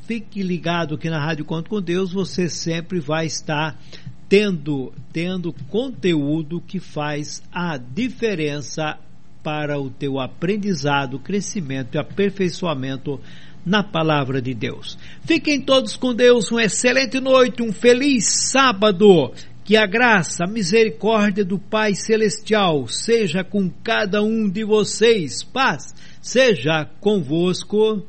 [0.07, 3.79] fique ligado aqui na Rádio Conto com Deus, você sempre vai estar
[4.27, 8.97] tendo, tendo conteúdo que faz a diferença
[9.43, 13.19] para o teu aprendizado, crescimento e aperfeiçoamento
[13.65, 14.97] na palavra de Deus.
[15.23, 19.31] Fiquem todos com Deus, uma excelente noite, um feliz sábado.
[19.71, 25.43] Que a graça, a misericórdia do Pai Celestial seja com cada um de vocês.
[25.43, 28.05] Paz seja convosco.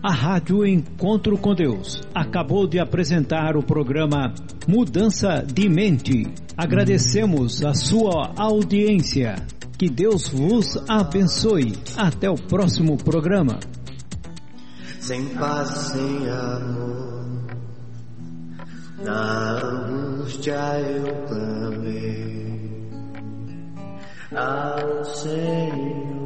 [0.00, 4.32] A Rádio Encontro com Deus acabou de apresentar o programa
[4.66, 6.24] Mudança de Mente.
[6.56, 9.34] Agradecemos a sua audiência.
[9.76, 11.72] Que Deus vos abençoe.
[11.96, 13.58] Até o próximo programa.
[15.00, 17.46] Sem paz, sem amor,
[19.04, 22.88] na angústia eu clamei
[24.32, 26.17] ao Senhor.